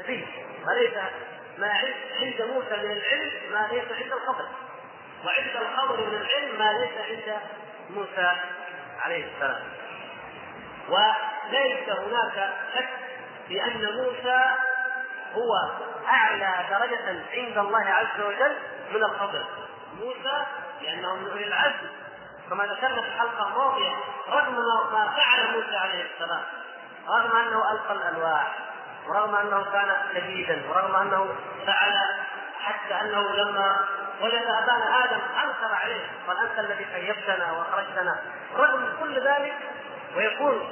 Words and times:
نبي 0.00 0.26
وليس 0.66 0.94
ما 1.58 1.72
عند 2.20 2.42
موسى 2.42 2.76
من 2.76 2.90
العلم 2.92 3.30
ما 3.52 3.68
ليس 3.72 3.92
عند 4.02 4.12
الخضر 4.12 4.48
وعند 5.26 5.56
الخضر 5.56 6.06
من 6.06 6.14
العلم 6.14 6.58
ما 6.58 6.72
ليس 6.72 6.92
عند 7.10 7.40
موسى 7.90 8.32
عليه 9.04 9.24
السلام. 9.34 9.62
وليس 10.88 11.88
هناك 11.88 12.54
شك 12.74 12.88
في 13.48 13.64
أن 13.64 13.84
موسى 13.96 14.44
هو 15.34 15.70
أعلى 16.08 16.54
درجة 16.70 17.24
عند 17.32 17.58
الله 17.58 17.84
عز 17.84 18.20
وجل 18.20 18.56
من 18.90 19.04
الخضر 19.04 19.44
موسى 19.94 20.44
لأنه 20.82 21.14
من 21.16 21.30
اولي 21.30 21.44
العزم. 21.46 21.88
كما 22.50 22.64
ذكرنا 22.64 23.02
في 23.02 23.08
الحلقة 23.08 23.48
الماضية 23.48 23.96
رغم 24.28 24.54
ما 24.92 25.14
فعل 25.16 25.52
موسى 25.52 25.76
عليه 25.76 26.06
السلام 26.14 26.42
رغم 27.08 27.36
أنه 27.36 27.72
ألقى 27.72 27.92
الألواح 27.92 28.54
ورغم 29.08 29.34
أنه 29.34 29.64
كان 29.72 29.96
شديدا 30.14 30.62
ورغم 30.70 30.96
أنه 30.96 31.34
فعل 31.66 31.94
حتى 32.60 32.94
أنه 32.94 33.34
لما 33.34 33.76
وجد 34.22 34.42
أبانا 34.62 35.04
آدم 35.04 35.20
انكر 35.44 35.74
عليه 35.74 36.04
قال 36.26 36.36
أنت 36.38 36.58
الذي 36.58 36.86
خيبتنا 36.94 37.52
وأخرجتنا. 37.52 38.22
رغم 38.56 38.88
كل 39.00 39.14
ذلك 39.20 39.54
ويكون 40.16 40.70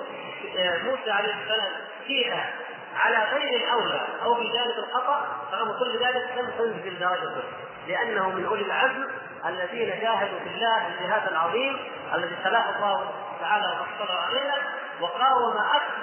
موسى 0.84 1.10
عليه 1.10 1.34
السلام 1.42 1.72
فيها 2.06 2.50
على 2.96 3.16
غير 3.18 3.56
الأولى 3.64 4.00
أو 4.22 4.34
بجانب 4.34 4.74
الخطأ 4.78 5.26
رغم 5.52 5.78
كل 5.78 5.98
ذلك 6.04 6.32
لم 6.38 6.50
تنزل 6.58 6.98
درجته 6.98 7.42
لأنه 7.88 8.28
من 8.30 8.46
أولي 8.46 8.62
العزم 8.62 9.08
الذين 9.46 10.00
جاهدوا 10.00 10.38
في 10.38 10.48
الله 10.48 10.86
الجهاد 10.86 11.28
العظيم 11.28 11.78
الذي 12.14 12.36
تلاه 12.44 12.76
الله 12.76 13.10
تعالى 13.40 13.66
وفصله 13.80 14.20
علينا 14.20 14.54
وقاوم 15.00 15.56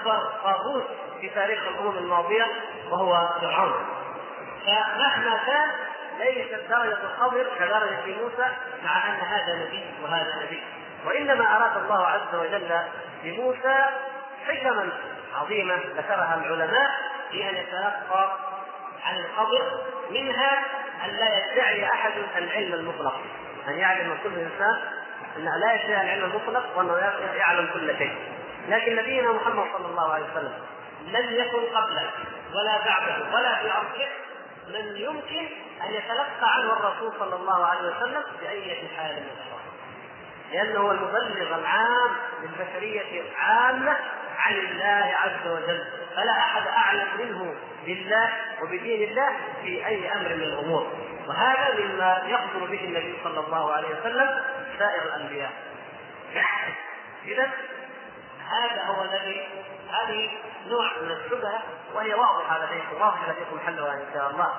اكبر 0.04 0.32
طاغوت 0.44 0.84
في 1.22 1.30
تاريخ 1.30 1.60
الأمم 1.68 1.98
الماضية 1.98 2.48
وهو 2.92 3.30
فرعون. 3.42 3.74
فمهما 4.66 5.40
كان 5.46 5.70
ليست 6.20 6.60
درجة 6.70 6.98
الخضر 7.04 7.46
كدرجة 7.60 8.22
موسى 8.22 8.48
مع 8.84 9.10
أن 9.10 9.20
هذا 9.20 9.56
نبي 9.56 9.84
وهذا 10.04 10.36
نبي. 10.46 10.64
وإنما 11.06 11.56
أراد 11.56 11.78
الله 11.78 12.08
عز 12.08 12.36
وجل 12.36 12.80
بموسى 13.24 13.86
حكما 14.48 14.90
عظيمه 15.36 15.80
ذكرها 15.98 16.42
العلماء 16.46 16.92
في 17.32 17.50
أن 17.50 17.56
يتلقى 17.56 18.38
عن 19.04 19.16
الخضر 19.18 19.82
منها 20.12 20.66
أن 21.06 21.10
لا 21.10 21.52
يدعي 21.52 21.86
أحد 21.86 22.12
العلم 22.38 22.74
المطلق. 22.74 23.22
أن 23.68 23.74
يعلم 23.74 24.18
كل 24.24 24.40
إنسان 24.40 24.82
أن 25.38 25.46
لا 25.60 25.74
يدعي 25.74 26.02
العلم 26.02 26.24
المطلق 26.24 26.78
وأنه 26.78 26.98
يعلم 27.36 27.70
كل 27.74 27.98
شيء. 27.98 28.18
لكن 28.68 28.96
نبينا 28.96 29.32
محمد 29.32 29.66
صلى 29.78 29.86
الله 29.86 30.14
عليه 30.14 30.26
وسلم 30.32 30.54
لم 31.08 31.36
يكن 31.36 31.76
قبله 31.76 32.12
ولا 32.56 32.78
بعده 32.86 33.36
ولا 33.36 33.56
في 33.56 33.70
عصره 33.70 34.08
من 34.68 34.98
يمكن 34.98 35.48
أن 35.86 35.94
يتلقى 35.94 36.54
عنه 36.56 36.74
الرسول 36.74 37.14
صلى 37.20 37.36
الله 37.36 37.66
عليه 37.66 37.82
وسلم 37.82 38.24
بأي 38.42 38.88
حال 38.98 39.16
من 39.16 39.30
الأحوال. 39.36 39.64
لأنه 40.52 40.80
هو 40.80 40.92
المبلغ 40.92 41.56
العام 41.56 42.12
للبشرية 42.42 43.24
عامه 43.38 43.98
عن 44.38 44.54
الله 44.54 45.14
عز 45.16 45.48
وجل. 45.48 45.84
فلا 46.16 46.32
أحد 46.32 46.68
أعلم 46.68 47.08
منه 47.20 47.56
بالله 47.86 48.30
وبدين 48.62 49.10
الله 49.10 49.30
في 49.64 49.88
أي 49.88 50.14
أمر 50.14 50.30
من 50.36 50.44
الأمور. 50.44 50.94
وهذا 51.28 51.76
مما 51.80 52.24
يخبر 52.28 52.66
به 52.66 52.84
النبي 52.84 53.18
صلى 53.24 53.40
الله 53.40 53.74
عليه 53.74 53.88
وسلم 53.88 54.42
سائر 54.80 55.04
الأنبياء. 55.04 55.52
اذا 57.26 57.50
هذا 58.54 58.84
هو 58.84 59.04
الذي 59.04 59.48
هذه 59.92 60.30
نوع 60.68 60.92
من 61.02 61.12
الشبهة 61.12 61.60
وهي 61.94 62.14
واضحة 62.14 62.66
لديكم 62.66 63.02
واضحة 63.02 63.32
لديكم 63.32 63.60
حلها 63.66 63.94
إن 63.94 64.06
شاء 64.14 64.30
الله. 64.30 64.54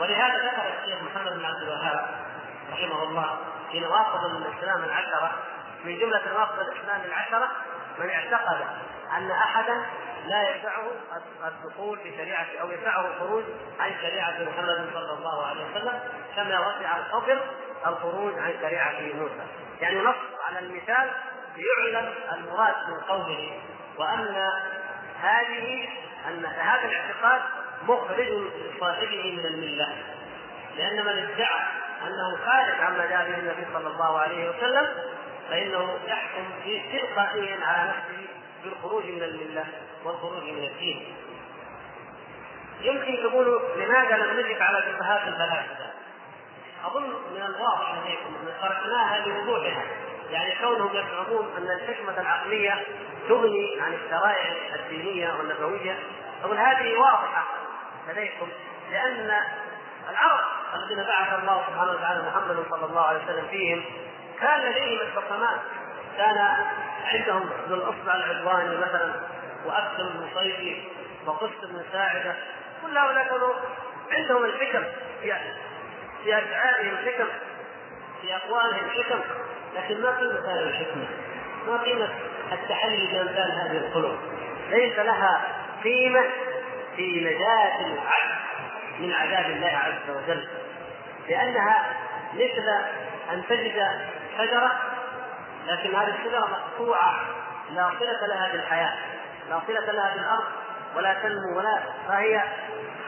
ولهذا 0.00 0.36
ذكر 0.36 0.62
الشيخ 0.78 1.02
محمد 1.02 1.32
بن 1.32 1.44
عبد 1.44 1.62
الوهاب 1.62 2.06
رحمه 2.72 3.02
الله 3.02 3.38
في 3.72 3.80
نواقض 3.80 4.24
الإسلام 4.24 4.84
العشرة 4.84 5.32
من 5.84 5.98
جملة 5.98 6.22
نواقض 6.32 6.58
الإسلام 6.58 7.00
العشرة 7.04 7.48
من 7.98 8.10
اعتقد 8.10 8.66
أن 9.16 9.30
أحدا 9.30 9.86
لا 10.26 10.56
يسعه 10.56 10.84
الدخول 11.44 11.98
في 11.98 12.16
شريعة 12.16 12.46
أو 12.60 12.70
يسعه 12.70 13.06
الخروج 13.06 13.44
عن 13.80 13.94
شريعة 14.00 14.30
محمد 14.30 14.90
صلى 14.94 15.12
الله 15.12 15.46
عليه 15.46 15.64
وسلم 15.70 16.00
كما 16.36 16.60
وسع 16.60 16.98
الخضر 16.98 17.40
الخروج 17.86 18.38
عن 18.38 18.54
شريعة 18.60 19.00
موسى. 19.00 19.46
يعني 19.80 20.00
نص 20.00 20.16
على 20.46 20.58
المثال 20.58 21.10
ليعلم 21.60 22.14
المراد 22.32 22.74
من 22.88 23.00
قوله 23.08 23.60
وأن 23.98 24.48
هذه 25.20 25.88
أن 26.28 26.44
هذا 26.46 26.84
الاعتقاد 26.84 27.40
مخرج 27.82 28.28
لصاحبه 28.74 29.32
من 29.38 29.46
الملة. 29.46 29.88
لأن 30.76 31.04
من 31.04 31.08
ادعى 31.08 31.60
أنه 32.06 32.36
خارج 32.46 32.80
عما 32.80 33.06
جاء 33.06 33.30
به 33.30 33.38
النبي 33.38 33.66
صلى 33.72 33.88
الله 33.88 34.18
عليه 34.18 34.50
وسلم 34.50 34.86
فإنه 35.50 35.98
يحكم 36.06 36.44
تلقائيا 36.92 37.66
على 37.66 37.88
نفسه 37.88 38.28
بالخروج 38.64 39.04
من 39.04 39.22
الملة 39.22 39.64
والخروج 40.04 40.42
من 40.42 40.64
الدين. 40.64 41.14
يمكن 42.80 43.30
تقولوا 43.30 43.60
لماذا 43.76 44.16
لم 44.16 44.40
نجب 44.40 44.62
على 44.62 44.82
شبهات 44.82 45.28
الفلاسفه؟ 45.28 45.90
أظن 46.84 47.08
من 47.08 47.42
الواضح 47.42 47.94
لديكم 47.98 48.34
أن 48.34 48.52
تركناها 48.62 49.26
لوضوحها. 49.26 49.84
يعني 50.30 50.54
كونهم 50.60 50.90
يزعمون 50.96 51.54
أن 51.58 51.70
الحكمة 51.70 52.20
العقلية 52.20 52.86
تغني 53.28 53.80
عن 53.80 53.94
الشرائع 53.94 54.54
الدينية 54.74 55.32
والنبوية. 55.32 55.98
أقول 56.44 56.56
هذه 56.58 56.96
واضحة 56.96 57.44
لديكم 58.08 58.48
لأن 58.90 59.30
العرب 60.10 60.40
الذين 60.74 61.04
بعث 61.04 61.38
الله 61.42 61.64
سبحانه 61.68 61.90
وتعالى 61.92 62.22
محمد 62.22 62.64
صلى 62.70 62.84
الله 62.84 63.06
عليه 63.06 63.24
وسلم 63.24 63.46
فيهم 63.50 63.84
كان 64.40 64.60
لديهم 64.60 65.00
الحكماء 65.00 65.62
كان 66.16 66.56
عندهم 67.04 67.50
ذو 67.68 67.74
الاصبع 67.74 68.14
العدواني 68.14 68.76
مثلا 68.76 69.12
وأكثر 69.66 70.10
صيفي 70.34 70.82
وقس 71.26 71.50
بن 71.62 71.82
ساعدة. 71.92 72.34
كل 72.82 72.98
هؤلاء 72.98 73.28
كانوا 73.28 73.54
عندهم 74.12 74.44
الحكم 74.44 74.84
في 75.22 75.34
في 76.24 76.38
افعالهم 76.38 76.94
الحكم 76.94 77.28
في 78.22 78.36
أقوالهم 78.36 78.84
الحكم 78.84 79.20
لكن 79.76 80.02
ما 80.02 80.10
قيمة 80.10 80.52
هذه 80.52 80.62
الحكمة؟ 80.62 81.06
ما 81.66 81.76
قيمة 81.76 82.08
التحلي 82.52 83.06
بامثال 83.12 83.52
هذه 83.52 83.76
القلوب؟ 83.76 84.18
ليس 84.70 84.98
لها 84.98 85.40
قيمة 85.84 86.24
في 86.96 87.20
نجاة 87.20 87.80
العبد 87.80 88.40
من 89.00 89.12
عذاب 89.12 89.50
الله 89.50 89.68
عز 89.68 90.16
وجل 90.16 90.48
لأنها 91.28 91.84
مثل 92.34 92.68
أن 93.32 93.42
تجد 93.48 93.86
شجرة 94.38 94.72
لكن 95.66 95.94
هذه 95.94 96.14
الشجرة 96.18 96.48
مقطوعة 96.48 97.14
لا 97.70 97.90
صلة 97.98 98.26
لها 98.26 98.52
بالحياة 98.52 98.94
لا 99.50 99.60
صلة 99.66 99.92
لها 99.92 100.14
بالارض 100.14 100.44
ولا 100.96 101.14
تنمو 101.14 101.58
ولا 101.58 101.80
فهي 102.08 102.42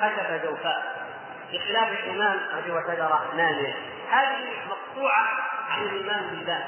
خشبة 0.01 0.37
جوفاء 0.37 1.07
بخلاف 1.53 1.89
الايمان 1.89 2.39
هذه 2.55 2.83
شجرة 2.89 3.33
نامية 3.37 3.75
هذه 4.11 4.37
مقطوعة 4.93 5.29
عن 5.71 5.83
الإيمان 5.83 6.27
بالله 6.31 6.65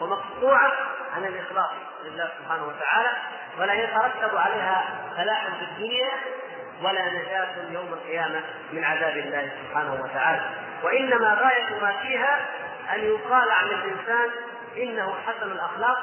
ومقطوعة 0.00 0.72
عن 1.16 1.24
الإخلاص 1.24 1.70
لله 2.04 2.30
سبحانه 2.38 2.64
وتعالى 2.64 3.10
ولا 3.58 3.74
يترتب 3.74 4.36
عليها 4.36 4.84
فلاح 5.16 5.46
في 5.46 5.64
الدنيا 5.64 6.10
ولا 6.82 7.08
نجاة 7.08 7.48
يوم 7.70 7.92
القيامة 7.92 8.42
من 8.72 8.84
عذاب 8.84 9.16
الله 9.16 9.50
سبحانه 9.62 9.92
وتعالى. 10.04 10.42
وإنما 10.82 11.34
غاية 11.34 11.80
ما 11.82 11.92
فيها 12.02 12.40
أن 12.94 13.00
يقال 13.00 13.50
عن 13.50 13.66
الإنسان 13.66 14.30
إنه 14.76 15.14
حسن 15.26 15.50
الأخلاق 15.52 15.98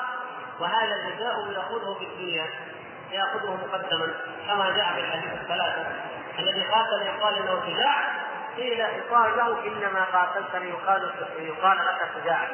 وهذا 0.59 1.09
جزاؤه 1.09 1.51
يأخذه 1.51 1.94
في 2.00 2.06
الدنيا 2.06 2.46
يأخذه 3.12 3.57
مقدما 3.68 4.13
كما 4.47 4.69
جاء 4.69 4.94
في 4.94 5.00
الحديث 5.00 5.34
الثلاثة 5.41 5.86
الذي 6.40 6.63
قاتل 6.63 7.01
يقال 7.06 7.45
له 7.45 7.74
شجاع 7.74 7.95
قيل 8.60 8.80
يقال 8.80 9.38
له 9.38 9.68
إنما 9.68 10.04
قاتلت 10.04 10.56
ليقال 10.56 11.14
يقال 11.40 11.78
لك 11.78 12.10
شجاع 12.16 12.48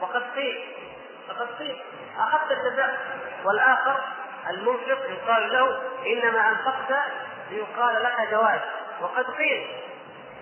وقد 0.00 0.22
قيل 0.34 0.64
فقد 1.28 1.48
قيل 1.58 1.82
أخذت 2.18 2.52
الجزاء. 2.52 2.98
والآخر 3.44 4.00
المنفق 4.50 4.98
يقال 5.10 5.52
له 5.52 5.82
إنما 6.06 6.48
أنفقت 6.48 7.02
ليقال 7.50 8.02
لك 8.02 8.28
جواز 8.30 8.60
وقد 9.00 9.24
قيل 9.24 9.66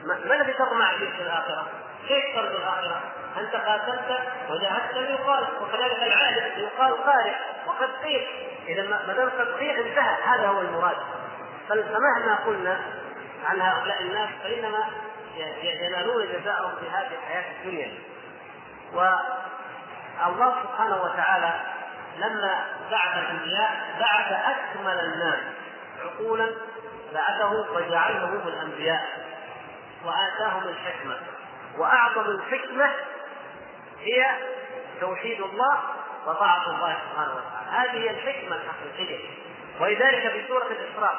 ما 0.05 0.35
الذي 0.35 0.53
تطمع 0.53 0.91
فيه 0.99 1.11
في 1.11 1.23
الآخرة؟ 1.23 1.67
كيف 2.09 2.35
ترجو 2.35 2.57
الآخرة؟ 2.57 3.01
أنت 3.39 3.57
قاتلت 3.57 4.21
وجاهدت 4.51 4.95
ليقال 4.95 5.45
وكذلك 5.61 6.03
العالم 6.03 6.53
يقال 6.57 7.05
قارئ. 7.05 7.35
وقد 7.67 7.91
قيل 8.05 8.27
إذا 8.69 8.83
ما 9.07 9.13
دام 9.13 9.31
قد 9.31 9.55
قيل 9.59 9.87
انتهى. 9.87 10.23
هذا 10.23 10.49
هو 10.49 10.61
المراد. 10.61 10.97
فمهما 11.69 12.39
قلنا 12.47 12.81
عن 13.45 13.61
هؤلاء 13.61 14.03
الناس 14.03 14.31
فإنما 14.43 14.91
ينالون 15.63 16.27
جزاءهم 16.27 16.77
في 16.81 16.91
هذه 16.91 17.11
الحياة 17.19 17.45
الدنيا. 17.59 17.95
والله 18.93 20.63
سبحانه 20.63 21.03
وتعالى 21.03 21.61
لما 22.17 22.67
بعث 22.91 23.17
الأنبياء 23.19 23.97
بعث 24.01 24.33
أكمل 24.33 25.01
الناس 25.01 25.41
عقولا 26.05 26.51
بعثه 27.15 27.73
وجعلهم 27.73 28.37
هم 28.37 28.49
الأنبياء 28.49 29.09
وآتاهم 30.05 30.63
الحكمة. 30.69 31.17
وأعظم 31.79 32.31
الحكمة 32.31 32.91
هي 34.01 34.27
توحيد 35.01 35.41
الله 35.41 35.79
وطاعة 36.27 36.71
الله 36.71 36.97
سبحانه 37.11 37.35
وتعالى. 37.35 37.71
هذه 37.71 38.03
هي 38.03 38.11
الحكمة 38.11 38.57
الحقيقية. 38.57 39.19
ولذلك 39.81 40.33
في 40.33 40.49
سورة 40.49 40.67
الإسراء. 40.67 41.17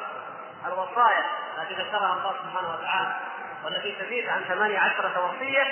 الوصايا 0.66 1.24
التي 1.58 1.74
ذكرها 1.74 2.14
الله 2.14 2.34
سبحانه 2.42 2.74
وتعالى 2.74 3.16
والتي 3.64 3.92
تزيد 3.92 4.28
عن 4.28 4.40
ثمانية 4.48 4.78
عشرة 4.78 5.24
وصية 5.24 5.64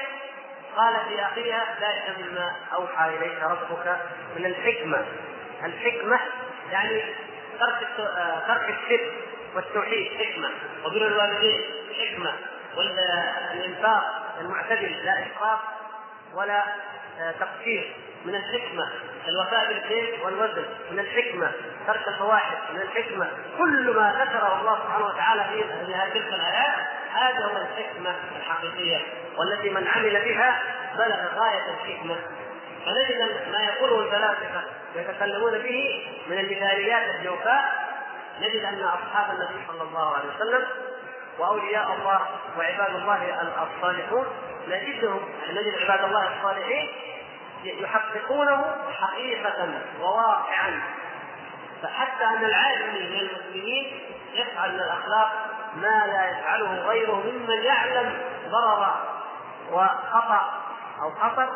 قال 0.77 0.95
في 1.09 1.23
آخرها 1.23 1.65
ذلك 1.81 2.19
مما 2.19 2.57
أوحى 2.75 3.09
إليك 3.09 3.43
ربك 3.43 3.97
من 4.37 4.47
الحكمة. 4.47 5.07
الحكمة 5.65 6.21
يعني 6.71 7.03
ترك 7.61 7.89
ترك 8.49 8.69
الشرك 8.69 9.13
والتوحيد 9.55 10.13
حكمة. 10.19 10.51
وبر 10.85 11.07
الوالدين 11.07 11.61
حكمة. 12.01 12.33
والإنفاق 12.77 14.35
المعتدل 14.41 15.05
لا 15.05 15.13
إسراف 15.13 15.59
ولا 16.35 16.65
تقصير. 17.41 17.97
من 18.25 18.35
الحكمة 18.35 18.89
الوفاء 19.29 19.69
بالكيل 19.69 20.23
والوزن 20.23 20.65
من 20.91 20.99
الحكمة 20.99 21.53
ترك 21.87 22.09
الفواحش 22.09 22.57
من 22.75 22.81
الحكمة 22.81 23.29
كل 23.59 23.95
ما 23.95 24.25
ذكره 24.25 24.61
الله 24.61 24.79
سبحانه 24.85 25.07
وتعالى 25.07 25.45
في 25.45 25.65
هذه 25.95 26.11
تلك 26.13 26.35
الآيات 26.35 26.87
هذا 27.13 27.45
هو 27.45 27.57
الحكمة 27.57 28.15
الحقيقية 28.37 28.99
والتي 29.39 29.71
من 29.71 29.89
عمل 29.89 30.25
بها 30.25 30.63
بلغ 30.99 31.41
غاية 31.41 31.63
الحكمة. 31.71 32.17
فنجد 32.87 33.49
ما 33.53 33.61
يقوله 33.65 34.01
الفلاسفة 34.01 34.63
يتكلمون 34.97 35.59
به 35.59 36.07
من 36.27 36.39
المثاليات 36.39 37.15
الجوفاء. 37.15 37.89
نجد 38.41 38.65
أن 38.65 38.83
أصحاب 38.83 39.35
النبي 39.35 39.67
صلى 39.69 39.83
الله 39.83 40.17
عليه 40.17 40.29
وسلم 40.37 40.65
وأولياء 41.39 41.93
الله 41.93 42.21
وعباد 42.59 42.95
الله 42.95 43.43
الصالحون 43.63 44.27
نجدهم 44.69 45.21
نجد 45.51 45.75
عباد 45.83 46.05
الله 46.05 46.37
الصالحين 46.39 46.89
يحققونه 47.65 48.77
حقيقة 49.01 49.83
وواقعا. 50.01 50.83
فحتى 51.83 52.25
أن 52.25 52.45
العالم 52.45 52.95
من 52.95 53.19
المسلمين 53.19 54.01
يفعل 54.35 54.73
من 54.73 54.81
الأخلاق 54.81 55.33
ما 55.77 56.07
لا 56.07 56.31
يفعله 56.31 56.87
غيره 56.89 57.15
ممن 57.15 57.63
يعلم 57.63 58.21
ضرر 58.49 58.97
وخطأ 59.73 60.63
أو 61.01 61.11
خطر 61.11 61.49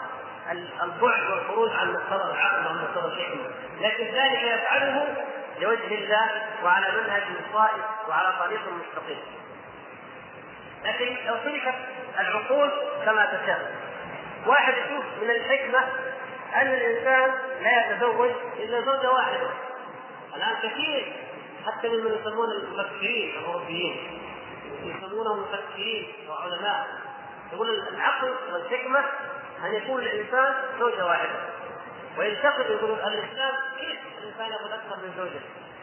البعد 0.82 1.30
والخروج 1.30 1.70
عن 1.70 1.92
مقتضى 1.92 2.30
العقل 2.30 2.66
وعن 2.66 2.76
مقتضى 2.82 3.06
الحكمة. 3.06 3.50
لكن 3.80 4.04
ذلك 4.04 4.42
يفعله 4.42 5.14
لوجه 5.60 5.94
الله 5.94 6.30
وعلى 6.64 6.86
منهج 7.02 7.22
صائب 7.52 7.84
وعلى 8.08 8.32
طريق 8.38 8.60
مستقيم. 8.60 9.22
لكن 10.84 11.16
لو 11.26 11.34
تركت 11.34 11.74
العقول 12.20 12.70
كما 13.04 13.24
تشاء. 13.26 13.72
واحد 14.46 14.74
يشوف 14.74 15.04
من 15.22 15.30
الحكمة 15.30 15.78
أن 16.54 16.66
الإنسان 16.66 17.34
لا 17.62 17.86
يتزوج 17.86 18.30
إلا 18.58 18.80
زوجة 18.80 19.12
واحدة. 19.12 19.50
الآن 20.36 20.56
كثير 20.62 21.12
حتى 21.66 21.88
ممن 21.88 22.18
يسمون 22.20 22.50
المفكرين 22.50 23.38
الأوروبيين 23.38 24.20
يسمونهم 24.82 25.40
مفكرين 25.40 26.12
وعلماء. 26.28 26.86
يقول 27.52 27.70
العقل 27.88 28.34
والحكمة 28.52 29.04
أن 29.64 29.74
يكون 29.74 30.02
الإنسان 30.02 30.54
زوجة 30.78 31.06
واحدة. 31.06 31.40
وينتقد 32.18 32.70
يقول 32.70 32.90
الإسلام 32.90 33.52
كيف 33.80 33.98
الإنسان 34.22 34.52
يأخذ 34.52 34.72
أكثر 34.72 34.96
من 34.96 35.12
زوجة؟ 35.16 35.40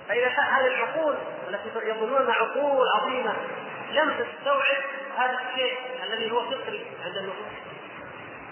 فإذا 0.07 0.29
كان 0.29 0.45
هذه 0.45 0.67
العقول 0.67 1.15
التي 1.49 1.89
يظنونها 1.89 2.33
عقول 2.33 2.87
عظيمة 2.87 3.33
لم 3.91 4.09
تستوعب 4.09 4.83
هذا 5.17 5.37
الشيء 5.49 5.77
الذي 6.03 6.31
هو 6.31 6.41
فطري 6.41 6.85
عند 7.05 7.17
النفوس. 7.17 7.68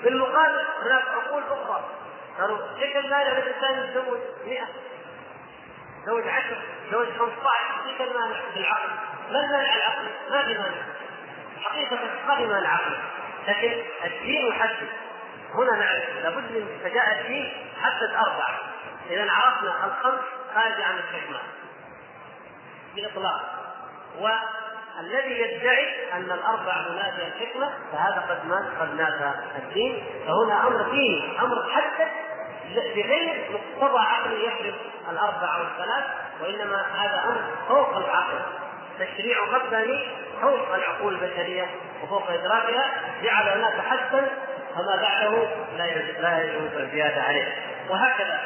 بالمقابل 0.04 0.66
هناك 0.86 1.04
عقول 1.08 1.44
أخرى. 1.44 1.86
قالوا 2.40 2.58
إيش 2.82 2.96
المانع 2.96 3.32
الانسان 3.32 3.84
يتزوج 3.84 4.20
100 4.46 4.60
زوج 6.06 6.28
10 6.28 6.58
زوج 6.92 7.08
15 7.08 7.30
إيش 7.88 8.02
المانع 8.02 8.36
العقل؟ 8.56 8.90
ما 9.32 9.40
المانع 9.40 9.76
العقلي؟ 9.76 10.10
ما 10.30 10.46
في 10.46 10.54
مانع 10.54 10.84
حقيقة 11.64 12.00
ما 12.28 12.36
في 12.36 12.46
مانع 12.46 12.70
عقلي 12.70 12.98
لكن 13.48 13.84
الدين 14.06 14.48
يحدد. 14.48 14.90
هنا 15.54 15.72
نعرف 15.72 16.24
لابد 16.24 16.52
من 16.52 16.80
فجاء 16.84 17.22
الدين 17.22 17.54
حدد 17.82 18.12
أربعة. 18.12 18.60
إذا 19.10 19.32
عرفنا 19.32 19.86
الخمس 19.86 20.22
خارج 20.56 20.82
عن 20.82 20.98
الحكمة 20.98 21.40
بإطلاق 22.96 23.58
الذي 25.00 25.40
يدعي 25.42 26.14
أن 26.14 26.32
الأربع 26.32 26.90
منافي 26.90 27.28
الحكمة 27.28 27.70
فهذا 27.92 28.26
قد 28.30 28.46
مات 28.46 28.66
قد 28.80 28.96
نافى 28.96 29.32
الدين. 29.58 30.04
فهنا 30.28 30.68
أمر 30.68 30.84
فيه 30.92 31.42
أمر 31.42 31.70
حتى 31.72 32.08
بغير 32.76 33.52
مقتضى 33.52 34.00
عقلي 34.00 34.46
يفرض 34.46 34.74
الأربع 35.12 35.58
والثلاث 35.58 36.04
وإنما 36.42 36.86
هذا 36.98 37.24
أمر 37.26 37.42
فوق 37.68 37.98
العقل. 37.98 38.40
تشريع 39.00 39.38
رباني 39.54 40.08
فوق 40.42 40.76
العقول 40.76 41.14
البشرية 41.14 41.66
وفوق 42.04 42.32
إدراكها 42.32 42.92
جعل 43.24 43.50
هناك 43.50 43.74
حدا 43.74 44.28
فما 44.76 44.96
بعده 45.02 45.48
لا 45.78 46.22
لا 46.22 46.44
يجوز 46.44 46.74
الزيادة 46.74 47.22
عليه. 47.22 47.56
وهكذا. 47.90 48.40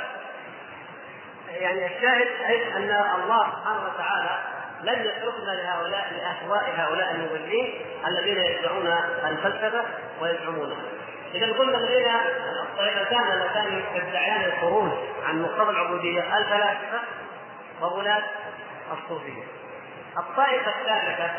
يعني 1.51 1.86
الشاهد 1.86 2.27
أن 2.75 2.89
الله 3.24 3.47
سبحانه 3.51 3.81
وتعالى 3.94 4.61
لن 4.83 5.06
يتركنا 5.06 5.51
لهؤلاء 5.51 6.13
لاهواء 6.18 6.74
هؤلاء 6.78 7.12
المضلين 7.16 7.81
الذين 8.07 8.38
يدعون 8.38 8.88
الفلسفه 9.25 9.83
ويزعمونها. 10.22 10.83
إذا 11.33 11.54
قلنا 11.54 11.78
الذين 11.78 12.07
الطائفتان 12.62 13.31
اللتان 13.31 13.83
يدعيان 13.95 14.44
الخروج 14.45 14.92
عن 15.28 15.42
مقتضى 15.42 15.69
العبودية 15.69 16.38
الفلاسفة 16.38 17.00
وغلاة 17.81 18.24
الصوفية. 18.92 19.44
الطائفة 20.18 20.72
الثالثة 20.81 21.31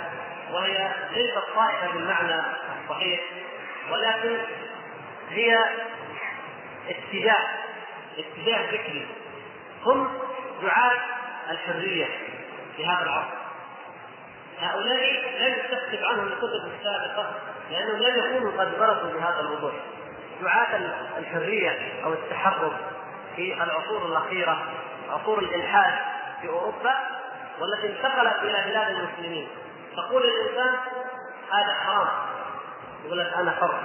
وهي 0.52 0.90
ليست 1.12 1.42
طائفة 1.56 1.92
بالمعنى 1.92 2.42
الصحيح 2.82 3.20
ولكن 3.90 4.38
هي 5.30 5.58
اتجاه 6.88 7.44
اتجاه 8.18 8.66
فكري 8.66 9.06
هم 9.84 10.18
دعاة 10.62 11.00
الحرية 11.50 12.06
في 12.76 12.86
هذا 12.86 13.02
العصر. 13.02 13.42
هؤلاء 14.60 15.22
لم 15.40 15.54
تكتب 15.70 16.04
عنهم 16.04 16.26
الكتب 16.26 16.72
السابقة 16.78 17.34
لأنهم 17.70 18.02
لم 18.02 18.18
يكونوا 18.18 18.62
قد 18.62 18.78
برزوا 18.78 19.12
بهذا 19.12 19.40
الوضوح 19.40 19.72
دعاة 20.42 20.80
الحرية 21.18 22.04
أو 22.04 22.12
التحرر 22.12 22.76
في 23.36 23.62
العصور 23.62 24.06
الأخيرة 24.06 24.58
عصور 25.10 25.38
الإلحاد 25.38 25.94
في 26.40 26.48
أوروبا 26.48 26.94
والتي 27.60 27.86
انتقلت 27.86 28.42
إلى 28.42 28.70
بلاد 28.70 28.94
المسلمين. 28.94 29.48
تقول 29.96 30.22
الإنسان 30.24 30.74
هذا 31.52 31.74
حرام. 31.74 32.08
يقول 33.04 33.18
لك 33.18 33.32
أنا 33.32 33.50
حر. 33.50 33.82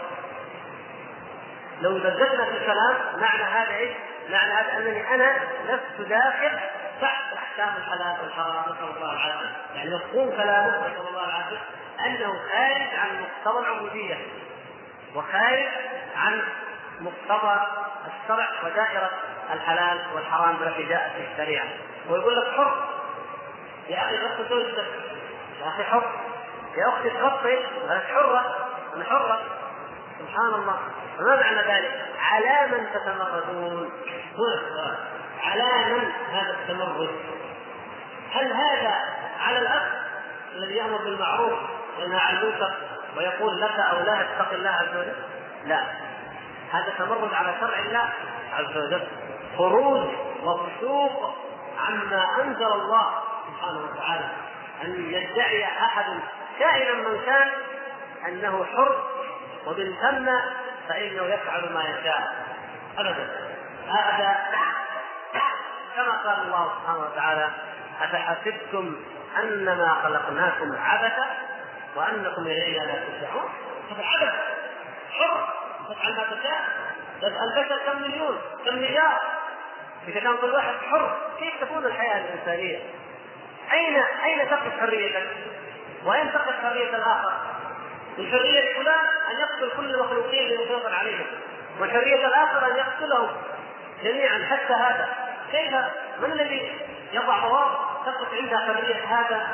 لو 1.82 1.98
دققنا 1.98 2.46
في 2.46 2.58
الكلام 2.58 2.96
معنى 3.18 3.44
هذا 3.44 3.76
إيش؟ 3.76 3.92
معنى 4.30 4.54
هذا 4.54 4.78
أنني 4.78 5.16
أنا 5.16 5.36
لست 5.66 6.10
داخل 6.10 6.60
تحت 7.02 7.34
أحكام 7.34 7.76
الحلال 7.78 8.22
والحرام 8.22 8.62
نسال 8.62 8.96
الله 8.98 9.12
العافيه 9.12 9.50
يعني 9.76 9.96
مفهوم 9.96 10.30
كلامه 10.30 10.88
نسال 10.88 11.08
الله 11.08 11.26
العافيه 11.26 11.58
أنه 12.06 12.34
خارج 12.52 12.88
عن 12.98 13.22
مقتضى 13.22 13.60
العبودية 13.60 14.18
وخارج 15.16 15.68
عن 16.16 16.42
مقتضى 17.02 17.62
الشرع 18.08 18.50
ودائرة 18.66 19.12
الحلال 19.54 20.00
والحرام 20.16 20.56
التي 20.64 20.84
جاءت 20.84 21.12
في 21.12 21.32
الشريعة. 21.32 21.66
ويقول 22.10 22.36
لك 22.36 22.48
حر. 22.58 22.88
يا 23.90 24.02
أخي 24.02 24.18
غطي 24.18 24.50
زوجتك 24.50 24.88
يا 25.62 25.68
أخي 25.68 25.84
حر. 25.84 26.12
يا 26.78 26.90
أختي 26.90 27.10
تغطي 27.10 27.58
حرة. 28.14 28.68
أنا 28.96 29.04
حرة. 29.04 29.40
سبحان 30.20 30.54
الله. 30.54 30.80
ما 31.20 31.36
معنى 31.36 31.58
ذلك؟ 31.58 32.06
على 32.20 32.68
من 32.72 32.88
تتمردون؟ 32.94 33.92
على 35.44 35.94
من 35.94 36.12
هذا 36.32 36.52
التمرد؟ 36.52 37.10
هل 38.34 38.54
هذا 38.54 38.96
على 39.40 39.58
الأخ 39.60 39.84
الذي 40.56 40.76
يأمر 40.76 40.98
بالمعروف 40.98 41.60
وينهى 42.00 42.20
عن 42.20 42.38
المنكر 42.38 42.74
ويقول 43.18 43.62
لك 43.62 43.80
أو 43.80 44.00
لا 44.00 44.22
اتق 44.22 44.54
الله 44.54 44.70
عز 44.70 44.96
وجل؟ 44.96 45.16
لا. 45.66 45.82
هذا 46.72 46.94
تمرد 46.98 47.34
على 47.34 47.56
شرع 47.60 47.80
الله 47.80 48.10
عز 48.54 48.78
وجل. 48.78 49.08
خروج 49.58 50.08
وفسوق 50.44 51.36
عما 51.88 52.28
أنزل 52.44 52.72
الله 52.72 53.10
سبحانه 53.48 53.80
وتعالى. 53.80 54.26
أن 54.84 55.14
يدعي 55.14 55.66
أحد 55.66 56.06
كائنا 56.60 56.94
من 56.94 57.22
كان 57.26 57.52
أنه 58.28 58.66
حر 58.76 59.04
ومن 59.66 59.96
ثم 60.02 60.26
فإنه 60.90 61.24
يفعل 61.24 61.74
ما 61.74 61.84
يشاء. 61.84 62.46
أبدا. 62.98 63.30
هذا 63.90 64.36
كما 65.98 66.12
قال 66.12 66.48
الله 66.48 66.74
سبحانه 66.80 67.00
وتعالى 67.00 67.50
أفحسبتم 68.02 68.96
انما 69.38 70.02
خلقناكم 70.04 70.76
عبثا 70.80 71.26
وانكم 71.96 72.48
الينا 72.48 72.84
لا 72.84 72.94
ترجعون 72.94 73.50
هذا 73.90 74.04
عبث 74.04 74.34
حر 75.12 75.54
تفعل 75.90 76.14
ما 76.16 76.24
تشاء 76.24 76.62
البشر 77.24 77.78
كم 77.86 78.02
مليون 78.02 78.38
كم 78.66 78.76
مليار 78.76 79.22
إذا 80.08 80.20
كان 80.20 80.38
كل 80.38 80.50
واحد 80.52 80.74
حر 80.92 81.18
كيف 81.40 81.62
تكون 81.62 81.86
الحياة 81.86 82.18
الإنسانية؟ 82.18 82.80
اين 83.74 84.04
أين 84.24 84.50
تقف 84.50 84.80
حريتك؟ 84.80 85.28
واين 86.06 86.34
تقف 86.34 86.64
حرية 86.64 86.96
الآخر؟ 86.96 87.34
من 88.18 88.32
حرية 88.32 88.74
فلان 88.74 89.06
أن 89.32 89.40
يقتل 89.40 89.78
كل 89.78 89.96
المخلوقين 89.96 90.50
لمحافظ 90.50 90.94
عليهم 90.94 91.26
وحريه 91.82 92.28
الآخر 92.28 92.72
أن 92.72 92.76
يقتلهم 92.76 93.30
جميعا 94.04 94.46
حتى 94.50 94.74
هذا 94.74 95.27
كيف 95.52 95.74
من 96.22 96.32
الذي 96.32 96.72
يضع 97.14 97.40
ضوابط 97.40 97.78
تقف 98.06 98.34
عندها 98.42 98.60
حريه 98.60 99.06
هذا 99.06 99.48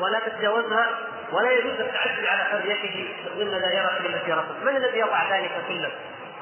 ولا 0.00 0.18
تتجاوزها 0.18 0.86
ولا 1.32 1.50
يجوز 1.50 1.80
التعدي 1.80 2.28
على 2.28 2.44
حريته 2.44 3.08
ضمن 3.36 3.50
دائره 3.50 4.00
التي 4.06 4.32
رفض 4.32 4.62
من 4.62 4.76
الذي 4.76 4.98
يضع 4.98 5.36
ذلك 5.36 5.50
كله؟ 5.68 5.90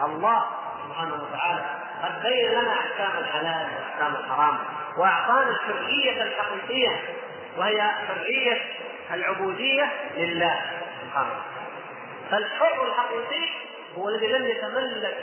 الله 0.05 0.45
سبحانه 0.89 1.15
وتعالى. 1.15 1.65
قد 2.03 2.23
بين 2.23 2.51
لنا 2.51 2.73
أحكام 2.73 3.11
الحلال 3.19 3.67
وأحكام 3.77 4.15
الحرام 4.17 4.59
وأعطانا 4.97 5.51
الحريه 5.51 6.23
الحقيقية 6.23 7.01
وهي 7.57 7.83
حرية 7.83 8.61
العبودية 9.15 9.91
لله 10.17 10.61
سبحانه 11.03 11.41
فالحر 12.31 12.87
الحقيقي 12.87 13.49
هو 13.99 14.09
الذي 14.09 14.27
لم 14.27 14.47
يتملك 14.47 15.17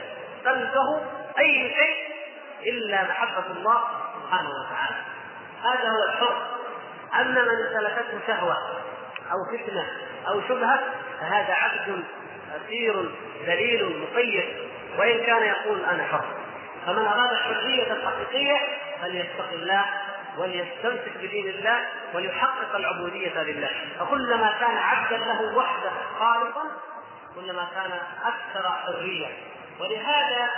قلبه 0.46 1.02
أي 1.40 1.74
شيء 1.76 2.09
إلا 2.66 3.04
محبة 3.04 3.52
الله 3.52 3.84
سبحانه 4.24 4.50
وتعالى. 4.50 5.02
هذا 5.64 5.90
هو 5.90 6.04
الحر. 6.04 6.48
أما 7.22 7.42
من 7.42 7.74
سلكته 7.74 8.28
شهوة 8.28 8.58
أو 9.32 9.38
فتنة 9.58 9.88
أو 10.28 10.42
شبهة 10.42 10.80
فهذا 11.20 11.54
عبد 11.54 12.04
أسير 12.56 13.12
ذليل 13.46 14.00
مقيد. 14.02 14.70
وإن 14.98 15.26
كان 15.26 15.44
يقول 15.44 15.86
أنا 15.86 16.04
حر. 16.04 16.26
فمن 16.86 17.06
أراد 17.06 17.32
الحرية 17.32 17.94
الحقيقية 17.94 18.58
فليتقي 19.02 19.56
الله 19.56 19.86
وليستمسك 20.38 21.18
بدين 21.18 21.48
الله 21.48 21.86
وليحقق 22.14 22.76
العبودية 22.76 23.44
لله. 23.44 23.70
فكلما 24.00 24.54
كان 24.60 24.78
عبدا 24.78 25.18
له 25.18 25.58
وحده 25.58 25.92
خالصا 26.20 26.64
كلما 27.36 27.68
كان 27.76 27.92
أكثر 28.26 28.70
حرية. 28.70 29.28
ولهذا 29.80 30.50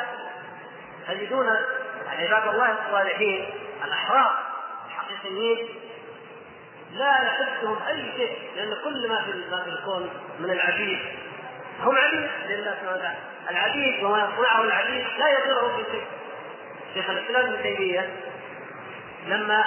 تجدون 1.07 1.47
عباد 2.07 2.47
الله 2.47 2.75
الصالحين 2.85 3.49
الأحرار 3.83 4.31
الحقيقيين 4.87 5.67
لا 6.91 7.15
يحدهم 7.23 7.77
أي 7.87 8.11
شيء 8.17 8.37
لأن 8.55 8.77
كل 8.83 9.09
ما 9.09 9.21
في 9.21 9.31
ما 9.51 9.63
في 9.63 9.69
الكون 9.69 10.09
من 10.39 10.49
العبيد. 10.51 10.99
هم 11.79 11.95
عبيد 11.97 12.29
لله 12.49 12.71
سبحانه 12.71 12.91
وتعالى. 12.91 13.17
العبيد 13.49 14.03
وما 14.03 14.17
يصنعه 14.17 14.63
العبيد 14.63 15.05
لا 15.19 15.29
يضره 15.29 15.77
بشيء 15.77 16.03
شيخ 16.93 17.09
الإسلام 17.09 17.45
ابن 17.53 17.63
تيمية 17.63 18.09
لما 19.27 19.65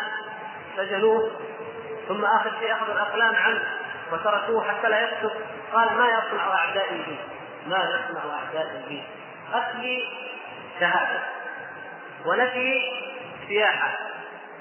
سجنوه 0.77 1.31
ثم 2.09 2.25
اخر 2.25 2.53
شيء 2.61 2.73
اخذوا 2.73 2.95
الأقلام 2.95 3.37
عنه 3.37 3.63
وتركوه 4.13 4.65
حتى 4.69 4.89
لا 4.89 5.01
يكتب 5.01 5.31
قال 5.73 5.93
ما 5.93 6.07
يصنع 6.09 6.55
أعدائي 6.55 6.97
بي 6.97 7.19
ما 7.67 7.77
يصنع 7.77 8.23
أعدائي 8.35 8.83
بي. 8.89 9.03
قتلي 9.53 10.05
شهاده 10.81 11.23
ونفي 12.27 12.81
سياحة. 13.49 13.99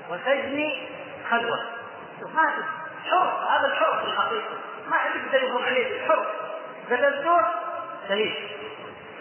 وسجني 0.10 0.88
خلوة. 1.30 1.60
هذا 2.22 2.66
حر 3.10 3.48
هذا 3.50 3.68
الحر 3.68 4.00
في 4.02 4.06
الحقيقة. 4.06 4.58
ما 4.90 4.98
يقدر 4.98 5.48
يقوم 5.48 5.64
عليه 5.64 6.04
الحر. 6.04 6.26
قتلتوه 6.92 7.46
شهيد. 8.08 8.34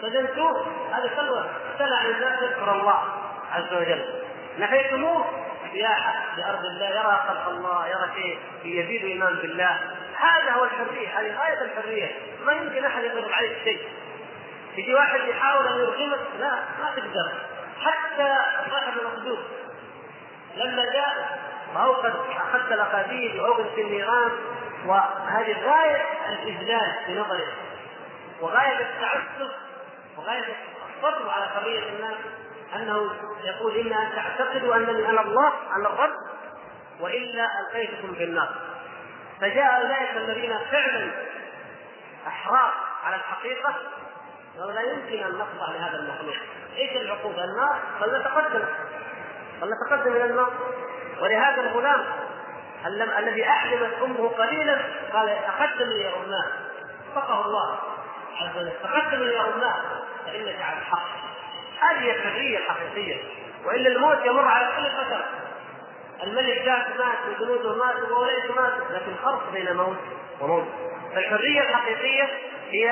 سجنتوه 0.01 0.67
هذا 0.93 1.15
خلوة. 1.15 1.49
سمع 1.79 2.03
للناس 2.03 2.41
يذكر 2.41 2.71
الله 2.71 3.03
عز 3.51 3.73
وجل. 3.73 4.23
نفيتموه 4.59 5.25
سياحة 5.71 6.13
لارض 6.37 6.65
الله. 6.65 6.89
يرى 6.89 7.25
خلق 7.27 7.49
الله 7.49 7.87
يرى 7.87 8.11
شيء 8.15 8.39
يزيد 8.63 9.03
إيمان 9.03 9.35
بالله. 9.35 9.79
هذا 10.17 10.51
هو 10.51 10.63
الحرية. 10.63 11.19
هذه 11.19 11.39
غاية 11.39 11.61
الحرية. 11.61 12.11
ما 12.45 12.53
يمكن 12.53 12.85
أحد 12.85 13.03
يقدر 13.03 13.33
عليك 13.33 13.57
شيء. 13.63 13.87
يجي 14.77 14.93
واحد 14.93 15.19
يحاول 15.19 15.67
أن 15.67 15.79
يرغمك 15.79 16.19
لا 16.39 16.51
ما 16.51 16.91
تقدر. 16.95 17.31
حتى 17.83 18.37
صاحب 18.71 18.93
المخدوم 18.99 19.43
لما 20.55 20.85
جاء 20.85 21.39
واوقد 21.75 22.13
أخذت 22.35 22.71
الاقاديم 22.71 23.39
واوقد 23.39 23.65
في 23.75 23.81
النيران 23.81 24.31
وهذه 24.85 25.55
غاية 25.65 26.01
الإذلال 26.29 26.93
في 27.05 27.15
نظره 27.15 27.47
وغاية 28.41 28.79
التعسف 28.79 29.51
وغاية 30.17 30.43
الصبر 30.97 31.29
على 31.29 31.45
قضية 31.45 31.89
الناس 31.89 32.17
أنه 32.75 33.11
يقول 33.43 33.79
اما 33.79 33.95
أن 34.03 34.09
تعتقدوا 34.15 34.75
انني 34.75 35.09
أنا 35.09 35.21
الله 35.21 35.53
أنا 35.75 35.87
الرب 35.89 36.15
وإلا 36.99 37.49
ألقيتكم 37.59 38.15
في 38.15 38.23
النار. 38.23 38.49
فجاء 39.41 39.81
أولئك 39.81 40.17
الذين 40.17 40.59
فعلا 40.71 41.11
احرار 42.27 42.73
على 43.03 43.15
الحقيقة 43.15 43.75
لا 44.57 44.81
يمكن 44.81 45.23
أن 45.23 45.31
نخضع 45.31 45.71
لهذا 45.73 45.99
المخلوق. 45.99 46.35
إيش 46.77 46.91
العقوبة؟ 46.91 47.43
النار. 47.43 47.79
فلنتقدم. 47.99 48.65
فلنتقدم 49.61 50.11
إلى 50.15 50.25
النار. 50.25 50.53
ولهذا 51.21 51.61
الغلام 51.61 52.05
الذي 53.17 53.49
احلمت 53.49 53.93
أمه 54.03 54.29
قليلا 54.29 54.77
قال 55.13 55.37
تقدم 55.47 55.91
يا 55.91 56.09
اماه 56.09 56.47
فقه 57.15 57.45
الله 57.45 57.79
عز 58.41 58.57
وجل. 58.57 58.71
تقدم 58.83 59.23
يا 59.23 59.41
اماه 59.41 59.81
فإنك 60.25 60.61
على 60.61 60.77
الحق. 60.77 61.07
هذه 61.79 62.11
الحرية 62.11 62.57
الحقيقية. 62.57 63.23
وإلا 63.65 63.89
الموت 63.89 64.25
يمر 64.25 64.47
على 64.47 64.67
كل 64.77 64.91
فتره 64.91 65.25
الملك 66.23 66.61
جاء 66.61 66.89
مات 66.99 67.17
وجنوده 67.29 67.75
ماتوا 67.75 68.17
ووليته 68.17 68.55
ماتوا 68.55 68.85
لكن 68.91 69.15
فرق 69.23 69.51
بين 69.51 69.75
موت 69.77 69.97
وموت. 70.41 70.67
فالحرية 71.15 71.61
الحقيقية 71.61 72.29
هي 72.69 72.91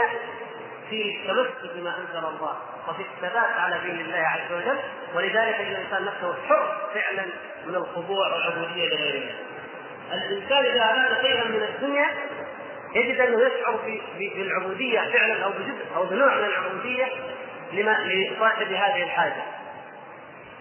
في 0.91 1.15
التمسك 1.15 1.75
بما 1.75 1.89
أنزل 1.97 2.27
الله 2.27 2.55
وفي 2.87 3.01
الثبات 3.01 3.59
على 3.59 3.79
دين 3.85 3.99
الله 3.99 4.17
عز 4.17 4.51
وجل 4.51 4.79
ولذلك 5.15 5.59
الإنسان 5.59 6.05
نفسه 6.05 6.35
حر 6.49 6.77
فعلا 6.93 7.25
من 7.65 7.75
الخضوع 7.75 8.33
والعبودية 8.33 8.89
لغير 8.89 9.15
الله. 9.15 9.35
الإنسان 10.13 10.65
إذا 10.65 10.83
اراد 10.83 11.25
شيئا 11.25 11.43
من 11.43 11.63
الدنيا 11.63 12.05
يجد 12.95 13.19
أنه 13.19 13.41
يشعر 13.41 13.79
بالعبودية 14.19 14.99
فعلا 14.99 15.43
أو 15.43 15.49
بجزء 15.49 15.85
أو 15.95 16.05
بنوع 16.05 16.35
من 16.35 16.45
العبودية 16.45 17.05
لما 17.73 17.91
لصاحب 17.91 18.67
هذه 18.67 19.03
الحاجة. 19.03 19.43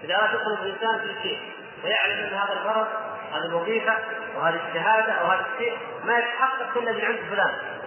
إذا 0.04 0.16
اراد 0.16 0.34
يطلب 0.34 0.62
الإنسان 0.62 0.98
في 0.98 1.28
شيء 1.28 1.38
ويعلم 1.84 2.26
أن 2.26 2.34
هذا 2.34 2.52
الغرض 2.52 2.88
هذه 3.32 3.44
الوظيفة 3.44 3.94
وهذه 4.36 4.60
الشهادة 4.68 5.12
أو 5.12 5.26
هذا 5.26 5.46
الشيء 5.54 5.76
ما 6.04 6.18
يتحقق 6.18 6.76
إلا 6.76 6.92
من 6.92 7.04
عند 7.04 7.18
فلان 7.30 7.79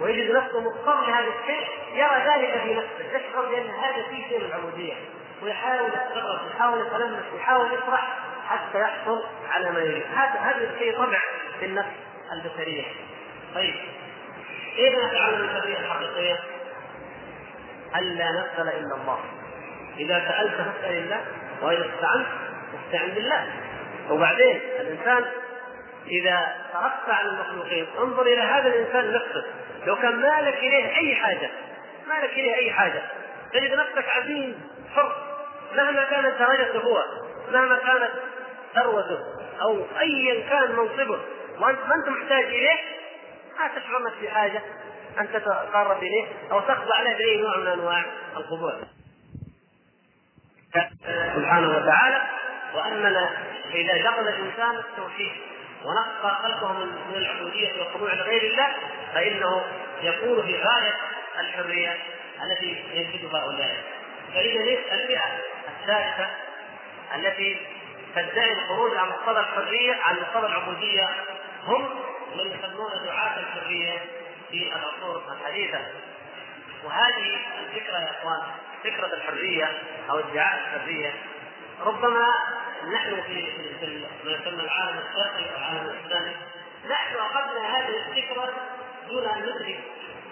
ويجد 0.00 0.30
نفسه 0.30 0.60
مضطر 0.60 1.06
لهذا 1.06 1.26
الشيء 1.40 1.68
يرى 1.94 2.24
ذلك 2.26 2.62
في 2.62 2.74
نفسه 2.74 3.16
يشعر 3.16 3.46
بأن 3.46 3.70
هذا 3.70 4.02
فيه 4.10 4.28
شيء 4.28 4.38
من 4.38 4.44
العبودية. 4.44 4.94
ويحاول 5.42 5.88
يتصرف 5.88 6.40
يحاول 6.54 6.86
يتلمس 6.86 7.24
يحاول 7.36 7.66
يفرح 7.72 8.18
حتى 8.48 8.80
يحصل 8.80 9.24
على 9.50 9.70
ما 9.70 9.80
يريد. 9.80 10.04
هذا 10.14 10.40
هذا 10.40 10.70
الشيء 10.74 10.96
طبع 10.96 11.18
في 11.60 11.66
النفس 11.66 11.88
البشرية. 12.32 12.84
طيب. 13.54 13.74
كيف 14.76 14.94
نتعلم 14.94 15.44
الحريه 15.44 15.78
الحقيقية؟ 15.78 16.38
الا 17.96 18.30
نسال 18.30 18.68
الا 18.68 18.94
الله. 18.94 19.20
إذا 19.98 20.28
سألت 20.28 20.54
فاسال 20.54 20.96
الله 20.96 21.24
وإذا 21.62 21.86
استعنت 21.94 22.26
فاستعن 22.72 23.08
بالله. 23.08 23.46
وبعدين 24.10 24.60
الإنسان 24.80 25.24
إذا 26.06 26.56
ترفع 26.72 27.14
عن 27.14 27.26
المخلوقين 27.26 27.86
انظر 27.98 28.22
إلى 28.22 28.40
هذا 28.40 28.68
الإنسان 28.68 29.12
نفسه 29.12 29.44
لو 29.88 29.96
كان 29.96 30.16
مالك 30.16 30.54
إليه 30.54 30.96
أي 30.96 31.14
حاجة 31.14 31.50
مالك 32.08 32.32
إليه 32.32 32.54
أي 32.54 32.72
حاجة. 32.72 33.02
تجد 33.52 33.72
نفسك 33.72 34.08
عزيز 34.08 34.54
حر 34.94 35.12
مهما 35.76 36.04
كانت 36.04 36.38
درجته 36.38 36.78
هو 36.78 37.04
مهما 37.52 37.78
كانت 37.78 38.10
ثروته 38.74 39.18
أو 39.62 39.84
ايا 40.00 40.48
كان 40.48 40.72
منصبه. 40.76 41.20
وانت 41.58 41.78
ما 41.88 41.94
أنت 41.94 42.08
محتاج 42.08 42.44
إليه 42.44 42.78
ما 43.58 43.68
تشعر 43.68 43.96
انك 43.96 44.12
في 44.20 44.28
حاجة 44.30 44.62
أن 45.20 45.32
تتقرب 45.32 45.98
إليه 46.02 46.26
أو 46.52 46.60
تخضع 46.60 47.00
له 47.02 47.12
بأي 47.12 47.36
نوع 47.36 47.56
من 47.56 47.66
أنواع 47.66 48.04
الخضوع 48.36 48.72
سبحانه 51.36 51.68
وتعالى 51.76 52.22
واننا 52.74 53.30
إذا 53.74 54.02
دخل 54.04 54.28
الإنسان 54.28 54.76
التوحيد. 54.76 55.32
ونقى 55.84 56.38
قلبه 56.44 56.72
من 56.72 57.14
العبودية 57.16 57.72
والخضوع 57.78 58.12
لغير 58.12 58.42
الله 58.42 58.74
فإنه 59.14 59.64
يكون 60.02 60.42
في 60.46 60.56
غاية 60.62 60.94
الحرية 61.38 61.96
التي 62.42 62.84
يجدها 62.92 63.42
اولئك 63.42 63.84
فإذا 64.34 64.60
الفئة 64.94 65.22
الثالثة 65.68 66.30
التي 67.14 67.66
تدعي 68.16 68.52
الخروج 68.52 68.96
عن 68.96 69.08
مقتضى 69.08 69.40
الحرية 69.40 69.94
عن 70.02 70.16
مقتضى 70.16 70.46
العبودية 70.46 71.08
هم 71.64 71.90
من 72.34 72.46
يسمون 72.46 72.90
دعاة 73.04 73.40
الحرية 73.40 73.98
في 74.50 74.72
العصور 74.76 75.22
الحديثة. 75.40 75.78
وهذه 76.84 77.36
الفكرة 77.58 77.98
يا 77.98 78.10
إخوان 78.10 78.42
فكرة 78.84 79.14
الحرية 79.14 79.72
أو 80.10 80.18
ادعاء 80.18 80.58
الحرية 80.58 81.12
ربما 81.80 82.26
نحن 82.86 83.22
في 83.22 83.46
في 83.80 83.86
ما 84.24 84.30
يسمى 84.30 84.62
العالم 84.62 84.98
الشرقي 84.98 85.50
أو 85.50 85.56
العالم 85.56 85.90
الاسلامي 85.90 86.36
نحن 86.90 87.14
اخذنا 87.16 87.76
هذه 87.76 87.96
الفكرة 87.96 88.52
دون 89.08 89.24
أن 89.24 89.42
ندرك 89.42 89.78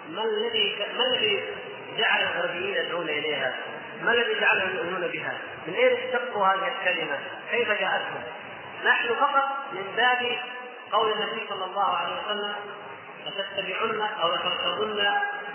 ما 0.09 0.23
الذي 0.23 0.75
ما 0.97 1.03
الذي 1.05 1.43
جعل 1.97 2.21
الغربيين 2.21 2.75
يدعون 2.75 3.09
إليها؟ 3.09 3.55
ما 4.01 4.11
الذي 4.11 4.39
جعلهم 4.39 4.75
يؤمنون 4.75 5.07
بها؟ 5.07 5.37
من 5.67 5.73
أين 5.73 5.97
اشتقوا 5.97 6.47
هذه 6.47 6.71
الكلمة؟ 6.79 7.19
كيف 7.51 7.67
جاءتهم؟ 7.67 8.23
نحن 8.85 9.07
فقط 9.07 9.49
من 9.73 9.93
باب 9.95 10.39
قول 10.91 11.11
النبي 11.11 11.47
صلى 11.49 11.65
الله 11.65 11.97
عليه 11.97 12.21
وسلم 12.21 12.55
لتتبعن 13.25 14.01
أو 14.21 14.35
لتركبن 14.35 15.03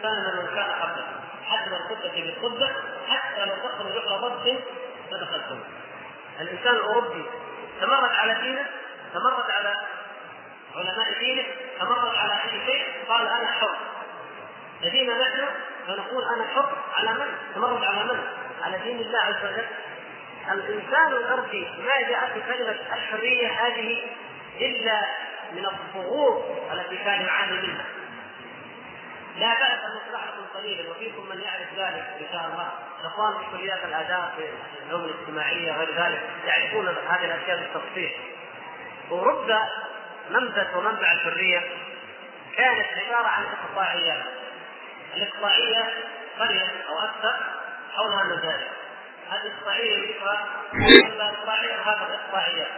كان 0.02 0.36
من 0.36 0.46
كان 0.54 0.70
قبلكم 0.70 1.20
حسب 1.46 1.72
الخطه 1.72 2.12
بالخطه 2.12 2.72
حتى 3.08 3.44
لو 3.44 3.54
دخلوا 3.54 3.90
جحر 3.90 4.16
ضب 4.16 4.60
لدخلتم 5.12 5.60
الإنسان 6.42 6.74
الأوروبي 6.74 7.24
تمرد 7.80 8.12
على 8.12 8.34
دينه 8.42 8.66
تمرد 9.14 9.50
على 9.50 9.74
علماء 10.76 11.18
دينه 11.18 11.44
تمرد 11.80 12.14
على 12.14 12.32
أي 12.32 12.66
شيء 12.66 12.86
قال 13.08 13.26
أنا 13.26 13.46
حر 13.60 13.76
لدينا 14.82 15.14
نحن 15.14 15.44
فنقول 15.86 16.24
أنا 16.24 16.44
حر 16.54 16.76
على 16.94 17.12
من؟ 17.12 17.26
تمرد 17.54 17.84
على 17.84 18.04
من؟ 18.04 18.24
على 18.62 18.78
دين 18.78 19.00
الله 19.00 19.18
عز 19.18 19.44
وجل 19.44 19.66
الإنسان 20.52 21.12
الغربي 21.12 21.68
ما 21.78 22.08
جاءت 22.08 22.32
كلمة 22.48 22.76
الحرية 22.92 23.48
هذه 23.48 24.02
إلا 24.60 25.02
من 25.52 25.66
الضغوط 25.66 26.44
التي 26.72 26.96
كان 26.96 27.22
يعاني 27.22 27.52
منها 27.52 27.84
لا 29.36 29.54
بأس 29.54 29.84
أن 29.84 29.90
نصلحكم 29.96 30.44
قليلا 30.54 30.90
وفيكم 30.90 31.28
من 31.28 31.40
يعرف 31.40 31.68
ذلك 31.76 32.04
إن 32.20 32.26
شاء 32.32 32.46
الله. 32.52 32.68
الإخوان 33.00 33.32
في 33.38 33.56
كليات 33.56 33.84
الآداب 33.84 34.32
في 34.36 34.48
العلوم 34.82 35.04
الاجتماعية 35.04 35.72
غير 35.72 35.94
ذلك 35.96 36.20
يعرفون 36.46 36.88
هذه 36.88 37.24
الأشياء 37.24 37.56
بالتفصيل. 37.58 38.12
ورب 39.10 39.58
منبت 40.30 40.68
ومنبع 40.74 41.12
الحرية 41.12 41.60
كانت 42.56 42.86
عبارة 43.06 43.26
عن 43.26 43.44
إقطاعيات 43.44 44.22
الإقطاعية 45.16 45.94
قرية 46.38 46.70
أو 46.88 46.98
أكثر 46.98 47.36
حولها 47.94 48.24
مزارع 48.24 48.68
الإقطاعية 49.32 49.96
ذكرى 49.96 50.38
الإقطاعية 50.74 51.74
هذا 51.84 52.06
الإقطاعيات 52.08 52.68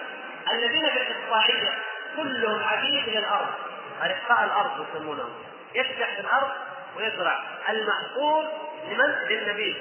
الذين 0.52 0.90
في 0.90 1.00
الإقطاعية 1.10 1.72
كلهم 2.16 2.64
عبيد 2.64 3.08
للأرض 3.08 3.54
الإقطاع 4.02 4.44
الأرض 4.44 4.86
يسمونهم 4.90 5.34
يفتح 5.74 6.14
في 6.14 6.20
الأرض 6.20 6.50
ويزرع. 6.96 7.42
المحصول 7.68 8.48
لمن؟ 8.90 9.14
للنبي. 9.28 9.76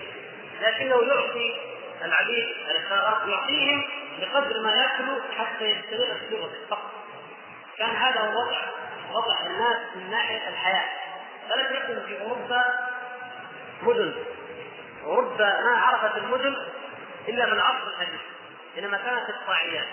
لكنه 0.61 1.03
يعطي 1.03 1.55
العبيد 2.03 2.49
الأرض 2.91 3.29
يعطيهم 3.29 3.83
بقدر 4.19 4.61
ما 4.61 4.71
يأكلوا 4.71 5.19
حتى 5.37 5.63
يستمر 5.63 6.15
السوق 6.15 6.49
فقط 6.69 6.91
كان 7.77 7.89
هذا 7.89 8.19
هو 8.19 8.41
وضع 8.41 8.59
وضع 9.13 9.45
الناس 9.45 9.77
من 9.95 10.09
ناحية 10.09 10.49
الحياة. 10.49 10.89
فلم 11.49 11.75
يكن 11.75 12.05
في 12.07 12.21
أوروبا 12.21 12.63
مدن. 13.81 14.13
أوروبا 15.03 15.61
ما 15.61 15.77
عرفت 15.77 16.17
المدن 16.17 16.55
إلا 17.27 17.45
في 17.45 17.51
العصر 17.51 17.87
الحديث 17.87 18.21
إنما 18.77 18.97
كانت 18.97 19.29
اقطاعيات 19.29 19.85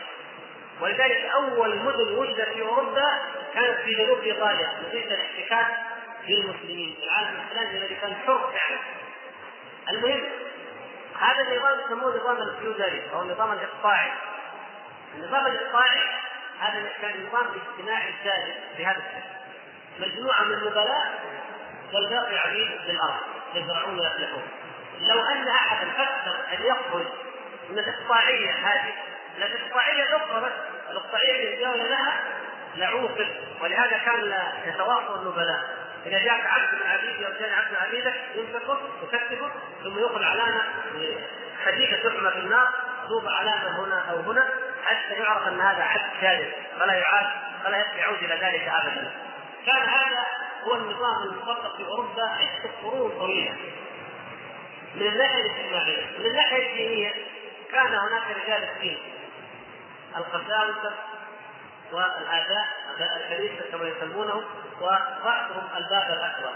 ولذلك 0.81 1.25
أول 1.25 1.77
مدن 1.77 2.19
وجدت 2.19 2.49
في 2.49 2.63
أوروبا 2.63 3.19
كانت 3.55 3.81
في 3.81 3.95
جنوب 3.95 4.21
إيطاليا 4.21 4.69
نتيجه 4.89 5.15
الاحتكاك 5.15 5.67
بالمسلمين 6.27 6.97
العالم 7.03 7.41
الاسلامي 7.41 7.79
الذي 7.79 7.95
كان 7.95 8.15
حر 8.27 8.53
فعلا. 8.53 8.81
المهم 9.91 10.25
هذا 11.21 11.41
النظام 11.43 11.81
يسموه 11.81 12.17
نظام 12.17 12.37
الفيودالي 12.37 13.03
أو 13.13 13.23
النظام 13.23 13.53
الإقطاعي. 13.53 14.11
النظام 15.15 15.47
الإقطاعي 15.47 16.01
هذا 16.61 16.89
كان 17.03 17.27
نظام 17.27 17.47
اجتماعي 17.47 18.15
سائد 18.25 18.55
بهذا 18.79 18.99
الشكل 18.99 19.41
مجموعة 20.01 20.45
من 20.45 20.53
النبلاء 20.53 21.21
والباقي 21.95 22.39
عبيد 22.39 22.69
للأرض 22.89 23.21
يزرعون 23.55 24.01
ويفلحون 24.01 24.43
لو 25.01 25.21
أن 25.21 25.49
احدا 25.49 25.91
فكر 25.91 26.37
أن 26.53 26.63
يخرج 26.67 27.07
من 27.71 27.79
الإقطاعية 27.79 28.51
هذه 28.51 28.95
من 29.37 29.43
الإقطاعية 29.43 30.03
الاخرى 30.03 30.41
بس. 30.41 30.53
الإقطاعية 30.91 31.35
اللي 31.35 31.55
الدولة 31.55 31.89
لها 31.89 32.21
لعوقل 32.77 33.29
ولهذا 33.61 33.99
كان 33.99 34.43
يتواصل 34.67 35.23
النبلاء. 35.23 35.81
إذا 36.07 36.19
جاءك 36.19 36.47
عبد 36.47 36.75
من 36.75 36.91
عبيدي 36.91 37.27
أو 37.27 37.33
جاء 37.41 37.53
عبد 37.53 37.71
من 37.71 37.77
عبيدك 37.77 38.15
يمسكه 38.35 38.79
ويكتبه 39.03 39.51
ثم 39.83 39.99
يأخذ 39.99 40.23
علامة 40.23 40.63
خفيفه 41.65 41.97
تحمى 42.09 42.31
في 42.31 42.39
النار 42.39 42.69
توضع 43.09 43.33
علامة 43.33 43.85
هنا 43.85 44.11
أو 44.11 44.17
هنا 44.17 44.49
حتى 44.85 45.15
يعرف 45.15 45.49
أن 45.49 45.61
هذا 45.61 45.83
عبد 45.83 46.11
ثالث 46.21 46.55
فلا 46.81 46.93
يعاد 46.93 47.27
فلا 47.65 47.85
يعود 47.99 48.19
إلى 48.23 48.35
ذلك 48.35 48.69
ابدا. 48.69 49.11
كان 49.67 49.83
هذا 49.89 50.27
هو 50.65 50.75
النظام 50.75 51.23
المطبق 51.23 51.77
في 51.77 51.85
أوروبا 51.85 52.23
عده 52.23 52.71
قرون 52.83 53.11
طويلة. 53.11 53.55
من 54.95 55.07
الناحية 55.07 55.41
الاجتماعية، 55.41 56.19
من 56.19 56.27
الناحية 56.27 56.71
الدينية 56.71 57.13
كان 57.73 57.95
هناك 57.95 58.23
رجال 58.45 58.63
الدين. 58.63 58.99
القساوسه 60.17 60.93
والآباء 61.93 62.67
الكنيسة 63.17 63.71
كما 63.71 63.89
يسمونه 63.89 64.43
ورأسهم 64.81 65.69
الباب 65.77 66.03
الأكبر. 66.03 66.53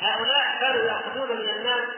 هؤلاء 0.00 0.56
كانوا 0.60 0.84
يأخذون 0.84 1.36
من 1.36 1.48
الناس 1.48 1.88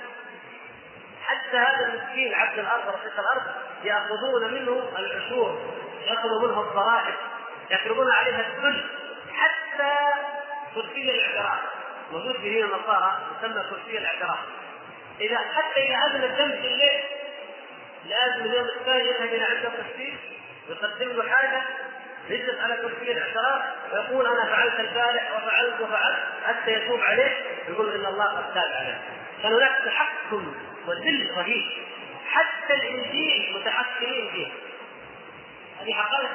حتى 1.25 1.57
هذا 1.57 1.87
المسكين 1.87 2.35
عبد 2.35 2.59
الأرض 2.59 2.89
رفيق 2.89 3.21
الأرض 3.21 3.43
يأخذون 3.85 4.55
منه 4.55 4.91
العشور 4.99 5.75
يأخذوا 6.07 6.49
منه 6.49 6.61
الضرائب 6.61 7.15
يطلبون 7.71 8.11
عليها 8.11 8.41
الكل 8.41 8.85
حتى 9.33 9.95
كرسي 10.75 11.11
الاعتراف. 11.11 11.59
موجود 12.13 12.37
في 12.37 12.51
دين 12.51 12.65
النصارى 12.65 13.19
يسمى 13.39 13.63
كرسي 13.71 13.99
الاعتراف. 13.99 14.39
إذا 15.21 15.39
حتى 15.39 15.81
إذا 15.81 15.97
أذن 16.07 16.25
الدم 16.25 16.51
في 16.51 16.67
الليل 16.67 17.05
لازم 18.05 18.45
اليوم 18.45 18.67
الثاني 18.67 19.09
يذهب 19.09 19.29
إلى 19.29 19.45
عند 19.45 19.65
القسيس 19.65 20.19
ويقدم 20.71 21.09
له 21.09 21.29
حاجة 21.29 21.63
يجلس 22.29 22.61
على 22.61 22.77
كرسي 22.77 23.13
الاعتراف 23.13 23.63
ويقول 23.93 24.27
أنا 24.27 24.45
فعلت 24.45 24.81
البارح 24.81 25.33
وفعلت 25.37 25.81
وفعلت 25.81 26.19
حتى 26.47 26.73
يتوب 26.73 27.01
عليه 27.01 27.37
يقول 27.69 27.95
إن 27.95 28.07
الله 28.07 28.25
قد 28.25 28.55
تاب 28.55 28.73
عليه. 28.73 29.01
كان 29.43 29.53
هناك 29.53 29.83
تحكم 29.85 30.55
وذل 30.87 31.31
رهيب 31.37 31.65
حتى 32.31 32.75
الإنجيل 32.75 33.57
متحكمين 33.57 34.31
فيه. 34.31 34.49
هذه 35.81 35.93
حقائق 35.93 36.31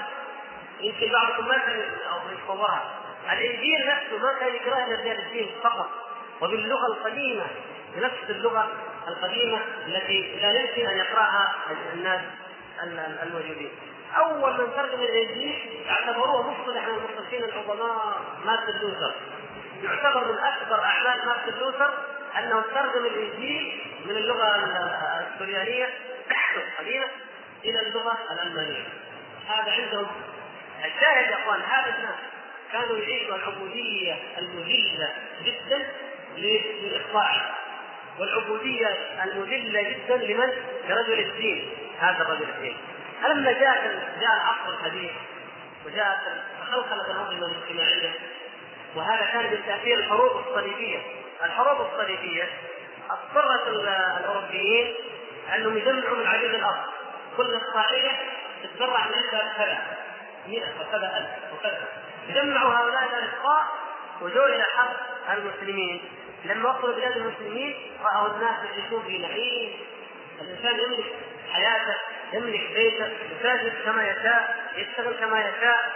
يمكن 0.79 1.11
بعضكم 1.11 1.47
ما 1.47 1.57
كان 1.57 1.81
أو 2.11 2.19
يتصورها. 2.31 2.93
الإنجيل 3.31 3.87
نفسه 3.87 4.17
ما 4.17 4.33
كان 4.39 4.55
يقراه 4.55 4.85
إلا 4.85 5.01
رجال 5.01 5.19
الدين 5.19 5.49
فقط 5.63 5.89
وباللغة 6.41 6.87
القديمة 6.87 7.45
بنفس 7.95 8.29
اللغة 8.29 8.71
القديمة 9.07 9.59
التي 9.87 10.39
لا 10.41 10.51
يمكن 10.61 10.87
أن 10.87 10.97
يقرأها 10.97 11.55
الناس 11.93 12.21
الموجودين. 13.23 13.71
اول 14.17 14.53
من 14.61 14.73
ترجم 14.75 15.01
الإنجيل 15.01 15.85
اعتبروه 15.89 16.51
مصطلح 16.51 16.87
من 16.87 16.93
المصطلحين 16.95 17.43
العظماء 17.43 18.21
مارتن 18.45 18.79
لوثر. 18.81 19.13
يعتبر 19.83 20.31
من 20.31 20.37
أكبر 20.39 20.83
أعمال 20.83 21.25
مارتن 21.25 21.59
لوثر 21.59 21.93
أنه 22.39 22.61
ترجم 22.61 23.05
الإنجيل 23.05 23.81
من 24.05 24.17
اللغة 24.17 24.45
السريانيه 25.33 25.89
القديمة 26.55 27.05
إلى 27.65 27.79
اللغة 27.79 28.17
الألمانية. 28.31 28.83
هذا 29.47 29.71
عندهم. 29.71 30.07
الشاهد 30.85 31.29
يا 31.31 31.35
أخوان 31.35 31.61
هذا 31.61 31.95
الناس 31.97 32.15
كانوا 32.71 32.97
يعيشوا 32.97 33.35
العبودية 33.35 34.15
المذلة 34.37 35.13
جدا 35.45 35.87
للاخضاع 36.37 37.55
والعبودية 38.19 38.87
المذلة 39.23 39.81
جدا 39.81 40.17
لمن؟ 40.17 40.53
لرجل 40.87 41.19
الدين 41.19 41.69
هذا 41.99 42.23
الرجل 42.23 42.49
الدين. 42.49 42.77
فلما 43.25 43.51
جاء 43.51 43.83
جاء 44.21 44.33
العصر 44.35 44.69
الحديث 44.79 45.11
وجاءت 45.85 46.19
تخلخلت 46.61 47.09
الانظمه 47.09 47.45
الاجتماعية 47.45 48.13
وهذا 48.95 49.25
كان 49.25 49.43
من 49.43 49.61
تاثير 49.65 49.99
الحروب 49.99 50.45
الصليبية. 50.47 50.99
الحروب 51.43 51.87
الصليبية 51.87 52.49
اضطرت 53.09 53.67
الأوروبيين 53.67 54.95
أنهم 55.55 55.77
يجمعوا 55.77 56.17
من 56.17 56.27
عديد 56.27 56.53
الأرض. 56.53 56.83
كل 57.37 57.55
اقطاعيه 57.55 58.11
تتبرع 58.63 59.05
من 59.07 59.21
كذا 59.31 59.83
100 60.47 60.61
وكذا 60.61 61.17
ألف 61.17 61.53
وكذا 61.53 61.87
جمعوا 62.29 62.73
هؤلاء 62.73 63.03
الاقطاع 63.03 63.65
وجوا 64.21 64.45
إلى 64.47 64.63
حرب 64.63 64.95
المسلمين. 65.37 66.01
لما 66.45 66.69
وصلوا 66.69 66.95
بلاد 66.95 67.17
المسلمين 67.17 67.75
رأوا 68.03 68.27
الناس 68.27 68.55
يعيشون 68.65 69.03
في 69.03 69.17
نعيم. 69.17 69.73
الإنسان 70.41 70.79
يملك 70.79 71.05
حياته 71.53 71.95
يملك 72.33 72.71
بيته 72.73 73.09
يسافر 73.39 73.71
كما 73.85 74.03
يشاء 74.03 74.55
يشتغل 74.75 75.13
كما 75.13 75.39
يشاء. 75.39 75.91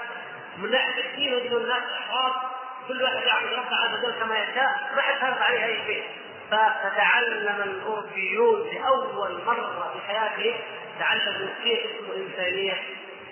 من 0.57 0.71
ناحيه 0.71 1.03
الدين 1.03 1.33
يجد 1.33 1.53
الناس 1.53 1.83
أحرار. 1.93 2.51
كل 2.87 3.03
واحد 3.03 3.15
يعبد 3.27 3.53
ربه 3.53 3.75
عز 3.75 4.03
وجل 4.03 4.13
كما 4.19 4.39
يشاء. 4.39 4.91
ما 4.95 5.01
حد 5.01 5.15
فرض 5.21 5.41
عليه 5.41 5.65
أي 5.65 5.77
شيء. 5.85 6.03
فتتعلم 6.51 7.61
الأوروبيون 7.61 8.69
لأول 8.73 9.41
مرة 9.45 9.93
في 9.93 10.07
حياتهم 10.07 10.59
تعلموا 10.99 11.47
شيء 11.63 11.85
اسمه 11.85 12.15
إنسانية 12.15 12.73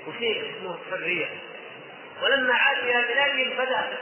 وشيء 0.07 0.51
اسمه 0.51 0.77
حرية. 0.91 1.25
ولما 2.23 2.53
عاد 2.53 2.77
إلى 2.77 3.07
بلادهم 3.13 3.57
بدأ 3.57 3.81
في 3.81 3.95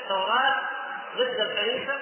ضد 1.18 1.40
الكنيسه 1.40 2.00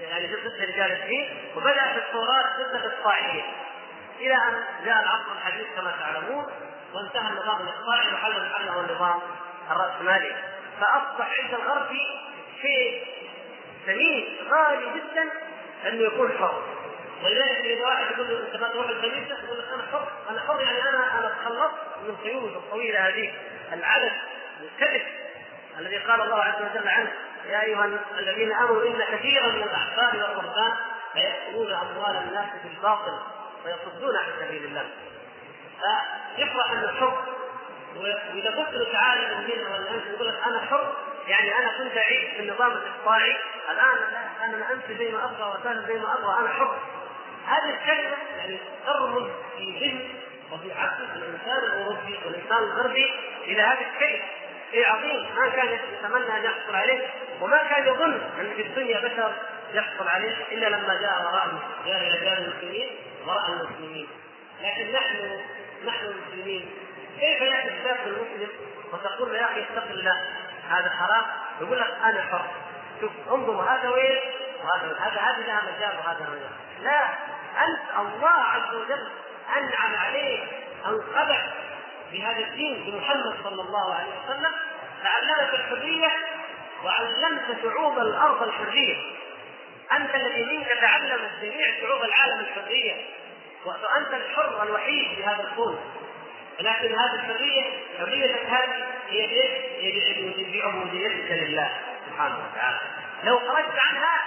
يعني 0.00 0.26
ضد 0.26 0.62
رجال 0.62 0.92
الدين 0.92 1.28
وبدأ 1.56 1.92
في 1.92 1.98
التوراة 1.98 2.44
ضد 2.58 2.74
الاقطاعيه 2.74 3.42
إلى 4.26 4.34
أن 4.34 4.64
جاء 4.84 5.02
العصر 5.02 5.32
الحديث 5.38 5.66
كما 5.76 5.92
تعلمون 6.00 6.46
وانتهى 6.94 7.28
النظام 7.28 7.60
الإقطاعي 7.60 8.14
وحل 8.14 8.50
محله 8.50 8.80
النظام 8.80 9.20
الرأسمالي. 9.70 10.36
فأصبح 10.80 11.40
عند 11.40 11.54
الغرب 11.54 11.96
شيء 12.62 13.06
ثمين 13.86 14.36
غالي 14.50 14.86
جدا 14.94 15.30
انه 15.88 16.02
يكون 16.02 16.32
حر. 16.38 16.62
ولذلك 17.24 17.58
اذا 17.64 17.86
واحد 17.86 18.04
يقول 18.10 18.28
له 18.28 18.46
انت 18.46 18.60
ما 18.60 18.68
تروح 18.68 18.88
الكنيسه 18.88 19.44
يقول 19.44 19.58
لك 19.58 19.64
أنا 19.74 19.82
حر 19.92 20.08
أنا 20.30 20.40
حر 20.40 20.60
يعني 20.60 20.88
أنا 20.88 21.18
أنا 21.18 21.28
تخلصت 21.28 21.74
من 22.06 22.16
قيود 22.16 22.56
الطويلة 22.56 23.08
هذه. 23.08 23.32
العدد 23.72 24.12
الكذب 24.60 25.02
الذي 25.78 25.96
قال 25.98 26.20
الله 26.20 26.40
عز 26.42 26.62
وجل 26.62 26.88
عنه 26.88 27.12
يا 27.48 27.62
أيها 27.62 27.90
الذين 28.18 28.52
آمنوا 28.52 28.82
إن 28.86 29.16
كثيرا 29.16 29.46
من 29.46 29.62
الأحبار 29.62 30.16
والرهبان 30.16 30.72
ليأكلون 31.14 31.72
أموال 31.72 32.16
الناس 32.16 32.46
بالباطل. 32.64 33.18
ويصدون 33.64 34.16
عن 34.16 34.26
سبيل 34.40 34.64
الله. 34.64 34.86
فيفرح 36.36 36.70
انه 36.70 36.88
حر 37.00 37.24
وإذا 37.96 38.50
قلت 38.50 38.74
له 38.74 38.92
تعالى 38.92 39.38
الجن 39.38 39.72
والانس 39.72 40.06
يقول 40.14 40.28
لك 40.28 40.34
أنا 40.46 40.60
حر. 40.60 40.92
يعني 41.26 41.58
أنا 41.58 41.78
كنت 41.78 41.96
أعيش 41.96 42.24
في 42.34 42.40
النظام 42.40 42.72
الإقطاعي. 42.72 43.36
الآن 43.70 43.96
لا 44.12 44.44
أنا 44.44 44.72
أمشي 44.72 44.98
زي 44.98 45.12
ما 45.12 45.24
أبغى 45.24 45.48
واسافر 45.48 45.86
زي 45.88 45.98
ما 45.98 46.14
أبغى. 46.18 46.40
أنا 46.40 46.48
حر. 46.48 46.78
هذه 47.46 47.70
الكلمة 47.70 48.16
يعني 48.38 48.58
ترمز 48.86 49.30
في 49.56 49.78
ذهن 49.80 50.08
وفي 50.52 50.72
عقل 50.72 51.04
الإنسان 51.16 51.58
الأوروبي 51.64 52.18
والإنسان 52.26 52.58
الغربي 52.58 53.14
إلى 53.44 53.62
هذه 53.62 53.86
الكلمة 53.94 54.24
شيء 54.70 54.86
عظيم. 54.88 55.34
ما 55.36 55.48
كان 55.48 55.78
يتمنى 55.92 56.38
أن 56.38 56.44
يحصل 56.44 56.74
عليه 56.76 57.06
وما 57.40 57.62
كان 57.62 57.86
يظن 57.86 58.20
أن 58.40 58.52
في 58.56 58.62
الدنيا 58.62 59.00
بشر 59.00 59.32
يحصل 59.74 60.08
عليه 60.08 60.36
إلا 60.52 60.66
لما 60.66 60.94
جاء 61.00 61.22
وراء 61.24 61.48
جاء 61.86 61.96
إلى 61.96 62.20
جانب 62.20 62.38
المسلمين. 62.38 62.88
وراء 63.26 63.50
المسلمين. 63.50 64.08
لكن 64.62 64.92
نحن 64.92 65.40
نحن 65.86 66.06
المسلمين. 66.06 66.70
كيف 67.20 67.40
ياتي 67.40 67.68
الشاب 67.68 67.96
المسلم 68.06 68.48
وتقول 68.92 69.34
يا 69.34 69.44
أخي 69.44 69.62
اتق 69.62 69.90
الله 69.90 70.22
هذا 70.68 70.90
حرام؟ 70.90 71.24
يقول 71.60 71.80
لك 71.80 71.94
أنا 72.04 72.22
حر 72.22 72.46
شوف 73.00 73.12
انظر 73.30 73.62
هذا 73.62 73.88
وين؟ 73.88 74.20
وهذا 74.64 74.96
هذا 75.00 75.20
هذه 75.20 75.46
لها 75.46 75.62
مجال 75.62 75.98
وهذا 75.98 76.20
مجال. 76.20 76.50
لا 76.82 77.04
أنت 77.64 77.80
الله 77.98 78.28
عز 78.28 78.74
وجل 78.74 79.08
أنعم 79.56 79.96
عليك 79.96 80.42
انقذك 80.86 81.44
بهذا 82.12 82.38
الدين 82.38 82.84
بمحمد 82.84 83.34
صلى 83.44 83.62
الله 83.62 83.94
عليه 83.94 84.12
وسلم 84.24 84.52
فعلمك 85.02 85.54
الحرية 85.54 86.10
وعلمت 86.84 87.62
شعوب 87.62 87.98
الأرض 87.98 88.42
الحرية. 88.42 88.96
أنت 89.92 90.14
الذي 90.14 90.44
منك 90.44 90.68
تعلم 90.80 91.30
جميع 91.42 91.80
شعوب 91.80 92.02
العالم 92.04 92.40
الحرية 92.40 92.94
وأنت 93.64 94.14
الحر 94.14 94.62
الوحيد 94.62 95.14
في 95.16 95.24
هذا 95.24 95.48
الكون. 95.50 95.80
ولكن 96.60 96.94
هذه 96.94 97.14
الحرية 97.14 97.64
حريتك 97.98 98.46
هذه؟ 98.46 98.86
هي 99.08 99.26
بعبوديتك 100.52 101.30
لله 101.30 101.70
سبحانه 102.06 102.38
وتعالى. 102.38 102.80
لو 103.24 103.38
خرجت 103.38 103.78
عنها 103.78 104.22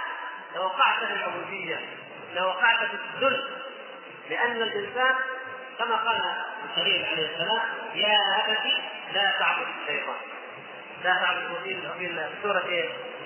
لوقعت 0.55 1.03
في 1.03 1.13
العبوديه 1.13 1.79
لوقعت 2.35 2.79
في 2.79 2.97
الذل. 3.15 3.43
لأن 4.29 4.61
الإنسان 4.61 5.15
كما 5.79 5.95
قال 5.95 6.21
الخليل 6.69 7.05
عليه 7.05 7.25
السلام 7.25 7.61
يا 7.95 8.17
أبتي 8.45 8.77
لا 9.13 9.31
تعبد 9.39 9.67
الشيطان. 9.81 10.15
لا 11.03 11.13
تعبد 11.13 11.63
في 11.63 11.77
سورة 12.43 12.63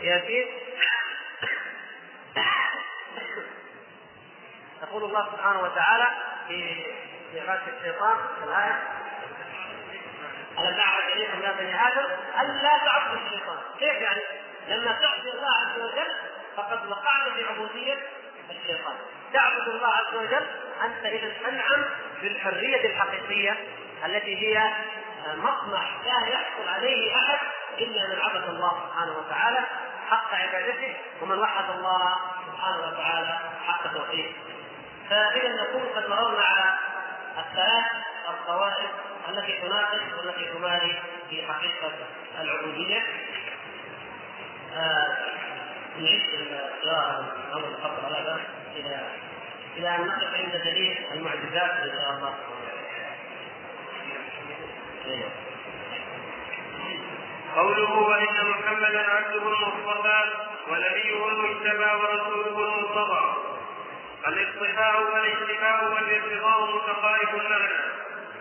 ياسين 0.04 0.46
يقول 4.82 5.04
الله 5.04 5.32
سبحانه 5.32 5.62
وتعالى 5.62 6.08
في 6.48 6.84
في 7.32 7.40
غايه 7.40 7.62
الشيطان 7.78 8.18
الآية 8.44 8.84
ألم 10.60 10.78
نعرض 10.78 11.04
إليكم 11.14 11.42
يا 11.42 11.52
بني 11.52 11.88
آدم 11.88 12.10
ألا 12.40 12.78
تعبدوا 12.78 13.20
الشيطان، 13.26 13.58
كيف 13.80 14.02
يعني؟ 14.02 14.22
لما 14.68 14.92
تعصي 14.92 15.30
الله 15.34 15.50
عز 15.62 15.80
وجل 15.80 16.12
فقد 16.58 16.92
وقعت 16.92 17.32
في 17.36 17.44
عبودية 17.44 17.98
الشيطان، 18.50 18.96
تعبد 19.34 19.68
الله 19.68 19.88
عز 19.88 20.16
وجل 20.16 20.46
أنت 20.84 21.06
إذا 21.06 21.50
أنعم 21.50 21.86
بالحرية 22.22 22.86
الحقيقية 22.86 23.58
التي 24.06 24.38
هي 24.38 24.72
مطمح 25.36 25.92
لا 26.06 26.28
يحصل 26.28 26.70
عليه 26.70 27.16
أحد 27.16 27.40
إلا 27.78 28.08
من 28.08 28.22
عبد 28.22 28.50
الله 28.50 28.84
سبحانه 28.88 29.18
وتعالى 29.18 29.60
حق 30.12 30.34
عبادته 30.34 30.94
ومن 31.22 31.40
وحد 31.40 31.70
الله 31.70 32.16
سبحانه 32.48 32.80
وتعالى 32.88 33.40
حق 33.68 33.94
توحيده. 33.94 34.34
فإذا 35.10 35.64
نكون 35.64 35.84
قد 35.96 36.10
مررنا 36.10 36.44
على 36.44 36.78
الثلاث 37.38 37.86
الطوائف 38.30 38.92
التي 39.30 39.62
تناقش 39.62 40.02
والتي 40.18 40.46
تماري 40.54 41.00
في 41.30 41.48
حقيقة 41.48 41.92
العبودية 42.40 43.04
نعيش 46.00 46.24
القراءة 46.34 47.36
أو 47.54 47.60
الخط 47.60 48.06
على 48.06 48.24
بس 48.24 48.42
إلى 48.76 49.08
إلى 49.78 49.96
أن 49.96 50.08
نقف 50.08 50.34
عند 50.34 50.56
دليل 50.66 51.06
المعجزات 51.14 51.72
إن 51.72 51.92
شاء 51.92 52.12
الله. 52.12 52.36
قوله 57.56 57.92
وإن 57.92 58.38
محمدا 58.82 59.12
عبده 59.12 59.38
المصطفى 59.38 60.24
ونبيه 60.68 61.28
المجتبى 61.28 61.86
ورسوله 61.86 62.48
المرتضى 62.48 63.34
الاصطفاء 64.28 65.02
والاجتماع 65.14 65.84
والارتضاء 65.84 66.76
متقارب 66.76 67.36
المعنى 67.36 67.82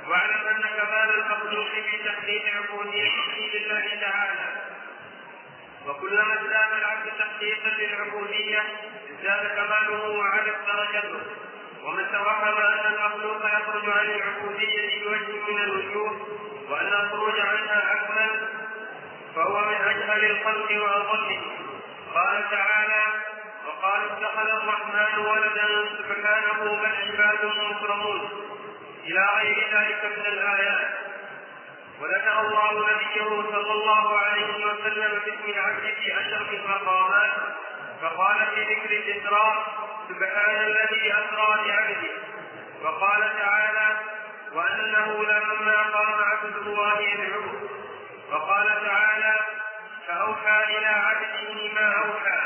واعلم 0.09 0.47
أن 0.49 0.63
كمال 0.63 1.15
المخلوق 1.15 1.67
في 1.69 1.99
تحقيق 2.05 2.43
عبوديته 2.57 3.51
لله 3.55 4.01
تعالى. 4.01 4.47
وكلما 5.87 6.35
ازداد 6.35 6.73
العبد 6.79 7.11
تحقيقا 7.19 7.71
للعبودية 7.79 8.63
ازداد 9.11 9.47
كماله 9.57 10.09
وعلت 10.09 10.57
درجته 10.67 11.21
ومن 11.85 12.07
توهم 12.13 12.57
أن 12.59 12.95
المخلوق 12.95 13.47
يخرج 13.47 13.89
عن 13.99 14.07
العبودية 14.11 15.05
بوجه 15.05 15.53
من 15.53 15.59
الوجوه 15.59 16.27
وأن 16.71 16.87
الخروج 16.93 17.41
عنها 17.41 17.93
اكمل 17.93 18.49
فهو 19.37 19.61
اجهل 20.25 20.85
الخلق 20.85 21.41
قال 22.15 22.51
تعالى 22.51 23.03
وقال 23.67 24.01
اتخذ 24.11 24.49
الرحمن 24.49 25.27
ولدا 25.27 25.69
سبحانه 25.99 26.81
بل 26.83 26.95
عباد 27.03 27.45
مكرمون. 27.45 28.31
إلى 29.07 29.27
غير 29.37 29.57
ذلك 29.73 30.05
من 30.05 30.27
الآيات. 30.27 30.89
وذكر 32.01 32.41
الله 32.41 32.93
نبيه 32.93 33.29
صلى 33.53 33.73
الله 33.73 34.19
عليه 34.19 34.67
وسلم 34.67 35.21
باسم 35.25 35.45
العبد 35.49 35.95
في 36.01 36.21
أشرف 36.21 36.53
المقامات 36.53 37.31
فقال 38.03 38.47
في 38.55 38.65
ذكر 38.65 38.91
الإسراء 38.91 39.67
سبحان 40.09 40.57
الذي 40.57 41.13
أسرى 41.13 41.49
بعبده. 41.67 42.15
وقال 42.83 43.33
تعالى 43.41 43.97
وأنه 44.55 45.25
لما 45.25 45.83
قام 45.83 46.25
عبد 46.25 46.57
الله 46.57 47.01
يدعوه. 47.01 47.71
وقال 48.33 48.70
فاوحى 50.21 50.79
إلى 50.79 50.87
عبده 50.87 51.73
ما 51.75 51.95
أوحى. 51.95 52.41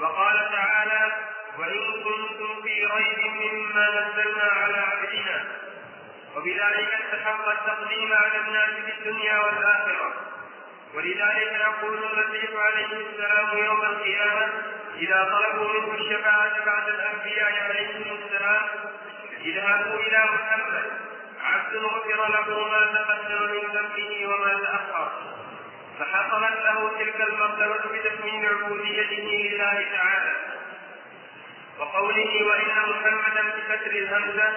وقال 0.00 0.50
تعالى 0.52 1.12
وإن 1.58 2.02
كنتم 2.04 2.62
في 2.62 2.86
ريب 2.86 3.18
مما 3.18 3.88
نزلنا 3.90 4.50
على 4.62 4.78
عبدنا. 4.78 5.44
وبذلك 6.36 6.98
استحق 7.04 7.48
التقديم 7.48 8.12
على 8.12 8.38
الناس 8.38 8.70
في 8.70 8.92
الدنيا 8.98 9.38
والآخرة. 9.38 10.12
ولذلك 10.94 11.60
يقول 11.60 11.98
المسيح 12.04 12.50
عليه 12.54 12.86
السلام 12.86 13.58
يوم 13.58 13.82
القيامة 13.82 14.48
إذا 14.98 15.24
طلبوا 15.24 15.72
منه 15.72 15.94
الشفاعة 15.94 16.64
بعد 16.64 16.88
الأنبياء 16.88 17.52
عليهم 17.68 18.18
السلام 18.24 18.62
اذهبوا 19.40 20.00
إلى 20.00 20.24
محمد. 20.24 20.90
عبد 21.42 21.76
غفر 21.76 22.28
له 22.28 22.68
ما 22.68 22.86
تقدم 22.86 23.42
من 23.52 23.76
ذنبه 23.76 24.26
وما 24.26 24.52
تأخر. 24.52 25.33
فحصلت 25.98 26.58
له 26.64 26.90
تلك 26.98 27.20
المرتبة 27.20 27.82
بتكميل 27.92 28.46
عبوديته 28.46 29.48
لله 29.50 29.86
تعالى. 29.96 30.34
وقوله 31.78 32.46
وإن 32.46 32.76
محمدا 32.90 33.42
بكسر 33.42 33.90
الهمزة 33.90 34.52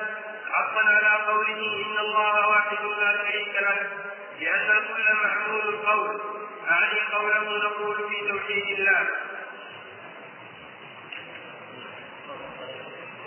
حقا 0.51 0.81
على 0.85 1.23
قوله 1.27 1.85
إن 1.85 1.97
الله 1.99 2.47
واحد 2.47 2.85
لا 2.99 3.17
شريك 3.17 3.55
له 3.55 3.89
لأن 4.41 4.71
الكل 4.77 5.13
معمول 5.23 5.61
القول. 5.69 6.21
أعني 6.71 6.99
قوله 7.13 7.57
نقول 7.57 8.09
في 8.09 8.27
توحيد 8.27 8.79
الله. 8.79 9.07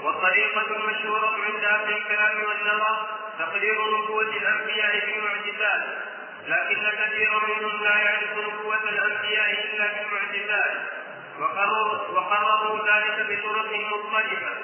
والطريقة 0.02 0.66
المشهورة 0.76 1.36
عند 1.44 1.64
أهل 1.64 1.96
الكلام 1.96 2.36
والنظر 2.44 3.06
تقدير 3.38 3.74
نبوة 3.74 4.22
الأنبياء 4.22 5.00
في 5.00 5.18
المعجزات. 5.18 5.84
لكن 6.50 6.90
كثيرا 6.90 7.40
منهم 7.46 7.82
لا 7.82 7.98
يعرف 7.98 8.38
نبوة 8.38 8.88
الأنبياء 8.88 9.50
إلا 9.50 9.88
في 9.88 10.02
المعجزات 10.02 10.80
وقرروا, 12.12 12.78
ذلك 12.86 13.26
بطرق 13.28 13.72
مختلفة 13.72 14.56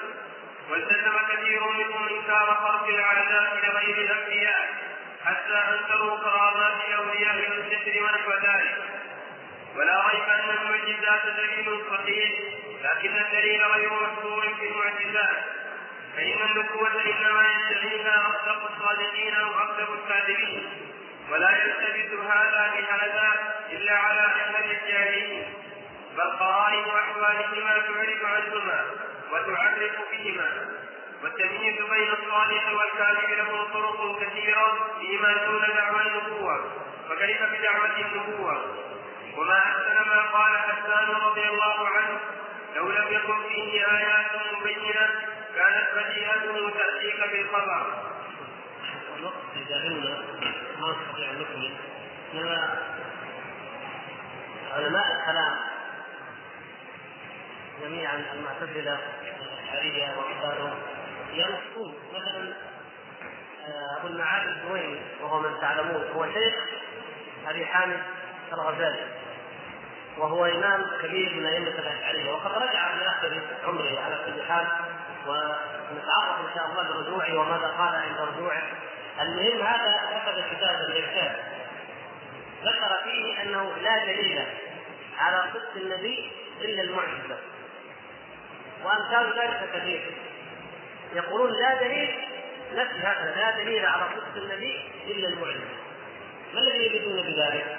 والتزم 0.69 1.17
كثير 1.31 1.67
منهم 1.67 2.07
إنكار 2.07 2.45
خلق 2.45 2.87
الأعداء 2.87 3.59
لغير 3.63 3.97
الأنبياء 3.97 4.69
حتى 5.25 5.53
أنكروا 5.53 6.17
كرامات 6.17 6.73
الأولياء 6.87 7.35
والسحر 7.35 8.03
ونحو 8.03 8.31
ذلك. 8.31 8.77
ولا 9.75 10.07
ريب 10.07 10.23
أن 10.23 10.49
المعجزات 10.49 11.21
دليل 11.37 11.81
صحيح 11.91 12.31
لكن 12.83 13.15
الدليل 13.15 13.65
غير 13.65 13.89
مذكور 13.89 14.41
في 14.59 14.67
المعجزات. 14.67 15.37
فإن 16.15 16.37
النبوة 16.49 16.91
إنما 16.91 17.45
يدعيها 17.47 18.27
أصدق 18.29 18.71
الصادقين 18.71 19.33
أو 19.35 19.49
أكذب 19.59 19.87
الكاذبين. 19.93 20.86
ولا 21.31 21.51
يلتبس 21.51 22.19
هذا 22.29 22.73
بهذا 22.75 23.53
إلا 23.71 23.97
على 23.97 24.21
أهل 24.21 24.71
الجاهلين. 24.71 25.53
بل 26.17 26.29
قرائن 26.39 26.85
أحوالهما 26.89 27.73
تعرف 27.73 28.25
عنهما 28.25 28.85
وتعرف 29.31 29.95
بهما. 30.11 30.49
والتمييز 31.23 31.81
بين 31.81 32.09
الصالح 32.09 32.71
والكاذب 32.73 33.29
له 33.37 33.67
طرق 33.73 34.19
كثيرة 34.21 34.89
فيما 34.99 35.33
دون 35.33 35.61
دعوى 35.75 36.01
النبوة. 36.07 36.71
فكيف 37.09 37.43
بدعوة 37.43 37.99
النبوة؟ 37.99 38.75
وما 39.37 39.57
أحسن 39.57 40.09
ما 40.09 40.21
قال 40.21 40.57
حسان 40.57 41.15
رضي 41.15 41.49
الله 41.49 41.87
عنه 41.87 42.19
لو 42.75 42.89
لم 42.89 43.07
يكن 43.09 43.49
فيه 43.49 43.85
آيات 43.97 44.31
مبينة 44.53 45.09
كانت 45.55 45.87
بديهته 45.95 46.69
تأتيك 46.69 47.19
بالخبر. 47.31 47.85
ما 50.79 50.91
نستطيع 50.91 51.29
ان 51.29 51.39
نكمل 51.39 51.73
لما 52.33 52.77
علماء 54.71 55.05
الكلام 55.15 55.55
جميعا 57.81 58.25
المعتزله 58.33 58.99
الاشعريه 59.41 60.17
وامثالهم 60.17 60.73
ينصون 61.33 61.93
مثلا 62.13 62.53
ابو 63.97 64.07
المعالي 64.07 64.49
الزويني 64.49 64.99
وهو 65.21 65.39
من 65.39 65.59
تعلمون 65.61 66.03
هو 66.15 66.25
شيخ 66.25 66.55
ابي 67.47 67.65
حامد 67.65 68.03
الغزالي 68.53 69.05
وهو 70.17 70.45
امام 70.45 70.85
كبير 71.03 71.33
من 71.33 71.45
أئمة 71.45 71.67
الاشعريه 71.67 72.31
وقد 72.31 72.51
رجع 72.51 72.97
في 72.97 73.07
اخر 73.07 73.41
عمره 73.63 73.99
على 73.99 74.17
كل 74.25 74.41
حال 74.47 74.67
ونتعرف 75.27 76.39
إن 76.39 76.55
شاء 76.55 76.65
الله 76.71 76.83
برجوعه 76.83 77.37
وماذا 77.37 77.67
قال 77.67 77.95
عند 77.95 78.19
رجوعه. 78.19 78.63
المهم 79.21 79.61
هذا 79.61 80.21
كتب 80.25 80.43
كتابا 80.55 80.81
الارشاد 80.89 81.35
ذكر 82.63 82.95
فيه 83.03 83.41
أنه 83.41 83.75
لا 83.83 84.05
دليل 84.05 84.45
على 85.17 85.43
صدق 85.53 85.75
النبي 85.75 86.31
إلا 86.61 86.81
المعجزة. 86.83 87.37
وأمثال 88.83 89.39
ذلك 89.39 89.69
كثير. 89.73 90.11
يقولون 91.13 91.51
لا 91.51 91.75
دليل 91.81 92.15
نفس 92.75 92.93
هذا 92.93 93.35
لا 93.35 93.63
دليل 93.63 93.85
على 93.85 94.03
صدق 94.15 94.43
النبي 94.43 94.81
إلا 95.07 95.27
المعجزة. 95.27 95.77
ما 96.53 96.59
الذي 96.59 96.85
يريدون 96.85 97.21
بذلك؟ 97.21 97.77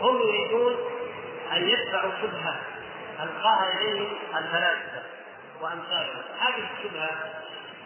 هم 0.00 0.22
يريدون 0.22 0.76
أن 1.52 1.68
يتبعوا 1.68 2.12
شبهة 2.22 2.56
القاها 3.22 3.72
إليهم 3.80 4.18
الفلاسفة 4.36 5.02
وأمثالهم. 5.60 6.22
هذه 6.40 6.68
الشبهة 6.78 7.10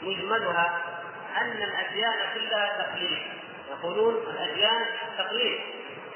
مجملها 0.02 0.80
أن 1.40 1.62
الأديان 1.62 2.14
كلها 2.34 2.82
تقليد. 2.82 3.18
يقولون 3.70 4.14
الأديان 4.14 4.86
تقليد. 5.18 5.60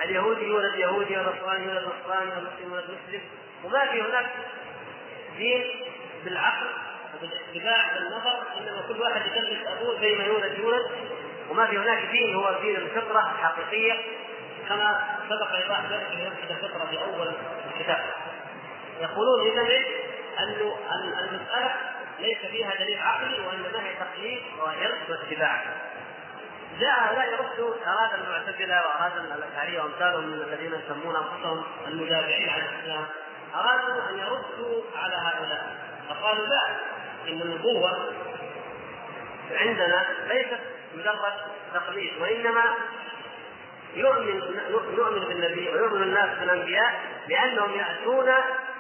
اليهودي 0.00 0.44
يولد 0.44 0.74
يهودي 0.74 1.16
والنصراني 1.16 1.64
يولد 1.64 1.84
نصراني 1.84 2.30
والمسلم 2.30 2.70
يولد 2.70 2.84
مسلم 2.84 3.20
وما 3.64 3.86
في 3.86 4.02
هناك 4.02 4.26
دين 5.36 5.64
بالعقل 6.24 6.66
وبالاتباع 7.14 7.94
بالنظر 7.94 8.42
إنما 8.58 8.82
كل 8.88 9.00
واحد 9.00 9.26
يكلف 9.26 9.68
أبوه 9.68 10.00
زي 10.00 10.14
ما 10.14 10.24
يولد 10.24 10.58
يولد. 10.58 10.86
وما 11.50 11.66
في 11.66 11.78
هناك 11.78 12.04
دين 12.10 12.34
هو 12.34 12.58
دين 12.62 12.76
الفطرة 12.76 13.32
الحقيقية 13.32 13.94
كما 14.68 15.18
سبق 15.28 15.52
ايضاح 15.54 15.80
ذلك 15.90 16.06
في 16.10 16.16
نفس 16.26 16.50
الفطرة 16.50 16.86
في 16.90 16.98
أول 16.98 17.32
الكتاب. 17.74 18.04
يقولون 19.00 19.40
اذا 19.46 19.62
انه 20.40 20.76
المسألة 21.20 21.74
ليس 22.22 22.38
فيها 22.38 22.74
دليل 22.74 22.98
عقلي 22.98 23.40
وإنما 23.40 23.86
هي 23.86 23.94
تقليد 23.94 24.42
وحرص 24.62 25.10
واتباع. 25.10 25.62
جاء 26.80 26.90
هؤلاء 26.90 27.26
يردوا 27.32 27.74
أراد 27.86 28.20
المعتزلة 28.20 28.76
وأراد 28.76 29.12
الأشعرية 29.16 29.80
وأمثالهم 29.82 30.24
من 30.24 30.34
الذين 30.34 30.72
يسمون 30.74 31.16
أنفسهم 31.16 31.64
المدافعين 31.86 32.48
عن 32.48 32.60
الإسلام 32.60 33.06
أرادوا 33.54 34.10
أن 34.10 34.18
يردوا 34.18 34.82
على 34.96 35.14
هؤلاء. 35.14 35.76
فقالوا 36.08 36.46
لا 36.46 36.66
إن 37.28 37.42
النبوة 37.42 38.12
عندنا 39.50 40.06
ليست 40.28 40.60
مجرد 40.94 41.32
تقليد 41.74 42.12
وإنما 42.20 42.74
يؤمن 43.94 44.40
نؤمن 44.96 45.20
بالنبي 45.20 45.68
ويؤمن 45.68 46.02
الناس 46.02 46.38
بالأنبياء 46.38 47.00
لانهم 47.28 47.74
يأتون 47.74 48.34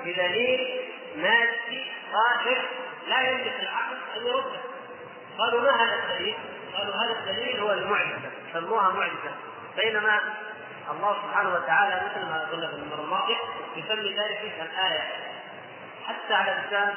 بدليل 0.04 0.80
مادي 1.16 1.84
ظاهر 2.12 2.58
لا 3.08 3.20
يملك 3.20 3.60
العقل 3.60 3.96
أن 4.16 4.26
يرده. 4.26 4.60
قالوا 5.38 5.60
ما 5.60 5.84
هذا 5.84 5.94
الدليل؟ 5.94 6.34
قالوا 6.76 6.94
هذا 6.94 7.18
الدليل 7.18 7.60
هو 7.60 7.72
المعجزة 7.72 8.30
سموها 8.52 8.88
معجزة. 8.88 9.34
بينما 9.76 10.20
الله 10.90 11.16
سبحانه 11.22 11.54
وتعالى 11.54 11.94
مثل 11.94 12.26
ما 12.26 12.48
قلنا 12.52 12.66
في 12.68 12.74
المرة 12.74 13.00
الماضية 13.04 13.36
يسمي 13.76 14.14
ذلك 14.18 14.52
الايه 14.60 15.00
حتى 16.06 16.34
على 16.34 16.62
لسان 16.66 16.94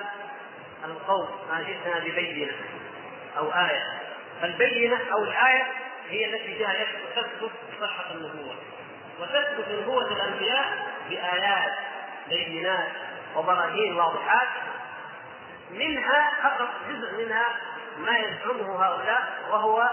القوم 0.86 1.30
ما 1.50 1.62
جئتنا 1.62 2.00
ببينة 2.00 2.54
أو 3.38 3.52
آية. 3.52 4.02
فالبينة 4.42 5.00
أو 5.14 5.24
الآية 5.24 5.64
هي 6.10 6.26
التي 6.26 6.60
جاءت 6.60 6.88
تثبت 7.16 7.52
صحة 7.82 8.12
النبوة. 8.12 8.56
وتثبت 9.20 9.66
نبوة 9.82 10.12
الأنبياء 10.12 10.88
بآيات 11.10 11.74
بينات 12.30 12.92
وبراهين 13.36 13.96
واضحات 13.96 14.48
منها 15.72 16.32
فقط 16.44 16.70
جزء 16.90 17.26
منها 17.26 17.46
ما 17.98 18.18
يزعمه 18.18 18.86
هؤلاء 18.86 19.44
وهو 19.50 19.90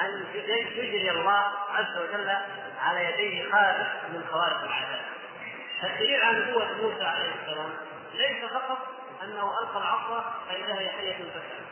أن 0.00 0.24
يجري 0.34 1.10
الله 1.10 1.52
عز 1.74 1.98
وجل 1.98 2.36
على 2.82 3.04
يديه 3.04 3.52
خارق 3.52 4.02
من 4.12 4.24
خوارق 4.30 4.62
العذاب. 4.62 5.00
فالدليل 5.82 6.22
على 6.22 6.38
نبوة 6.38 6.72
موسى 6.72 7.04
عليه 7.04 7.32
السلام 7.42 7.70
ليس 8.14 8.44
فقط 8.44 8.78
أنه 9.22 9.58
ألقى 9.62 9.78
العصا 9.78 10.34
فاذا 10.48 10.78
هي 10.78 10.90
حية 10.90 11.14
تسعى. 11.14 11.64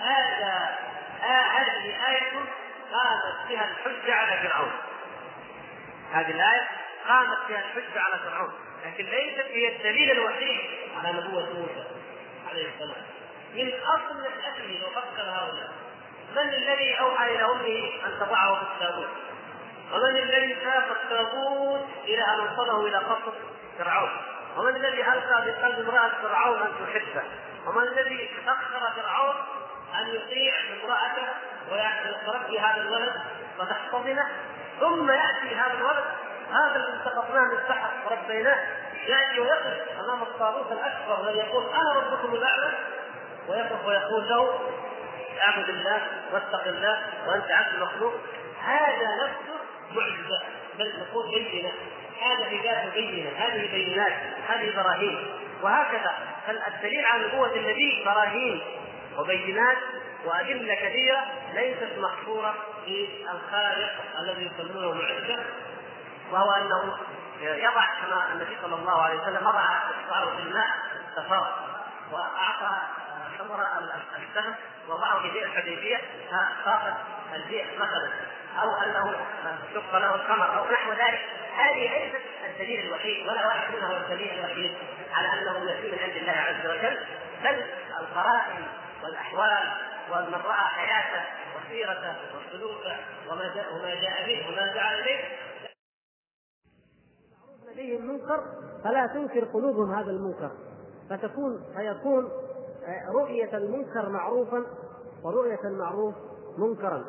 هذا 0.00 0.78
هذه 1.20 2.08
آية 2.08 2.32
قامت 2.92 3.48
بها 3.48 3.70
الحجة 3.70 4.14
على 4.14 4.48
فرعون. 4.48 4.72
هذه 6.12 6.30
الآية 6.30 6.68
قامت 7.08 7.38
بها 7.48 7.58
الحجة 7.58 8.00
على 8.00 8.18
فرعون، 8.18 8.52
لكن 8.86 9.04
ليست 9.04 9.46
هي 9.50 9.76
الدليل 9.76 10.10
الوحيد 10.10 10.60
على 10.98 11.12
نبوة 11.12 11.52
موسى 11.52 11.84
عليه 12.54 12.68
السلام. 12.74 13.04
من 13.54 13.72
اصل 13.82 14.20
نشأته 14.20 14.80
لو 14.82 14.90
فكر 14.90 15.22
هؤلاء 15.22 15.72
من 16.36 16.54
الذي 16.54 17.00
أوحى 17.00 17.34
إلى 17.34 17.44
أمه 17.44 18.06
أن 18.06 18.20
تضعه 18.20 18.54
في 18.54 18.62
التابوت؟ 18.62 19.08
ومن 19.92 20.16
الذي 20.16 20.56
ساق 20.64 21.00
التابوت 21.02 21.86
إلى 22.04 22.22
أن 22.22 22.40
وصله 22.40 22.86
إلى 22.86 22.96
قصر 22.96 23.32
فرعون؟ 23.78 24.10
ومن 24.56 24.76
الذي 24.76 25.02
ألقى 25.02 25.46
بقلب 25.46 25.88
امرأة 25.88 26.10
فرعون 26.22 26.62
أن 26.62 26.72
تحبه؟ 26.86 27.22
ومن 27.66 27.82
الذي 27.82 28.30
سخر 28.46 28.90
فرعون 28.96 29.34
أن 30.00 30.08
يطيع 30.08 30.54
امرأته 30.82 31.28
ويتربي 31.70 32.60
هذا 32.60 32.80
الولد 32.80 33.14
وتحتضنه 33.58 34.28
ثم 34.80 35.10
يأتي 35.10 35.54
هذا 35.54 35.72
الولد 35.72 36.04
هذا 36.50 36.76
الذي 36.76 36.96
التقطناه 36.96 37.44
من 37.44 37.58
السحر 37.58 37.90
وربيناه 38.06 38.58
ياتي 39.08 39.40
ويقف 39.40 40.00
أمام 40.00 40.22
الطاغوت 40.22 40.72
الأكبر 40.72 41.28
الذي 41.28 41.38
يقول 41.38 41.64
أنا 41.64 41.92
ربكم 41.92 42.34
الأعلى 42.34 42.72
ويقف 43.48 43.86
ويقول 43.86 44.28
له 44.28 44.60
اعبد 45.48 45.68
الله 45.68 46.02
واتق 46.32 46.66
الله 46.66 47.02
وأنت 47.26 47.50
عبد 47.50 47.82
مخلوق 47.82 48.14
هذا 48.64 49.08
نفسه 49.24 49.54
معجزة 49.94 50.42
بل 50.78 50.92
نقول 51.00 51.30
بينه 51.30 51.72
هذا 52.20 52.44
في 52.44 52.90
بينه 52.94 53.30
هذه 53.38 53.70
بينات 53.72 54.12
هذه 54.48 54.76
براهين. 54.76 55.26
وهكذا 55.62 56.12
فالدليل 56.46 57.04
على 57.04 57.26
نبوة 57.26 57.54
النبي 57.54 58.02
براهين 58.04 58.60
وبينات 59.18 59.76
وأدلة 60.24 60.74
كثيرة 60.74 61.24
ليست 61.54 61.98
محصورة 61.98 62.54
في 62.84 63.08
الخالق 63.22 63.90
الذي 64.20 64.46
يسمونه 64.46 64.92
معجزة 64.92 65.44
وهو 66.32 66.50
أنه 66.50 66.96
يضع 67.40 67.86
كما 68.00 68.32
النبي 68.32 68.58
صلى 68.62 68.74
الله 68.74 69.02
عليه 69.02 69.20
وسلم 69.20 69.46
وضع 69.46 69.64
اصبعه 69.64 70.36
في 70.36 70.42
الماء 70.42 70.68
ففاض 71.16 71.46
وأعطى 72.12 72.76
حمر 73.38 73.66
السهم 74.18 74.54
وضعه 74.88 75.22
في 75.22 75.30
بئر 75.30 75.44
الحديبية 75.44 76.00
ففاقت 76.30 76.94
البئر 77.34 77.66
مثلا 77.78 78.10
أو 78.62 78.70
أنه 78.76 79.14
شق 79.74 79.98
له 79.98 80.14
القمر 80.14 80.58
أو 80.58 80.72
نحو 80.72 80.92
ذلك. 80.92 81.20
هذه 81.56 81.98
ليست 81.98 82.24
الدليل 82.44 82.86
الوحيد 82.86 83.28
ولا 83.28 83.46
واحد 83.46 83.74
منها 83.74 83.88
هو 83.88 83.96
الدليل 83.96 84.38
الوحيد 84.38 84.74
على 85.14 85.32
أنه 85.32 85.58
نبي 85.58 85.90
من 85.92 85.98
عند 86.02 86.16
الله 86.16 86.32
عز 86.32 86.66
وجل. 86.66 86.98
بل 87.44 87.64
القرائن 88.00 88.66
والأحوال 89.02 89.72
ومن 90.10 90.40
رأى 90.44 90.68
حياته 90.76 91.24
وسيرته 91.56 92.14
وسلوكه 92.34 92.96
وما 93.28 93.94
جاء 93.94 94.26
به 94.26 94.46
وما 94.48 94.72
دعا 94.74 94.94
اليه 94.94 95.24
لديهم 97.74 98.02
المنكر 98.02 98.44
فلا 98.84 99.06
تنكر 99.06 99.44
قلوبهم 99.44 99.92
هذا 99.92 100.10
المنكر. 100.10 100.50
فتكون 101.10 101.60
فيكون 101.76 102.28
رؤية 103.08 103.56
المنكر 103.56 104.08
معروفا 104.08 104.64
ورؤية 105.24 105.60
المعروف 105.64 106.14
منكرا. 106.58 107.04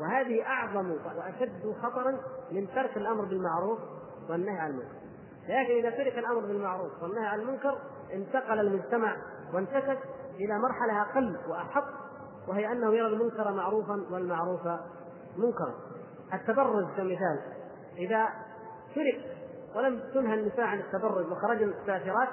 وهذه 0.00 0.42
أعظم 0.42 0.90
وأشد 0.90 1.74
خطرا 1.82 2.20
من 2.52 2.68
ترك 2.74 2.96
الأمر 2.96 3.24
بالمعروف 3.24 3.78
والنهي 4.30 4.58
عن 4.58 4.70
المنكر. 4.70 5.00
لكن 5.48 5.86
إذا 5.86 5.90
ترك 5.90 6.18
الأمر 6.18 6.40
بالمعروف 6.40 7.02
والنهي 7.02 7.26
عن 7.26 7.40
المنكر 7.40 7.78
انتقل 8.12 8.60
المجتمع 8.60 9.16
وانتكس 9.54 9.98
إلى 10.40 10.58
مرحلة 10.58 11.02
أقل 11.02 11.36
وأحط 11.48 11.84
وهي 12.48 12.72
أنه 12.72 12.94
يرى 12.94 13.06
المنكر 13.06 13.52
معروفا 13.52 14.02
والمعروف 14.10 14.60
منكرا. 15.36 15.74
التبرج 16.34 16.84
كمثال 16.96 17.40
إذا 17.98 18.28
ترك 18.94 19.39
ولم 19.76 20.00
تنهى 20.14 20.34
النساء 20.34 20.66
عن 20.66 20.80
التبرج 20.80 21.32
وخرجن 21.32 21.74
سافرات 21.86 22.28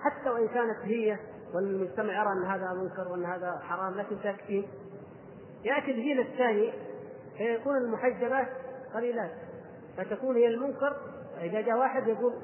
حتى 0.00 0.30
وإن 0.30 0.48
كانت 0.48 0.78
هي 0.82 1.18
والمجتمع 1.54 2.12
يرى 2.12 2.32
أن 2.32 2.44
هذا 2.44 2.72
منكر 2.82 3.08
وأن 3.08 3.24
هذا 3.24 3.58
حرام 3.62 3.94
لكن 3.94 4.16
ساكتين 4.22 4.68
يأتي 5.64 5.90
الجيل 5.90 6.20
الثاني 6.20 6.72
فيكون 7.38 7.76
المحجبات 7.76 8.48
قليلات 8.94 9.30
فتكون 9.96 10.36
هي 10.36 10.46
المنكر 10.46 10.96
إذا 11.40 11.60
جاء 11.60 11.78
واحد 11.78 12.08
يقول 12.08 12.34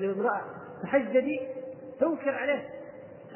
لامرأة 0.00 0.42
تحجبي 0.82 1.40
تنكر 2.00 2.30
عليه 2.30 2.68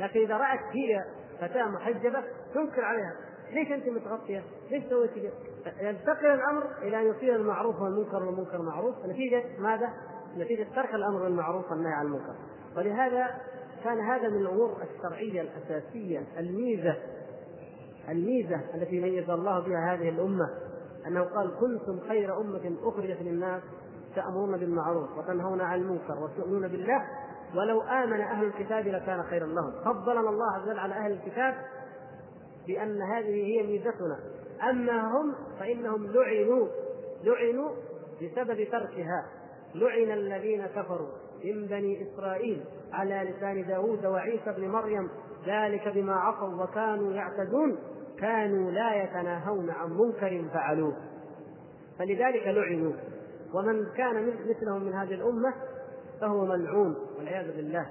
لكن 0.00 0.20
إذا 0.20 0.36
رأت 0.36 0.60
هي 0.72 1.04
فتاة 1.40 1.64
محجبة 1.64 2.24
تنكر 2.54 2.84
عليها 2.84 3.16
ليش 3.52 3.72
أنت 3.72 3.88
متغطية؟ 3.88 4.42
ليش 4.70 4.84
سويت 4.90 5.10
كذا؟ 5.10 5.49
ينتقل 5.80 6.26
الأمر 6.26 6.64
إلى 6.82 7.00
أن 7.00 7.06
يصير 7.06 7.36
المعروف 7.36 7.80
والمنكر 7.80 8.22
والمنكر 8.22 8.62
معروف. 8.62 8.94
نتيجة 9.06 9.44
ماذا؟ 9.58 9.88
نتيجة 10.36 10.66
ترك 10.76 10.94
الأمر 10.94 11.22
بالمعروف 11.22 11.70
والنهي 11.70 11.92
عن 11.92 12.06
المنكر. 12.06 12.34
ولهذا 12.76 13.26
كان 13.84 14.00
هذا 14.00 14.28
من 14.28 14.40
الأمور 14.40 14.76
الشرعية 14.82 15.40
الأساسية 15.40 16.22
الميزة 16.38 16.96
الميزة 18.08 18.60
التي 18.74 19.00
ميز 19.00 19.30
الله 19.30 19.60
بها 19.60 19.94
هذه 19.94 20.08
الأمة. 20.08 20.48
أنه 21.06 21.22
قال 21.22 21.50
كنتم 21.60 22.00
خير 22.08 22.40
أمة 22.40 22.76
أخرجت 22.82 23.22
للناس 23.22 23.62
تأمرون 24.16 24.56
بالمعروف 24.56 25.18
وتنهون 25.18 25.60
عن 25.60 25.80
المنكر 25.80 26.18
وتؤمنون 26.22 26.68
بالله. 26.68 27.04
ولو 27.56 27.82
آمن 27.82 28.20
أهل 28.20 28.46
الكتاب 28.46 28.86
لكان 28.86 29.22
خيرا 29.22 29.46
لهم. 29.46 29.72
فضلنا 29.84 30.30
الله 30.30 30.52
عز 30.56 30.62
وجل 30.62 30.78
على 30.78 30.94
أهل 30.94 31.12
الكتاب 31.12 31.54
بأن 32.66 33.02
هذه 33.02 33.44
هي 33.44 33.62
ميزتنا. 33.62 34.18
أما 34.70 35.00
هم 35.00 35.34
فإنهم 35.58 36.06
لعنوا 36.06 36.68
لعنوا 37.24 37.70
بسبب 38.22 38.64
تركها. 38.70 39.26
لعن 39.74 40.18
الذين 40.18 40.66
كفروا 40.66 41.08
من 41.44 41.66
بني 41.66 42.02
إسرائيل 42.02 42.64
على 42.92 43.30
لسان 43.30 43.66
داود 43.66 44.06
وعيسى 44.06 44.52
بن 44.56 44.68
مريم. 44.68 45.10
ذلك 45.46 45.88
بما 45.88 46.14
عصوا 46.14 46.64
وكانوا 46.64 47.12
يعتدون. 47.12 47.78
كانوا 48.18 48.70
لا 48.70 49.02
يتناهون 49.02 49.70
عن 49.70 49.90
منكر 49.90 50.48
فعلوه. 50.54 50.96
فلذلك 51.98 52.46
لعنوا. 52.46 52.92
ومن 53.54 53.92
كان 53.96 54.26
مثلهم 54.26 54.84
من 54.84 54.92
هذه 54.92 55.14
الأمة 55.14 55.54
فهو 56.20 56.44
ملعون 56.44 56.96
والعياذ 57.18 57.56
بالله. 57.56 57.86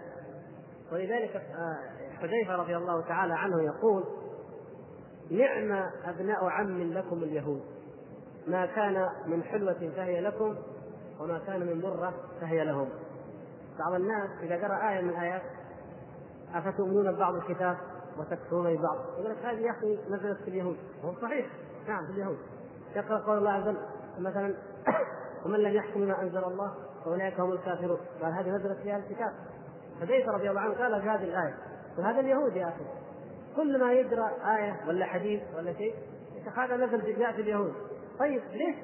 ولذلك 0.91 1.35
آه، 1.35 1.77
حذيفة 2.19 2.55
رضي 2.55 2.77
الله 2.77 3.01
تعالى 3.01 3.33
عنه 3.33 3.63
يقول 3.63 4.03
نعم 5.31 5.89
أبناء 6.05 6.45
عم 6.45 6.93
لكم 6.93 7.23
اليهود. 7.23 7.61
ما 8.47 8.65
كان 8.65 9.09
من 9.25 9.43
حلوة 9.43 9.91
فهي 9.95 10.21
لكم 10.21 10.55
وما 11.19 11.39
كان 11.47 11.59
من 11.59 11.81
مرة 11.81 12.13
فهي 12.41 12.63
لهم. 12.63 12.89
بعض 13.79 13.93
الناس 13.93 14.29
إذا 14.41 14.55
قرأ 14.55 14.89
آية 14.89 15.01
من 15.01 15.09
الآيات 15.09 15.41
أفتؤمنون 16.53 17.11
ببعض 17.11 17.35
الكتاب 17.35 17.77
وتكفرون 18.17 18.75
ببعض؟ 18.75 18.97
يقول 19.17 19.31
لك 19.31 19.37
هذه 19.37 19.59
يا 19.59 19.71
أخي 19.71 19.99
نزلت 20.09 20.37
في 20.41 20.47
اليهود. 20.47 20.77
هو 21.05 21.13
صحيح. 21.21 21.47
نعم 21.87 22.05
في 22.05 22.11
اليهود. 22.11 22.37
يقرأ 22.95 23.19
قول 23.19 23.37
الله 23.37 23.51
عز 23.51 23.67
وجل 23.67 23.77
مثلا 24.19 24.55
ومن 25.45 25.59
لم 25.59 25.73
يحكم 25.73 26.01
بما 26.01 26.21
أنزل 26.21 26.43
الله 26.43 26.73
فأولئك 27.05 27.39
هم 27.39 27.51
الكافرون. 27.51 27.99
قال 28.21 28.33
هذه 28.33 28.49
نزلت 28.49 28.77
في 28.77 28.93
أهل 28.93 29.03
الكتاب. 29.03 29.33
فزيد 30.01 30.29
رضي 30.29 30.49
الله 30.49 30.61
عنه 30.61 30.73
قال 30.73 31.01
في 31.01 31.09
هذه 31.09 31.23
الآية 31.23 31.57
وهذا 31.97 32.19
اليهود 32.19 32.55
يا 32.55 32.67
أخي. 32.67 32.83
كل 33.55 33.79
ما 33.79 33.93
يقرأ 33.93 34.31
آية 34.57 34.79
ولا 34.87 35.05
حديث 35.05 35.41
ولا 35.57 35.73
شيء 35.73 35.95
هذا 36.55 36.75
نزل 36.75 37.01
في 37.01 37.15
في 37.15 37.41
اليهود 37.41 37.73
طيب 38.19 38.41
ليش؟ 38.51 38.75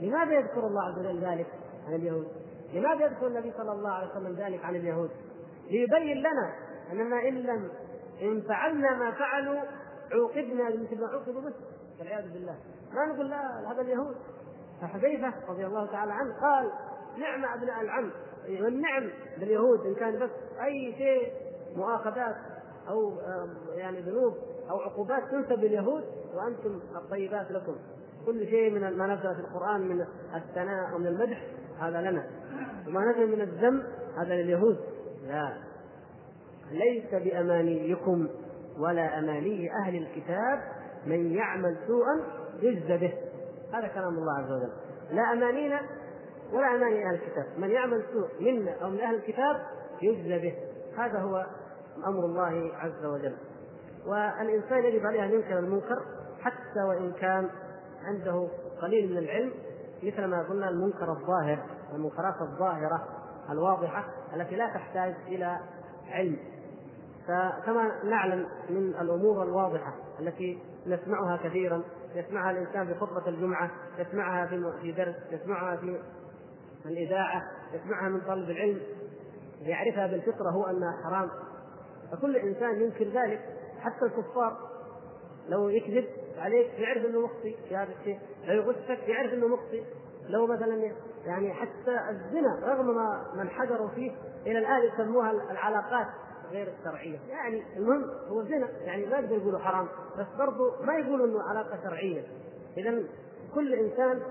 لماذا 0.00 0.32
يذكر 0.32 0.66
الله 0.66 0.82
عز 0.82 0.98
وجل 0.98 1.24
ذلك 1.24 1.46
عن 1.88 1.94
اليهود؟ 1.94 2.28
لماذا 2.72 3.04
يذكر 3.04 3.26
النبي 3.26 3.52
صلى 3.52 3.72
الله 3.72 3.90
عليه 3.90 4.10
وسلم 4.10 4.34
ذلك 4.36 4.64
عن 4.64 4.76
اليهود؟ 4.76 5.10
ليبين 5.70 6.16
لنا 6.16 6.54
أننا 6.92 7.28
إن 7.28 7.34
لم 7.34 7.70
إن 8.22 8.40
فعلنا 8.40 8.94
ما 8.94 9.10
فعلوا 9.10 9.60
عوقبنا 10.12 10.70
بمثل 10.70 11.00
ما 11.00 11.06
عوقبوا 11.06 11.40
به 11.40 11.54
والعياذ 11.98 12.32
بالله 12.32 12.56
ما 12.92 13.06
نقول 13.06 13.30
لا 13.30 13.72
هذا 13.72 13.80
اليهود 13.80 14.16
فحذيفة 14.82 15.32
رضي 15.48 15.66
الله 15.66 15.86
تعالى 15.86 16.12
عنه 16.12 16.40
قال 16.40 16.72
نعم 17.18 17.44
أبناء 17.44 17.80
العم 17.80 18.10
والنعم 18.48 19.10
باليهود 19.38 19.86
إن 19.86 19.94
كان 19.94 20.18
بس 20.18 20.30
أي 20.64 20.94
شيء 20.98 21.32
مؤاخذات 21.76 22.36
أو 22.88 23.12
يعني 23.74 24.00
ذنوب 24.00 24.34
أو 24.70 24.80
عقوبات 24.80 25.22
تنسب 25.30 25.64
لليهود 25.64 26.04
وأنتم 26.34 26.80
الطيبات 26.96 27.50
لكم. 27.50 27.76
كل 28.26 28.46
شيء 28.46 28.70
من 28.70 28.96
ما 28.98 29.06
نزل 29.06 29.34
في 29.34 29.40
القرآن 29.40 29.80
من 29.80 30.06
الثناء 30.34 30.94
ومن 30.94 31.06
المدح 31.06 31.46
هذا 31.80 32.00
لنا. 32.00 32.26
وما 32.88 33.12
نزل 33.12 33.36
من 33.36 33.40
الذم 33.40 33.82
هذا 34.18 34.34
لليهود. 34.34 34.78
لا. 35.26 35.52
ليس 36.70 37.14
بأمانيكم 37.14 38.28
ولا 38.78 39.18
أماني 39.18 39.70
أهل 39.72 39.96
الكتاب 39.96 40.60
من 41.06 41.32
يعمل 41.32 41.76
سوءا 41.86 42.20
يجزى 42.62 42.96
به. 42.96 43.14
هذا 43.72 43.88
كلام 43.88 44.14
الله 44.14 44.38
عز 44.38 44.52
وجل. 44.52 44.72
لا 45.10 45.22
أمانينا 45.32 45.80
ولا 46.52 46.66
أماني 46.74 47.06
أهل 47.06 47.14
الكتاب. 47.14 47.46
من 47.58 47.70
يعمل 47.70 48.02
سوء 48.12 48.28
منا 48.40 48.72
أو 48.82 48.90
من 48.90 49.00
أهل 49.00 49.14
الكتاب 49.14 49.56
يجزى 50.02 50.38
به. 50.38 50.56
هذا 50.98 51.18
هو 51.18 51.46
أمر 52.06 52.24
الله 52.24 52.70
عز 52.74 53.04
وجل. 53.04 53.36
والإنسان 54.06 54.84
يجب 54.84 55.06
عليه 55.06 55.24
أن 55.24 55.32
ينكر 55.32 55.58
المنكر 55.58 56.02
حتى 56.40 56.82
وإن 56.88 57.12
كان 57.12 57.50
عنده 58.04 58.48
قليل 58.82 59.12
من 59.12 59.18
العلم 59.18 59.52
مثل 60.02 60.24
ما 60.24 60.42
قلنا 60.42 60.68
المنكر 60.68 61.12
الظاهر 61.12 61.58
المنكرات 61.94 62.34
الظاهرة 62.40 63.08
الواضحة 63.50 64.04
التي 64.36 64.56
لا 64.56 64.66
تحتاج 64.66 65.14
إلى 65.26 65.58
علم. 66.10 66.36
فكما 67.28 68.04
نعلم 68.04 68.46
من 68.70 68.88
الأمور 68.88 69.42
الواضحة 69.42 69.94
التي 70.20 70.58
نسمعها 70.86 71.36
كثيرا 71.36 71.82
يسمعها 72.14 72.50
الإنسان 72.50 72.86
في 72.86 72.94
خطبة 72.94 73.28
الجمعة 73.28 73.70
يسمعها 73.98 74.46
في 74.82 74.92
درس 74.92 75.14
يسمعها 75.30 75.76
في 75.76 75.98
الإذاعة 76.86 77.42
يسمعها 77.72 78.08
من 78.08 78.20
طالب 78.20 78.50
العلم. 78.50 78.80
يعرفها 79.60 80.06
بالفطرة 80.06 80.50
هو 80.50 80.64
أنها 80.64 80.92
حرام. 81.04 81.30
فكل 82.12 82.36
إنسان 82.36 82.82
ينكر 82.82 83.04
ذلك 83.04 83.40
حتى 83.80 84.04
الكفار 84.04 84.56
لو 85.48 85.68
يكذب 85.68 86.04
عليك 86.38 86.78
يعرف 86.78 87.06
إنه 87.06 87.20
مخطي 87.20 87.56
في 87.68 87.76
هذا 87.76 87.92
الشيء، 88.00 88.18
لو 88.44 88.54
يغشك 88.54 89.08
يعرف 89.08 89.32
إنه 89.32 89.48
مخطي، 89.48 89.84
لو 90.28 90.46
مثلا 90.46 90.92
يعني 91.24 91.52
حتى 91.52 92.00
الزنا 92.10 92.60
رغم 92.62 92.94
ما 92.94 93.32
من 93.34 93.50
حجروا 93.50 93.88
فيه 93.88 94.12
إلى 94.46 94.58
الآن 94.58 94.82
يسموها 94.82 95.30
العلاقات 95.30 96.06
غير 96.50 96.74
الشرعية، 96.78 97.18
يعني 97.28 97.62
المهم 97.76 98.04
هو 98.28 98.42
زنا 98.42 98.68
يعني 98.84 99.06
ما 99.06 99.18
يقدر 99.18 99.36
يقولوا 99.36 99.58
حرام، 99.58 99.88
بس 100.18 100.26
برضه 100.38 100.82
ما 100.82 100.94
يقولوا 100.94 101.26
إنه 101.26 101.42
علاقة 101.42 101.78
شرعية. 101.82 102.22
اذا 102.76 103.02
كل 103.54 103.74
إنسان 103.74 104.22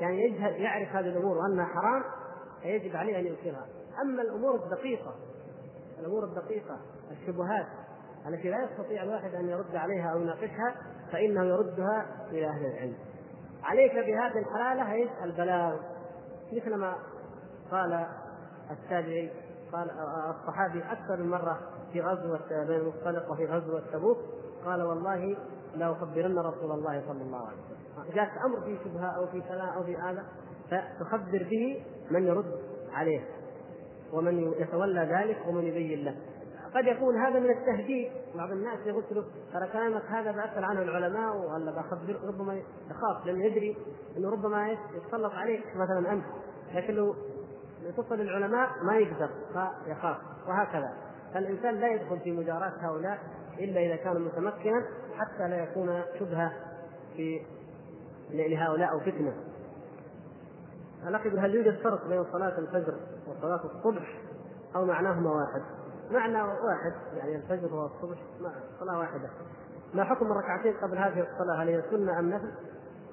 يعني 0.00 0.24
يجهل 0.24 0.60
يعرف 0.60 0.88
هذه 0.88 1.08
الأمور 1.08 1.38
وأنها 1.38 1.64
حرام 1.64 2.04
فيجب 2.62 2.96
عليه 2.96 3.18
أن 3.18 3.26
ينكرها. 3.26 3.66
أما 4.02 4.22
الأمور 4.22 4.54
الدقيقة 4.54 5.14
الأمور 6.00 6.24
الدقيقة 6.24 6.78
الشبهات 7.10 7.66
التي 8.26 8.50
لا 8.50 8.64
يستطيع 8.64 9.02
الواحد 9.02 9.34
أن 9.34 9.48
يرد 9.48 9.76
عليها 9.76 10.12
أو 10.12 10.20
يناقشها 10.20 10.74
فإنه 11.12 11.44
يردها 11.44 12.06
إلى 12.30 12.46
أهل 12.46 12.66
العلم. 12.66 12.96
عليك 13.62 13.92
بهذه 13.92 14.38
الحلالة 14.38 14.92
إيش؟ 14.92 15.10
البلاغ 15.24 15.76
مثل 16.52 16.74
ما 16.74 16.96
قال 17.70 18.06
التابعي 18.70 19.30
قال 19.72 19.90
الصحابي 20.30 20.82
أكثر 20.82 21.16
من 21.16 21.30
مرة 21.30 21.60
في 21.92 22.00
غزوة 22.00 22.48
بين 22.48 22.80
المختلق 22.80 23.30
وفي 23.30 23.46
غزوة 23.46 23.82
تبوك 23.92 24.18
قال 24.64 24.82
والله 24.82 25.36
لا 25.74 25.92
أخبرن 25.92 26.38
رسول 26.38 26.70
الله 26.72 27.02
صلى 27.08 27.22
الله 27.22 27.46
عليه 27.46 27.56
وسلم 27.56 28.14
جاءك 28.14 28.32
أمر 28.44 28.60
في 28.60 28.78
شبهة 28.84 29.06
أو 29.06 29.26
في 29.26 29.40
كلام 29.40 29.68
أو 29.68 29.84
في 29.84 29.96
هذا 29.96 30.24
فتخبر 30.70 31.46
به 31.50 31.84
من 32.10 32.26
يرد 32.26 32.60
عليه 32.92 33.20
ومن 34.12 34.52
يتولى 34.58 35.00
ذلك 35.00 35.46
ومن 35.48 35.64
يبين 35.64 36.04
له. 36.04 36.16
قد 36.74 36.84
يكون 36.86 37.16
هذا 37.16 37.40
من 37.40 37.50
التهديد. 37.50 38.10
بعض 38.34 38.50
الناس 38.50 38.78
يقول 38.86 39.04
ترى 39.52 39.68
كلامك 39.72 40.02
هذا 40.02 40.32
بأسأل 40.32 40.64
عنه 40.64 40.82
العلماء 40.82 41.36
ولا 41.36 41.70
بخبر 41.70 42.18
ربما 42.24 42.54
يخاف 42.90 43.26
لأنه 43.26 43.44
يدري 43.44 43.76
أنه 44.16 44.30
ربما 44.30 44.68
يتسلط 44.68 45.32
عليك 45.32 45.64
مثلا 45.76 46.12
أنت. 46.12 46.24
لكن 46.74 46.94
لو 46.94 47.14
تصل 47.96 48.20
العلماء 48.20 48.68
ما 48.82 48.96
يقدر 48.96 49.30
فيخاف 49.84 50.16
وهكذا. 50.48 50.92
فالإنسان 51.34 51.74
لا 51.74 51.88
يدخل 51.88 52.20
في 52.20 52.32
مجاراة 52.32 52.72
هؤلاء 52.80 53.18
إلا 53.58 53.80
إذا 53.80 53.96
كان 53.96 54.20
متمكنا 54.22 54.86
حتى 55.16 55.48
لا 55.48 55.62
يكون 55.62 56.02
شبهة 56.18 56.52
في 57.16 57.40
لهؤلاء 58.30 58.98
فتنة. 58.98 59.34
الأخي 61.08 61.28
هل 61.28 61.54
يوجد 61.54 61.78
فرق 61.78 62.08
بين 62.08 62.24
صلاة 62.32 62.58
الفجر 62.58 62.94
وصلاة 63.28 63.60
الصبح 63.64 64.18
أو 64.76 64.84
معناهما 64.84 65.30
واحد؟ 65.30 65.62
معنى 66.10 66.42
واحد 66.42 66.92
يعني 67.16 67.36
الفجر 67.36 67.74
والصبح 67.74 68.18
صلاة 68.80 68.98
واحدة. 68.98 69.30
ما 69.94 70.04
حكم 70.04 70.32
الركعتين 70.32 70.74
قبل 70.76 70.98
هذه 70.98 71.26
الصلاة؟ 71.32 71.62
هل 71.62 71.68
هي 71.68 71.82
سنة 71.90 72.18
أم 72.18 72.30
نفل؟ 72.30 72.52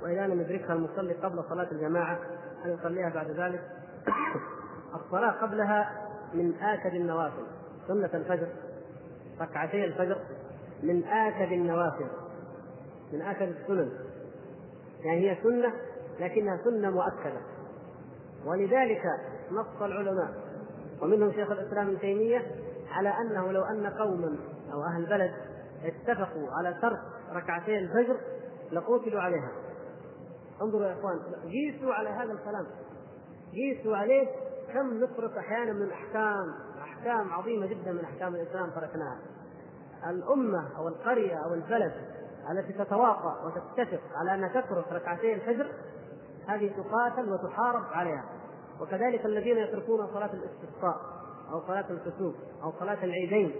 وإذا 0.04 0.28
لم 0.28 0.42
يدركها 0.42 0.74
المصلي 0.74 1.14
قبل 1.14 1.44
صلاة 1.50 1.72
الجماعة 1.72 2.20
أن 2.66 2.72
يصليها 2.74 3.10
بعد 3.10 3.32
ذلك؟ 3.32 3.62
الصلاة 5.06 5.32
قبلها 5.32 6.08
من 6.34 6.54
آكد 6.62 6.94
النوافل. 6.94 7.46
سنة 7.88 8.10
الفجر 8.14 8.48
ركعتي 9.42 9.86
الفجر 9.86 10.18
من 10.84 11.04
آكد 11.04 11.52
النوافل. 11.52 12.08
من 13.14 13.22
آكد 13.22 13.48
السنن. 13.48 13.92
يعني 15.00 15.32
هي 15.32 15.44
سنة 15.44 15.74
لكنها 16.20 16.58
سنة 16.64 16.90
مؤكدة. 16.90 17.42
ولذلك 18.46 19.02
نص 19.52 19.82
العلماء. 19.82 20.34
ومنهم 21.02 21.32
شيخ 21.32 21.52
الإسلام 21.52 21.88
ابن 21.88 22.00
تيمية 22.00 22.46
على 22.92 23.10
أنه 23.10 23.52
لو 23.52 23.64
أن 23.64 23.88
قوما 23.88 24.38
أو 24.74 24.84
أهل 24.84 25.06
بلد 25.06 25.34
اتفقوا 25.84 26.52
على 26.52 26.78
ترك 26.82 27.00
ركعتي 27.34 27.80
الفجر 27.80 28.18
لقتلوا 28.72 29.22
عليها. 29.22 29.52
انظروا 30.62 30.86
يا 30.86 30.94
إخوان 30.94 31.20
قيسوا 31.44 31.94
على 31.94 32.10
هذا 32.10 32.32
الكلام. 32.32 32.66
قيسوا 33.54 33.98
عليه 33.98 34.28
كم 34.74 35.04
نفرط 35.04 35.38
أحيانا 35.38 35.74
من 35.74 35.92
احكام 35.92 36.54
أحكام 36.82 37.34
عظيمة 37.34 37.66
جدا 37.66 37.92
من 37.92 38.04
أحكام 38.04 38.36
الإسلام 38.36 38.70
تركناها. 38.70 39.20
الأمة 40.10 40.78
أو 40.78 40.88
القرية 40.88 41.36
أو 41.46 41.54
البلد 41.54 41.94
التي 42.52 42.74
تتواطأ 42.74 43.46
وتتفق 43.46 44.02
على 44.16 44.34
انها 44.34 44.62
تترك 44.62 44.92
ركعتي 44.92 45.34
الفجر 45.34 45.72
هذه 46.48 46.72
تقاتل 46.78 47.34
وتحارب 47.34 47.84
عليها. 47.92 48.24
وكذلك 48.84 49.26
الذين 49.26 49.58
يتركون 49.58 50.08
صلاة 50.08 50.30
الاستسقاء 50.34 50.96
أو 51.52 51.62
صلاة 51.68 51.86
الكسوف 51.90 52.36
أو 52.64 52.72
صلاة 52.80 53.04
العيدين. 53.04 53.56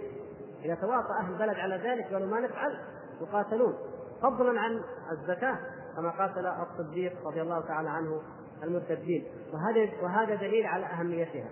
اذا 0.64 0.74
تواطا 0.74 1.18
أهل 1.20 1.32
البلد 1.32 1.58
على 1.58 1.76
ذلك 1.76 2.12
قالوا 2.12 2.28
ما 2.28 2.40
نفعل 2.40 2.78
يقاتلون. 3.20 3.74
فضلا 4.22 4.60
عن 4.60 4.80
الزكاة 5.12 5.58
كما 5.96 6.10
قاتل 6.10 6.46
الصديق 6.46 7.26
رضي 7.26 7.42
الله 7.42 7.60
تعالى 7.60 7.90
عنه 7.90 8.22
المرتدين. 8.62 9.26
وهذا 9.52 9.88
وهذا 10.02 10.34
دليل 10.34 10.66
على 10.66 10.86
أهميتها. 10.86 11.50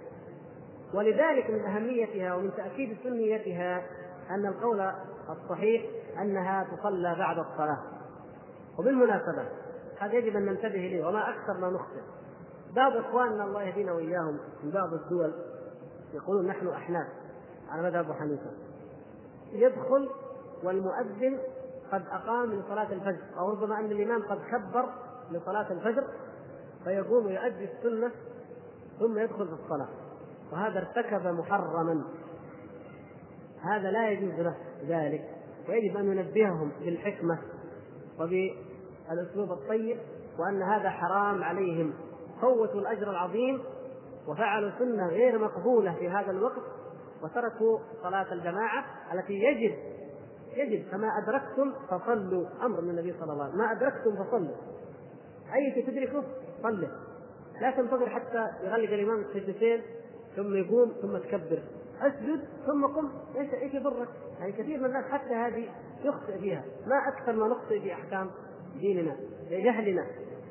ولذلك 0.95 1.51
من 1.51 1.64
أهميتها 1.64 2.35
ومن 2.35 2.51
تأكيد 2.57 2.97
سنيتها 3.03 3.83
أن 4.31 4.47
القول 4.47 4.93
الصحيح 5.31 5.83
أنها 6.20 6.64
تصلى 6.77 7.14
بعد 7.18 7.39
الصلاة. 7.39 7.79
وبالمناسبة 8.79 9.49
هذا 9.99 10.14
يجب 10.14 10.37
أن 10.37 10.45
ننتبه 10.45 10.68
إليه 10.68 11.07
وما 11.07 11.31
أكثر 11.31 11.61
ما 11.61 11.70
نخطئ 11.70 12.22
بعض 12.77 12.97
إخواننا 12.97 13.45
الله 13.45 13.62
يهدينا 13.62 13.93
وإياهم 13.93 14.39
من 14.62 14.70
بعض 14.70 14.95
الدول 14.95 15.33
يقولون 16.14 16.47
نحن 16.47 16.68
أحناف 16.68 17.07
على 17.68 17.83
مذهب 17.83 18.05
أبو 18.05 18.12
حنيفة. 18.12 18.51
يدخل 19.53 20.11
والمؤذن 20.64 21.39
قد 21.93 22.05
أقام 22.11 22.53
لصلاة 22.53 22.93
الفجر. 22.93 23.23
أو 23.39 23.51
ربما 23.51 23.81
أن 23.81 23.85
الإمام 23.85 24.23
قد 24.23 24.39
كبر 24.39 24.89
لصلاة 25.31 25.73
الفجر 25.73 26.05
فيقوم 26.85 27.29
يؤدي 27.29 27.68
السنة 27.73 28.11
ثم 28.99 29.18
يدخل 29.18 29.49
في 29.49 29.55
الصلاة. 29.64 29.89
وهذا 30.53 30.79
ارتكب 30.79 31.27
محرما. 31.27 32.05
هذا 33.61 33.91
لا 33.91 34.11
يجوز 34.11 34.41
له 34.41 34.57
ذلك. 34.87 35.29
ويجب 35.68 35.97
أن 35.97 36.07
ننبههم 36.07 36.73
بالحكمة 36.81 37.39
وبالأسلوب 38.20 39.53
الطيب 39.53 39.99
وأن 40.39 40.62
هذا 40.62 40.91
حرام 40.91 41.45
عليهم. 41.45 41.95
فوتوا 42.43 42.80
الأجر 42.80 43.11
العظيم 43.11 43.62
وفعلوا 44.28 44.70
سنة 44.78 45.09
غير 45.09 45.38
مقبولة 45.38 45.95
في 45.95 46.09
هذا 46.09 46.30
الوقت 46.30 46.62
وتركوا 47.22 47.78
صلاة 48.03 48.32
الجماعة 48.32 48.84
التي 49.14 49.32
يجب 49.32 49.74
يجب 50.57 50.90
كما 50.90 51.09
أدركتم 51.18 51.72
فصلوا. 51.90 52.47
أمر 52.62 52.80
من 52.80 52.90
النبي 52.90 53.12
صلى 53.20 53.32
الله 53.32 53.45
عليه 53.45 53.55
وسلم. 53.55 53.64
ما 53.64 53.72
أدركتم 53.72 54.24
فصلوا. 54.24 54.57
أي 55.55 55.82
تدركه 55.82 56.24
صلي. 56.62 56.88
لا 57.61 57.70
تنتظر 57.70 58.09
حتى 58.09 58.49
يغلق 58.62 58.93
الإمام 58.93 59.20
السجدتين 59.20 59.82
ثم 60.36 60.55
يقوم 60.55 60.93
ثم 61.03 61.18
تكبر. 61.18 61.62
أسجد 62.01 62.45
ثم 62.66 62.86
قم. 62.86 63.11
إيش 63.36 63.55
إيش 63.55 63.74
يضرك؟ 63.74 64.09
يعني 64.40 64.53
كثير 64.53 64.78
من 64.78 64.84
الناس 64.84 65.05
حتى 65.05 65.34
هذه 65.34 65.68
يخطئ 66.05 66.38
فيها، 66.38 66.64
ما 66.86 67.09
أكثر 67.09 67.32
ما 67.32 67.49
نخطئ 67.49 67.80
في 67.80 67.93
أحكام 67.93 68.30
ديننا 68.80 69.16
لجهلنا 69.51 70.07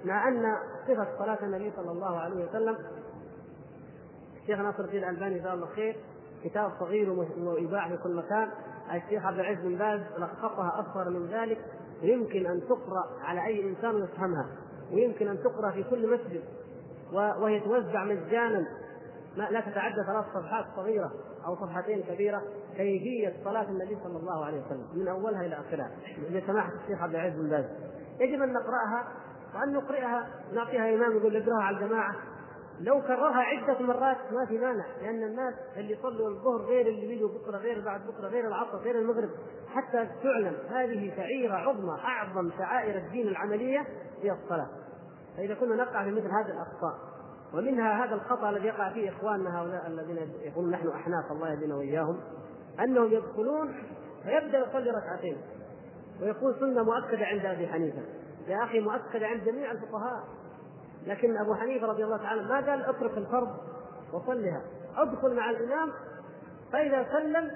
مع 0.05 0.27
أن 0.27 0.55
صفة 0.87 1.07
صلاة 1.19 1.37
النبي 1.43 1.71
صلى 1.75 1.91
الله 1.91 2.19
عليه 2.19 2.45
وسلم 2.45 2.77
الشيخ 4.41 4.59
ناصر 4.59 4.83
الدين 4.83 5.03
الألباني 5.03 5.39
جزاه 5.39 5.53
الله 5.53 5.67
خير 5.67 5.97
كتاب 6.43 6.71
صغير 6.79 7.09
ويباع 7.37 7.89
في 7.89 7.97
كل 7.97 8.15
مكان. 8.15 8.49
الشيخ 8.93 9.25
عبد 9.25 9.39
العزيز 9.39 9.65
بن 9.65 9.77
باز 9.77 9.99
لخصها 10.17 10.79
أصغر 10.79 11.09
من 11.09 11.25
ذلك. 11.25 11.57
ويمكن 12.03 12.45
أن 12.45 12.61
تقرأ 12.61 13.03
على 13.21 13.45
أي 13.45 13.69
إنسان 13.69 14.03
يفهمها. 14.03 14.45
ويمكن 14.93 15.27
أن 15.27 15.43
تقرأ 15.43 15.71
في 15.71 15.83
كل 15.83 16.13
مسجد. 16.13 16.43
وهي 17.13 17.59
توزع 17.59 18.03
مجانا. 18.03 18.67
لا 19.35 19.61
تتعدى 19.61 20.03
ثلاث 20.07 20.25
صفحات 20.33 20.65
صغيرة 20.75 21.11
أو 21.45 21.55
صفحتين 21.55 22.03
كبيرة. 22.03 22.41
كيفية 22.77 23.33
صلاة 23.43 23.69
النبي 23.69 23.97
صلى 24.03 24.17
الله 24.17 24.45
عليه 24.45 24.61
وسلم 24.65 24.87
من 24.95 25.07
أولها 25.07 25.45
إلى 25.45 25.55
آخرها. 25.55 25.91
لسماحه 26.29 26.71
الشيخ 26.83 27.01
عبد 27.01 27.15
العزيز 27.15 27.39
بن 27.39 27.49
باز. 27.49 27.65
يجب 28.19 28.41
أن 28.41 28.53
نقرأها 28.53 29.07
وأن 29.55 29.73
نقرئها 29.73 30.27
نعطيها 30.53 30.95
إمام 30.95 31.17
يقول 31.17 31.37
اقراها 31.37 31.63
على 31.63 31.77
الجماعة. 31.77 32.15
لو 32.79 33.01
كررها 33.01 33.41
عدة 33.41 33.79
مرات 33.79 34.17
ما 34.31 34.45
في 34.45 34.57
مانع 34.57 34.85
لأن 35.01 35.23
الناس 35.23 35.53
اللي 35.77 35.93
يصلوا 35.93 36.29
الظهر 36.29 36.61
غير 36.61 36.87
اللي 36.87 37.07
بيجوا 37.07 37.29
بكرة 37.29 37.57
غير 37.57 37.85
بعد 37.85 38.01
بكرة 38.07 38.27
غير 38.27 38.47
العصر 38.47 38.77
غير 38.77 38.99
المغرب 38.99 39.29
حتى 39.67 40.07
تعلم 40.23 40.55
هذه 40.69 41.15
شعيرة 41.15 41.53
عظمى 41.53 41.99
أعظم 42.03 42.51
شعائر 42.57 42.97
الدين 42.97 43.27
العملية 43.27 43.87
هي 44.21 44.31
الصلاة. 44.31 44.67
فإذا 45.37 45.53
كنا 45.53 45.75
نقع 45.75 46.03
في 46.03 46.11
مثل 46.11 46.27
هذه 46.27 46.51
الأخطاء 46.51 47.11
ومنها 47.53 48.05
هذا 48.05 48.15
الخطأ 48.15 48.49
الذي 48.49 48.67
يقع 48.67 48.93
فيه 48.93 49.09
إخواننا 49.09 49.61
هؤلاء 49.61 49.87
الذين 49.87 50.17
يقولون 50.41 50.71
نحن 50.71 50.87
أحناف 50.87 51.31
الله 51.31 51.49
يهدينا 51.49 51.75
وإياهم 51.75 52.19
أنهم 52.79 53.11
يدخلون 53.11 53.73
فيبدأ 54.23 54.57
يصلي 54.57 54.91
ركعتين 54.91 55.37
ويقول 56.21 56.55
سنة 56.59 56.83
مؤكدة 56.83 57.25
عند 57.25 57.45
أبي 57.45 57.67
حنيفة. 57.67 58.01
يا 58.47 58.63
أخي 58.63 58.79
مؤكدة 58.79 59.27
عند 59.27 59.43
جميع 59.43 59.71
الفقهاء. 59.71 60.23
لكن 61.07 61.37
أبو 61.37 61.55
حنيفة 61.55 61.87
رضي 61.87 62.03
الله 62.03 62.17
تعالى 62.17 62.43
ما 62.43 62.55
قال 62.55 62.85
اترك 62.85 63.17
الفرض 63.17 63.57
وصلها. 64.13 64.61
ادخل 64.97 65.35
مع 65.35 65.49
الإمام 65.49 65.91
فإذا 66.73 67.05
سلم 67.11 67.51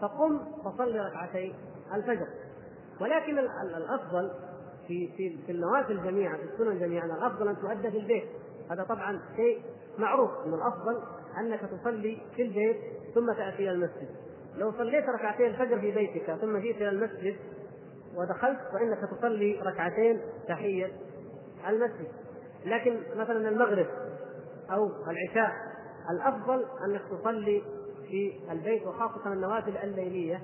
فقم 0.00 0.40
فصل 0.64 0.96
ركعتي 0.96 1.54
الفجر. 1.94 2.26
ولكن 3.00 3.38
الأفضل 3.76 4.30
في 4.86 5.12
في 5.16 5.38
في 5.46 5.52
النوافل 5.52 6.02
جميعا 6.04 6.36
في 6.36 6.42
السنن 6.42 6.78
جميعا 6.78 7.06
الأفضل 7.06 7.48
أن 7.48 7.56
تؤدى 7.56 7.90
في 7.90 7.98
البيت. 7.98 8.28
هذا 8.70 8.82
طبعا 8.84 9.20
شيء 9.36 9.62
معروف 9.98 10.30
إن 10.46 10.54
الأفضل 10.54 11.02
أنك 11.40 11.60
تصلي 11.60 12.22
في 12.36 12.42
البيت 12.42 12.76
ثم 13.14 13.32
تأتي 13.32 13.62
إلى 13.62 13.72
المسجد. 13.72 14.08
لو 14.56 14.72
صليت 14.72 15.04
ركعتي 15.08 15.46
الفجر 15.46 15.80
في 15.80 15.90
بيتك 15.90 16.34
ثم 16.34 16.58
جئت 16.58 16.76
إلى 16.76 16.88
المسجد 16.88 17.36
ودخلت 18.18 18.58
فإنك 18.72 18.98
تصلي 19.10 19.60
ركعتين 19.60 20.20
تحية 20.48 20.90
المسجد. 21.68 22.08
لكن 22.64 23.00
مثلا 23.16 23.48
المغرب 23.48 23.86
أو 24.70 24.90
العشاء 25.10 25.52
الأفضل 26.10 26.64
أنك 26.86 27.02
تصلي 27.10 27.62
في 28.08 28.32
البيت 28.50 28.86
وخاصة 28.86 29.32
النوافل 29.32 29.76
الليلية. 29.76 30.42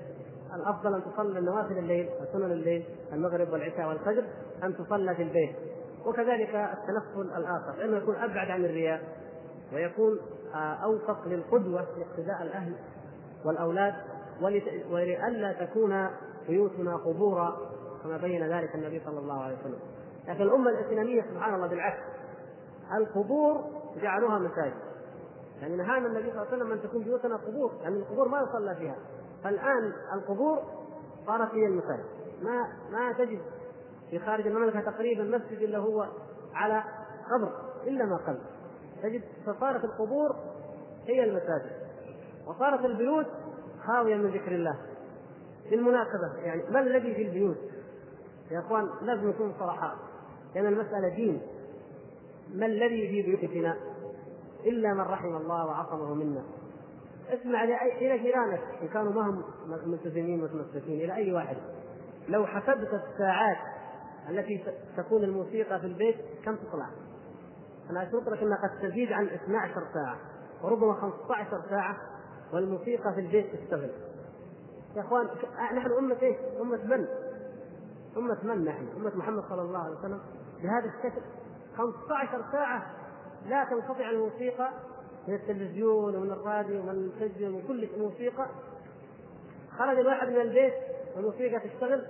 الأفضل 0.55 0.95
أن 0.95 1.01
تصلي 1.03 1.39
النوافل 1.39 1.77
الليل 1.77 2.09
وسنن 2.21 2.51
الليل 2.51 2.85
المغرب 3.13 3.49
والعشاء 3.49 3.87
والفجر 3.87 4.23
أن 4.63 4.77
تصلى 4.77 5.15
في 5.15 5.23
البيت. 5.23 5.55
وكذلك 6.05 6.55
التنفل 6.55 7.37
الآخر 7.37 7.75
لأنه 7.77 7.97
يكون 7.97 8.15
أبعد 8.15 8.49
عن 8.49 8.65
الرياء 8.65 9.01
ويكون 9.73 10.19
آه، 10.55 10.83
أوفق 10.83 11.27
للقدوة 11.27 11.87
لاقتداء 11.97 12.41
الأهل 12.41 12.75
والأولاد 13.45 13.93
ولئلا 14.91 15.53
تكون 15.65 16.07
بيوتنا 16.47 16.95
قبورا 16.95 17.57
كما 18.03 18.17
بين 18.17 18.53
ذلك 18.53 18.75
النبي 18.75 19.01
صلى 19.05 19.19
الله 19.19 19.43
عليه 19.43 19.57
وسلم. 19.59 19.79
لكن 20.27 20.41
الأمة 20.41 20.69
الإسلامية 20.69 21.21
سبحان 21.21 21.55
الله 21.55 21.67
بالعكس. 21.67 22.03
القبور 22.97 23.63
جعلوها 24.01 24.39
مساجد. 24.39 24.73
يعني 25.61 25.75
نهانا 25.75 26.07
النبي 26.07 26.31
صلى 26.31 26.41
الله 26.41 26.47
عليه 26.47 26.57
وسلم 26.57 26.71
أن 26.71 26.81
تكون 26.81 27.03
بيوتنا 27.03 27.35
قبور 27.35 27.71
يعني 27.81 27.95
القبور 27.95 28.27
ما 28.27 28.41
يصلى 28.41 28.75
فيها. 28.75 28.95
فالآن 29.43 29.93
القبور 30.13 30.59
صارت 31.27 31.53
هي 31.53 31.65
المساجد. 31.65 32.05
ما 32.41 32.67
ما 32.91 33.13
تجد 33.13 33.41
في 34.09 34.19
خارج 34.19 34.47
المملكة 34.47 34.91
تقريبا 34.91 35.23
مسجد 35.23 35.61
إلا 35.61 35.77
هو 35.77 36.07
على 36.53 36.83
قبر 37.31 37.51
إلا 37.83 38.05
ما 38.05 38.17
قل 38.17 38.37
تجد 39.03 39.23
فصارت 39.45 39.83
القبور 39.83 40.35
هي 41.07 41.23
المساجد. 41.23 41.71
وصارت 42.47 42.85
البيوت 42.85 43.27
خاوية 43.87 44.15
من 44.15 44.31
ذكر 44.31 44.51
الله. 44.51 44.75
بالمناسبه 45.71 46.35
يعني 46.43 46.63
ما 46.69 46.79
الذي 46.79 47.15
في 47.15 47.21
البيوت؟ 47.21 47.57
يا 48.51 48.59
إخوان 48.59 48.89
لازم 49.01 49.29
نكون 49.29 49.53
صرحاء 49.59 49.95
لأن 50.55 50.65
المسألة 50.65 51.09
دين. 51.09 51.41
ما 52.53 52.65
الذي 52.65 53.07
في 53.07 53.21
بيوتنا؟ 53.21 53.77
إلا 54.65 54.93
من 54.93 55.01
رحم 55.01 55.35
الله 55.35 55.65
وعصمه 55.65 56.13
منا. 56.13 56.43
اسمع 57.29 57.63
إلى 57.63 58.17
جيرانك 58.17 58.61
إن 58.81 58.87
كانوا 58.87 59.11
ما 59.11 59.21
هم 59.21 59.43
ملتزمين 59.85 60.43
متمسكين 60.43 61.01
إلى 61.01 61.15
أي 61.15 61.33
واحد. 61.33 61.57
لو 62.29 62.45
حسبت 62.45 62.89
الساعات 62.93 63.57
التي 64.29 64.63
تكون 64.97 65.23
الموسيقى 65.23 65.79
في 65.79 65.85
البيت 65.87 66.15
كم 66.45 66.55
تطلع؟ 66.55 66.89
أنا 67.89 68.07
أشوف 68.07 68.29
لك 68.29 68.41
انها 68.41 68.57
قد 68.57 68.89
تزيد 68.89 69.11
عن 69.11 69.25
12 69.25 69.73
ساعة 69.93 70.17
وربما 70.63 70.93
15 70.93 71.61
ساعة 71.69 71.97
والموسيقى 72.53 73.13
في 73.13 73.19
البيت 73.19 73.55
تشتغل 73.55 73.89
يا 74.95 75.01
إخوان 75.01 75.27
نحن 75.75 75.91
أمة 75.91 76.17
إيش؟ 76.21 76.37
أمة 76.61 76.85
من؟ 76.85 77.07
أمة 78.17 78.37
من 78.43 78.65
نحن؟ 78.65 78.87
أمة 78.97 79.15
محمد 79.15 79.43
صلى 79.49 79.61
الله 79.61 79.79
عليه 79.79 79.95
وسلم 79.99 80.19
بهذا 80.63 80.85
الشكل 80.85 81.21
15 81.77 82.45
ساعة 82.51 82.85
لا 83.45 83.63
تنقطع 83.63 84.09
الموسيقى 84.09 84.69
من 85.27 85.33
التلفزيون 85.33 86.15
ومن 86.15 86.31
الراديو 86.31 86.79
ومن 86.79 86.89
التلفزيون 86.89 87.53
ومن 87.53 87.67
كل 87.67 87.89
موسيقى 87.97 88.47
خرج 89.77 89.99
الواحد 89.99 90.27
من 90.27 90.41
البيت 90.41 90.73
والموسيقى 91.15 91.69
تشتغل 91.69 92.07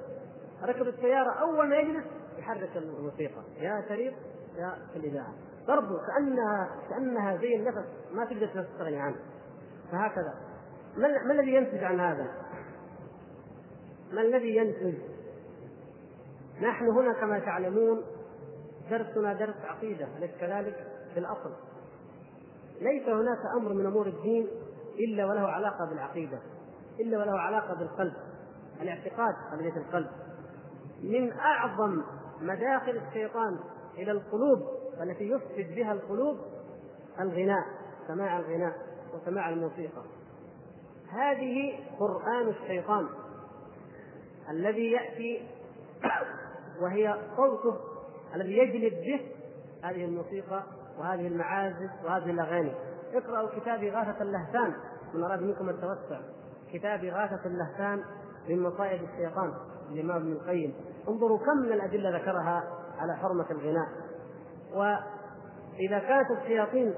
ركب 0.63 0.87
السيارة 0.87 1.31
أول 1.31 1.69
ما 1.69 1.75
يجلس 1.75 2.05
يحرك 2.37 2.69
الموسيقى 2.77 3.41
يا 3.57 3.85
شريف 3.89 4.13
يا 4.57 4.77
في 4.93 4.99
الإذاعة 4.99 5.33
برضو 5.67 5.97
كأنها 5.97 6.69
كأنها 6.89 7.37
زي 7.37 7.55
النفس 7.55 7.87
ما 8.13 8.25
تقدر 8.25 8.47
تستغني 8.47 8.99
عنه 8.99 9.15
فهكذا 9.91 10.33
ما, 10.97 11.07
ما 11.07 11.33
الذي 11.33 11.53
ينتج 11.53 11.83
عن 11.83 11.99
هذا؟ 11.99 12.31
ما 14.11 14.21
الذي 14.21 14.55
ينتج؟ 14.55 14.97
نحن 16.61 16.89
هنا 16.89 17.13
كما 17.13 17.39
تعلمون 17.39 18.01
درسنا 18.89 19.33
درس 19.33 19.55
عقيدة 19.63 20.07
أليس 20.17 20.31
كذلك؟ 20.39 20.87
في 21.13 21.19
الأصل 21.19 21.51
ليس 22.81 23.09
هناك 23.09 23.39
أمر 23.57 23.73
من 23.73 23.85
أمور 23.85 24.07
الدين 24.07 24.47
إلا 24.99 25.25
وله 25.25 25.47
علاقة 25.47 25.85
بالعقيدة 25.85 26.39
إلا 26.99 27.17
وله 27.17 27.39
علاقة 27.39 27.73
بالقلب 27.73 28.13
الاعتقاد 28.81 29.35
قضية 29.51 29.77
القلب 29.77 30.07
من 31.03 31.31
أعظم 31.31 32.03
مداخل 32.41 33.01
الشيطان 33.07 33.59
إلى 33.97 34.11
القلوب 34.11 34.59
التي 35.01 35.29
يفسد 35.29 35.75
بها 35.75 35.91
القلوب 35.91 36.37
الغناء 37.19 37.65
سماع 38.07 38.39
الغناء 38.39 38.75
وسماع 39.13 39.49
الموسيقى 39.49 40.01
هذه 41.09 41.79
قرآن 41.99 42.49
الشيطان 42.49 43.07
الذي 44.49 44.91
يأتي 44.91 45.47
وهي 46.81 47.15
صوته 47.35 47.77
الذي 48.35 48.57
يجلب 48.57 48.93
به 48.93 49.31
هذه 49.83 50.05
الموسيقى 50.05 50.63
وهذه 50.99 51.27
المعازف 51.27 51.91
وهذه 52.05 52.31
الأغاني. 52.31 52.73
اقرأوا 53.13 53.49
كتاب 53.59 53.83
إغاثة 53.83 54.21
اللهفان 54.21 54.73
من 55.13 55.23
أراد 55.23 55.41
منكم 55.41 55.69
التوسع 55.69 56.19
كتاب 56.73 57.03
إغاثة 57.03 57.45
اللهفان 57.45 58.03
من 58.49 58.63
مصائب 58.63 59.03
الشيطان 59.03 59.53
للإمام 59.91 60.17
ابن 60.17 60.31
القيم. 60.31 60.73
انظروا 61.07 61.37
كم 61.37 61.57
من 61.57 61.73
الأدلة 61.73 62.17
ذكرها 62.17 62.63
على 62.97 63.15
حرمة 63.15 63.45
الغناء. 63.51 63.87
وإذا 64.73 65.99
كانت 65.99 66.31
الشياطين 66.31 66.93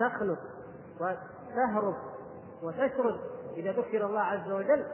تخلق 0.00 0.38
وتهرب 1.00 1.94
وتشرد 2.62 3.20
إذا 3.56 3.72
ذكر 3.72 4.06
الله 4.06 4.20
عز 4.20 4.50
وجل 4.50 4.84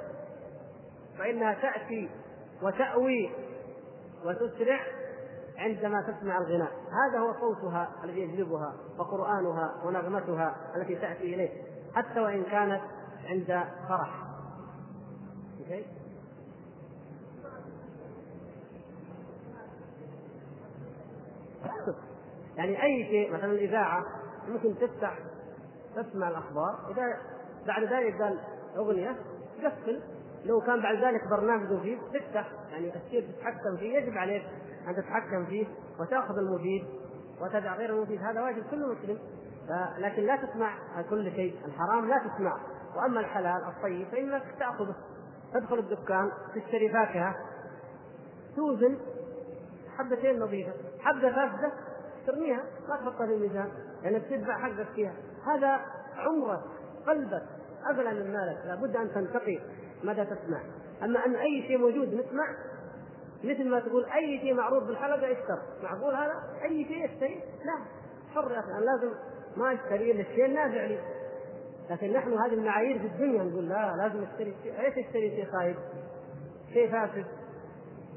فإنها 1.18 1.54
تأتي 1.54 2.10
وتأوي 2.62 3.30
وتسرع 4.24 4.80
عندما 5.56 6.02
تسمع 6.02 6.38
الغناء. 6.38 6.72
هذا 6.72 7.18
هو 7.18 7.34
صوتها 7.40 7.90
الذي 8.04 8.20
يجلبها 8.20 8.74
وقرآنها 8.98 9.74
ونغمتها 9.84 10.56
التي 10.76 10.94
تأتي 10.94 11.34
إليه 11.34 11.50
حتى 11.94 12.20
وإن 12.20 12.42
كانت 12.42 12.80
عند 13.24 13.64
فرح. 13.88 14.28
يعني 22.56 22.82
أي 22.82 23.04
شيء 23.04 23.32
مثلا 23.32 23.52
الإذاعة 23.52 24.04
ممكن 24.48 24.74
تفتح 24.78 25.18
تسمع 25.96 26.28
الأخبار 26.28 26.90
إذا 26.90 27.16
بعد 27.66 27.82
ذلك 27.82 28.22
قال 28.22 28.38
أغنية 28.76 29.16
تقفل 29.62 30.00
لو 30.44 30.60
كان 30.60 30.82
بعد 30.82 30.96
ذلك 30.96 31.28
برنامج 31.30 31.72
مفيد 31.72 31.98
تفتح 32.14 32.52
يعني 32.70 32.92
الشيء 32.96 33.30
تتحكم 33.30 33.76
فيه 33.78 33.98
يجب 33.98 34.18
عليك 34.18 34.42
أن 34.88 34.96
تتحكم 34.96 35.46
فيه 35.46 35.66
وتأخذ 36.00 36.38
المفيد 36.38 36.84
وتدع 37.40 37.76
غير 37.76 37.90
المفيد. 37.90 38.22
هذا 38.22 38.42
واجب 38.42 38.62
كل 38.70 38.96
مسلم. 38.96 39.18
لكن 39.98 40.22
لا 40.22 40.36
تسمع 40.36 40.74
كل 41.10 41.32
شيء 41.32 41.56
الحرام 41.64 42.08
لا 42.08 42.18
تسمع. 42.18 42.58
وأما 42.96 43.20
الحلال 43.20 43.62
الطيب 43.64 44.08
فإنك 44.08 44.42
تأخذه. 44.58 44.94
تدخل 45.54 45.78
الدكان 45.78 46.30
تشتري 46.54 46.92
فاكهة 46.92 47.34
توزن 48.56 48.98
حبتين 49.96 50.40
نظيفة. 50.40 50.72
حبة 51.00 51.32
فاسدة 51.32 51.72
ترميها 52.26 52.62
ما 52.88 52.96
تحطها 52.96 53.26
في 53.26 53.34
الميزان. 53.34 53.68
لانك 54.02 54.22
تدفع 54.24 54.58
حقك 54.58 54.86
فيها. 54.94 55.14
هذا 55.46 55.80
عمرك 56.16 56.60
قلبك. 57.06 57.42
أغلى 57.90 58.14
من 58.14 58.32
مالك. 58.32 58.66
لابد 58.66 58.96
أن 58.96 59.12
تنتقي. 59.14 59.58
ماذا 60.04 60.24
تسمع؟ 60.24 60.60
أما 61.02 61.26
أن 61.26 61.36
أي 61.36 61.64
شيء 61.66 61.78
موجود 61.78 62.14
نسمع 62.14 62.56
مثل 63.44 63.68
ما 63.68 63.80
تقول 63.80 64.04
أي 64.04 64.38
شيء 64.40 64.54
معروض 64.54 64.86
بالحلقة 64.86 65.32
اشتر 65.32 65.58
معقول 65.82 66.14
هذا؟ 66.14 66.34
أي 66.64 66.84
شيء 66.84 67.04
اشتري 67.04 67.42
لا. 67.64 67.84
حر 68.34 68.52
يا 68.52 68.58
أخي 68.58 68.70
أنا 68.70 68.84
لازم 68.84 69.14
ما 69.56 69.72
أشتري 69.72 70.10
إلا 70.10 70.20
الشيء 70.20 70.44
النافع 70.44 70.84
لي. 70.84 70.98
لكن 71.90 72.12
نحن 72.12 72.32
هذه 72.32 72.54
المعايير 72.54 72.98
في 72.98 73.06
الدنيا 73.06 73.42
نقول 73.42 73.68
لا 73.68 73.94
لازم 73.96 74.22
اشتري 74.22 74.54
شيء. 74.62 74.80
إيش 74.80 75.06
اشتري 75.06 75.30
شيء 75.30 75.46
خايب؟ 75.52 75.76
شيء 76.72 76.90
فاسد. 76.90 77.26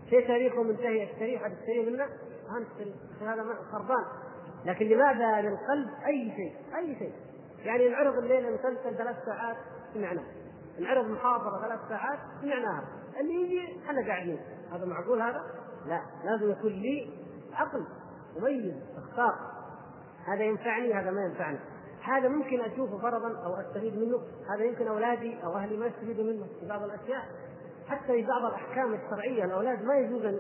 شيء 0.10 0.28
تاريخه 0.28 0.64
منتهي. 0.64 1.04
اشتريه 1.04 1.38
حد 1.38 1.52
يشتريه 1.52 1.90
منا 1.90 2.06
ما 2.50 2.60
نشتري. 2.60 2.96
هذا 3.22 3.44
خربان. 3.72 4.06
لكن 4.66 4.86
لماذا 4.86 5.42
للقلب 5.42 5.90
أي 6.06 6.32
شيء؟ 6.36 6.78
أي 6.78 6.96
شيء. 6.96 7.14
يعني 7.66 7.90
نعرض 7.90 8.18
الليلة 8.18 8.50
مسلسل 8.50 8.98
ثلاث 8.98 9.16
ساعات 9.26 9.58
سمعناه 9.94 10.24
نعرض 10.80 11.06
محاضرة 11.06 11.62
ثلاث 11.62 11.80
ساعات 11.90 12.20
سمعناها. 12.42 12.84
اللي 13.20 13.34
يجي 13.34 13.80
إحنا 13.86 14.08
قاعدين 14.08 14.40
هذا 14.72 14.86
معقول 14.86 15.22
هذا؟ 15.22 15.42
لا. 15.88 16.02
لازم 16.26 16.52
يكون 16.52 16.72
لي 16.72 17.10
عقل 17.54 17.86
مميز 18.40 18.74
اختار 18.98 19.36
هذا 20.28 20.44
ينفعني 20.44 20.94
هذا 20.94 21.12
ما 21.12 21.22
ينفعني. 21.22 21.60
هذا 22.04 22.28
ممكن 22.28 22.62
أشوفه 22.62 22.98
فرضا 22.98 23.46
أو 23.46 23.56
أستفيد 23.56 23.98
منه. 23.98 24.18
هذا 24.54 24.64
يمكن 24.64 24.88
أولادي 24.88 25.44
أو 25.44 25.58
أهلي 25.58 25.78
ما 25.78 25.86
يستفيدوا 25.86 26.24
منه 26.24 26.46
في 26.60 26.68
بعض 26.68 26.84
الأشياء. 26.84 27.26
حتى 27.88 28.14
في 28.14 28.28
بعض 28.28 28.46
الأحكام 28.46 28.94
الشرعية 28.94 29.46
الأولاد 29.46 29.84
ما 29.84 29.96
يجوز 29.96 30.40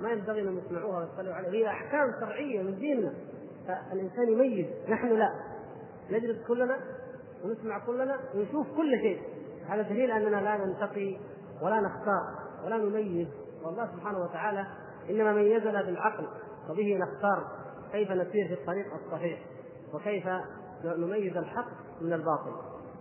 ما 0.00 0.10
ينبغي 0.10 0.40
أن 0.40 0.58
يسمعوها 0.58 0.98
ويطلعوا 0.98 1.34
عليها. 1.34 1.52
هي 1.52 1.68
أحكام 1.68 2.12
شرعية 2.20 2.62
من 2.62 2.78
ديننا. 2.78 3.14
فالإنسان 3.66 4.32
يميز. 4.32 4.66
نحن 4.88 5.08
لا. 5.08 5.30
نجلس 6.10 6.46
كلنا 6.46 6.80
ونسمع 7.44 7.78
كلنا 7.86 8.18
ونشوف 8.34 8.66
كل 8.76 8.98
شيء. 9.02 9.39
هذا 9.68 9.82
دليل 9.82 10.10
أننا 10.10 10.36
لا 10.36 10.56
ننتقي 10.56 11.18
ولا 11.62 11.80
نختار 11.80 12.34
ولا 12.64 12.76
نميز. 12.76 13.28
والله 13.64 13.86
سبحانه 13.86 14.18
وتعالى 14.18 14.66
إنما 15.10 15.32
ميزنا 15.32 15.82
بالعقل 15.82 16.26
وبه 16.70 16.98
نختار 16.98 17.48
كيف 17.92 18.10
نسير 18.10 18.48
في 18.48 18.54
الطريق 18.54 18.86
الصحيح 18.94 19.38
وكيف 19.94 20.28
نميز 20.84 21.36
الحق 21.36 21.68
من 22.00 22.12
الباطل. 22.12 22.52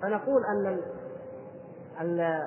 فنقول 0.01 0.41
أن 2.01 2.39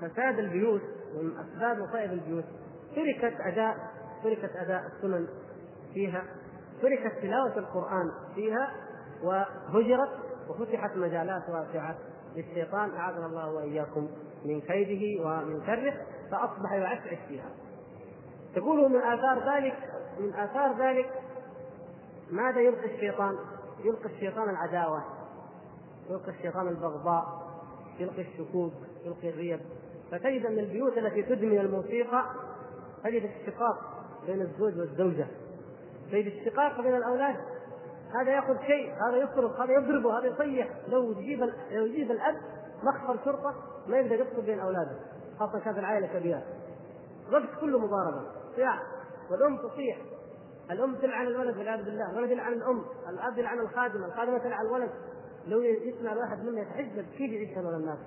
فساد 0.00 0.38
البيوت 0.38 0.82
من 1.14 1.32
أسباب 1.38 1.78
مصائب 1.78 2.12
البيوت 2.12 2.44
تركت 2.96 3.40
أداء 3.40 3.76
تركت 4.24 4.56
أداء 4.56 4.82
السنن 4.86 5.28
فيها 5.94 6.24
تركت 6.82 7.22
تلاوة 7.22 7.58
القرآن 7.58 8.10
فيها 8.34 8.70
وهجرت 9.22 10.10
وفتحت 10.48 10.96
مجالات 10.96 11.42
واسعة. 11.48 11.96
للشيطان 12.38 12.90
أعاذنا 12.90 13.26
الله 13.26 13.50
وإياكم 13.52 14.08
من 14.44 14.60
كيده 14.60 15.24
ومن 15.24 15.66
شره 15.66 15.94
فأصبح 16.30 16.72
يعشعش 16.72 17.18
فيها. 17.28 17.50
تقول 18.54 18.88
من 18.88 19.00
آثار 19.00 19.56
ذلك 19.56 19.76
من 20.20 20.34
آثار 20.34 20.78
ذلك 20.78 21.10
ماذا 22.30 22.60
يلقي 22.60 22.94
الشيطان؟ 22.94 23.38
يلقي 23.84 24.06
الشيطان 24.06 24.50
العداوة 24.50 25.04
يلقي 26.10 26.30
الشيطان 26.30 26.68
البغضاء 26.68 27.48
يلقي 27.98 28.22
الشكوك 28.22 28.72
يلقي 29.04 29.28
الريب 29.28 29.60
فتجد 30.10 30.46
أن 30.46 30.58
البيوت 30.58 30.98
التي 30.98 31.22
تدمن 31.22 31.58
الموسيقى 31.58 32.24
تجد 33.04 33.22
الشقاق 33.22 34.04
بين 34.26 34.40
الزوج 34.42 34.78
والزوجة 34.78 35.26
تجد 36.12 36.26
الشقاق 36.26 36.80
بين 36.80 36.96
الأولاد 36.96 37.36
هذا 38.14 38.30
ياخذ 38.30 38.56
شيء 38.66 38.92
هذا 39.08 39.16
يصرخ 39.16 39.60
هذا 39.60 39.72
يضربه 39.72 40.18
هذا 40.18 40.26
يصيح. 40.26 40.68
لو 40.88 41.12
يجيب 41.12 41.40
لو 41.70 41.86
يجيب 41.86 42.10
الأب 42.10 42.36
مخبر 42.82 43.18
شرطة 43.24 43.54
ما 43.86 43.98
يقدر 43.98 44.14
يفصل 44.14 44.42
بين 44.42 44.60
أولاده 44.60 44.96
خاصة 45.38 45.58
كانت 45.58 45.78
العائلة 45.78 46.06
كبيرة. 46.06 46.42
الوقت 47.28 47.60
كله 47.60 47.78
مضاربة 47.78 48.22
صياح. 48.56 48.82
والأم 49.30 49.56
تصيح. 49.56 49.98
الأم 50.70 50.94
تلعن 50.94 51.26
الولد 51.26 51.56
والعياذ 51.56 51.84
بالله 51.84 52.10
الولد 52.10 52.30
يلعن 52.30 52.52
الأم 52.52 52.84
الأب 53.08 53.38
يلعن 53.38 53.60
الخادمه 53.60 54.06
الخادمه 54.06 54.38
تلعن 54.38 54.66
الولد. 54.66 54.90
لو 55.46 55.60
يسمع 55.60 56.12
الواحد 56.12 56.44
منا 56.44 56.60
يتحجب 56.60 57.04
كيف 57.18 57.32
يعيش 57.32 57.58
هذول 57.58 57.74
الناس؟ 57.74 57.98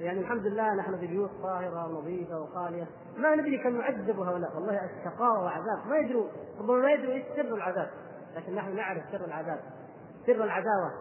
يعني 0.00 0.20
الحمد 0.20 0.46
لله 0.46 0.74
نحن 0.74 0.98
في 0.98 1.06
بيوت 1.06 1.30
طاهرة 1.42 1.88
ونظيفة 1.88 2.40
وخالية. 2.40 2.86
ما 3.16 3.34
ندري 3.34 3.58
كم 3.58 3.80
يعذب 3.80 4.20
هؤلاء. 4.20 4.54
والله 4.54 4.80
الشقاوة 4.84 5.44
وعذاب 5.44 5.86
ما 5.88 5.96
يدروا 5.96 6.26
ربما 6.60 6.82
ما 6.82 6.92
يدروا 6.92 7.12
إيش 7.12 7.24
سر 7.36 7.54
العذاب. 7.54 7.90
لكن 8.36 8.54
نحن 8.54 8.76
نعرف 8.76 9.02
سر 9.12 9.24
العذاب 9.24 9.60
سر 10.26 10.44
العداوة 10.44 10.92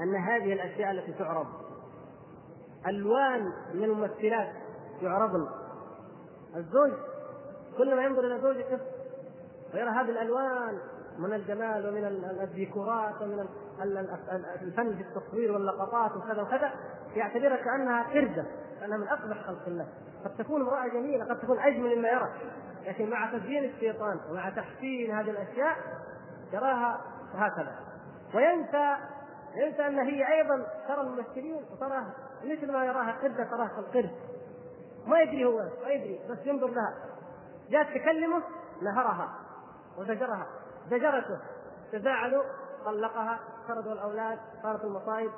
أن 0.00 0.14
هذه 0.14 0.52
الأشياء 0.52 0.90
التي 0.90 1.12
تعرض. 1.12 1.46
ألوان 2.86 3.52
من 3.74 3.84
الممثلات 3.84 4.52
يعرضن. 5.02 5.48
الزوج 6.56 6.92
كلما 7.78 8.02
ينظر 8.02 8.26
إلى 8.26 8.40
زوجته 8.40 8.78
ويرى 9.74 9.90
هذه 9.90 10.10
الألوان 10.10 10.78
من 11.18 11.32
الجمال 11.32 11.88
ومن 11.88 12.04
الديكورات 12.40 13.22
ومن 13.22 13.48
الفن 14.62 14.96
في 14.96 15.02
التصوير 15.02 15.52
واللقطات 15.52 16.16
وكذا 16.16 16.42
وكذا 16.42 16.72
يعتبرها 17.16 17.56
كأنها 17.56 18.02
قردة 18.02 18.46
كأنها 18.80 18.96
من 18.96 19.08
اقبح 19.08 19.46
خلق 19.46 19.66
الله. 19.66 19.86
قد 20.24 20.36
تكون 20.38 20.60
امرأة 20.60 20.88
جميلة 20.88 21.24
قد 21.24 21.40
تكون 21.40 21.58
أجمل 21.58 21.98
مما 21.98 22.08
يرى. 22.08 22.28
لكن 22.86 23.10
مع 23.10 23.38
تزيين 23.38 23.64
الشيطان 23.64 24.20
ومع 24.30 24.50
تحسين 24.50 25.10
هذه 25.10 25.30
الأشياء 25.30 25.76
يراها 26.52 27.00
هكذا. 27.34 27.74
وينسى 28.34 28.96
ينسى 29.56 29.86
أن 29.86 29.98
هي 29.98 30.38
أيضا 30.38 30.66
ترى 30.88 31.00
الممثلين 31.00 31.64
وتراها 31.72 32.12
مثل 32.44 32.72
ما 32.72 32.84
يراها 32.84 33.12
قرده 33.22 33.44
تراها 33.44 33.68
كالقرد 33.68 34.10
ما 35.06 35.20
يدري 35.20 35.44
هو 35.44 35.58
ما 35.84 35.90
يدري 35.90 36.20
بس 36.30 36.46
ينظر 36.46 36.66
لها. 36.66 36.94
جاءت 37.70 37.88
تكلمه 37.88 38.42
نهرها 38.82 39.30
وزجرها. 39.98 40.46
زجرته 40.90 41.38
تزاعلوا 41.92 42.42
طلقها 42.84 43.40
طردوا 43.68 43.92
الأولاد 43.92 44.38
صارت 44.62 44.84
المصائب 44.84 45.30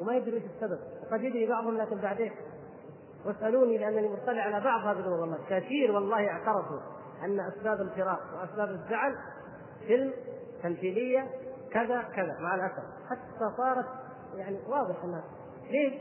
وما 0.00 0.14
يدري 0.14 0.36
إيش 0.36 0.44
السبب. 0.44 0.78
وقد 1.02 1.22
يدري 1.22 1.46
بعضهم 1.46 1.76
لكن 1.76 1.96
بعدين. 1.96 2.32
واسألوني 3.26 3.78
لأنني 3.78 4.08
مطلع 4.08 4.42
على 4.42 4.60
بعض 4.60 4.80
هذه 4.80 4.98
الأمور. 4.98 5.38
كثير 5.48 5.92
والله 5.92 6.28
اعترفوا 6.28 6.80
أن 7.24 7.40
أسباب 7.40 7.80
الفراق 7.80 8.20
وأسباب 8.34 8.70
الزعل 8.70 9.16
فيلم 9.86 10.12
تمثيليه 10.62 11.30
كذا 11.72 12.02
كذا 12.02 12.36
مع 12.40 12.54
الأسف. 12.54 12.82
حتى 13.10 13.56
صارت 13.56 13.86
يعني 14.36 14.58
واضح 14.68 15.04
إنها 15.04 15.24
ليش؟ 15.70 15.94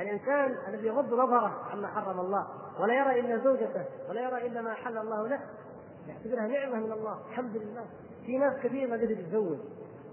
الإنسان 0.00 0.56
الذي 0.68 0.86
يغض 0.86 1.14
نظره 1.14 1.62
عما 1.72 1.88
حرم 1.88 2.20
الله 2.20 2.46
ولا 2.80 2.94
يرى 2.94 3.20
إلا 3.20 3.44
زوجته 3.44 3.84
ولا 4.08 4.20
يرى 4.20 4.46
إلا 4.46 4.62
ما 4.62 4.74
حل 4.74 4.98
الله 4.98 5.28
له 5.28 5.40
يعتبرها 6.08 6.46
نعمة 6.46 6.86
من 6.86 6.92
الله 6.92 7.18
الحمد 7.28 7.56
لله. 7.56 7.84
في 8.26 8.38
ناس 8.38 8.56
كثير 8.62 8.88
ما 8.88 8.96
قدر 8.96 9.10
يتزوج. 9.10 9.58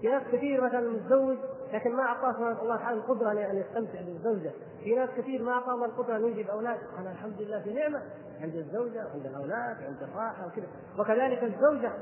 في 0.00 0.08
ناس 0.08 0.22
كثير 0.32 0.64
مثلا 0.64 0.90
متزوج 0.90 1.36
لكن 1.72 1.96
ما 1.96 2.02
أعطاه 2.02 2.62
الله 2.62 2.76
تعالى 2.76 2.98
القدرة 2.98 3.30
أن 3.30 3.56
يستمتع 3.56 4.00
بالزوجة، 4.00 4.50
في 4.84 4.94
ناس 4.94 5.10
كثير 5.16 5.42
ما 5.42 5.52
أعطاه 5.52 5.84
القدرة 5.84 6.16
أن 6.16 6.24
ينجب 6.24 6.48
أولاد، 6.50 6.78
أنا 6.98 7.12
الحمد 7.12 7.42
لله 7.42 7.62
في 7.62 7.72
نعمة. 7.72 8.02
عند 8.40 8.54
الزوجة 8.54 9.10
عند 9.14 9.26
الأولاد 9.26 9.76
عند 9.82 10.02
الراحة 10.02 10.46
وكذا، 10.46 10.66
وكذلك 10.98 11.42
الزوجة. 11.42 11.92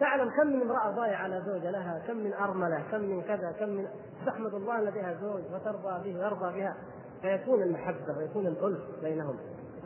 تعلم 0.00 0.30
كم 0.30 0.46
من 0.46 0.62
امرأة 0.62 0.90
ضايعه 0.90 1.22
على 1.22 1.42
زوجه 1.46 1.70
لها، 1.70 2.02
كم 2.06 2.16
من 2.16 2.32
أرملة، 2.34 2.82
كم 2.90 3.00
من 3.00 3.22
كذا، 3.22 3.52
كم 3.60 3.68
من 3.68 3.86
تحمد 4.26 4.54
الله 4.54 4.80
لديها 4.80 5.14
زوج 5.20 5.42
وترضى 5.54 6.10
به 6.10 6.18
ويرضى 6.18 6.60
بها، 6.60 6.76
فيكون 7.22 7.62
المحبة 7.62 8.18
ويكون 8.18 8.46
الألف 8.46 8.80
بينهم، 9.02 9.36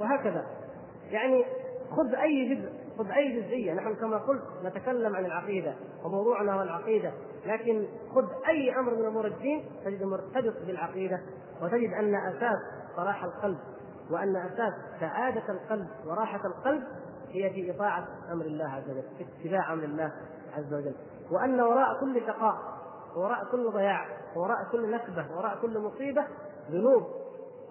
وهكذا. 0.01 0.47
يعني 1.11 1.45
خذ 1.91 2.15
أي 2.15 2.55
جزء 2.55 2.73
خذ 2.99 3.11
أي 3.11 3.41
جزئية. 3.41 3.75
نحن 3.75 3.95
كما 3.95 4.19
قلت 4.19 4.43
نتكلم 4.65 5.17
عن 5.17 5.27
العقيدة 5.27 5.75
وموضوعنا 6.05 6.53
هو 6.53 6.63
العقيدة. 6.63 7.13
لكن 7.47 7.87
خذ 8.15 8.29
أي 8.49 8.79
أمر 8.79 8.95
من 8.95 9.05
أمور 9.07 9.27
الدين 9.27 9.65
تجد 9.85 10.03
مرتبط 10.03 10.55
بالعقيدة 10.67 11.21
وتجد 11.63 11.93
أن 11.93 12.15
أساس 12.15 12.59
صلاح 12.97 13.25
القلب 13.25 13.59
وأن 14.11 14.37
أساس 14.37 14.73
سعادة 15.01 15.43
القلب 15.49 15.89
وراحة 16.07 16.41
القلب 16.47 16.83
هي 17.31 17.51
في 17.51 17.70
إطاعة 17.70 18.09
أمر 18.33 18.45
الله 18.45 18.68
عز 18.68 18.91
وجل 18.91 19.03
في 19.18 19.24
اتباع 19.24 19.72
أمر 19.72 19.85
الله 19.85 20.12
عز 20.57 20.74
وجل 20.74 20.95
وأن 21.31 21.61
وراء 21.61 22.01
كل 22.01 22.20
شقاء 22.26 22.79
وراء 23.16 23.45
كل 23.51 23.70
ضياع 23.70 24.07
وراء 24.37 24.64
كل 24.72 24.91
نكبة 24.91 25.37
وراء 25.37 25.59
كل 25.62 25.79
مصيبة 25.79 26.26
ذنوب 26.70 27.03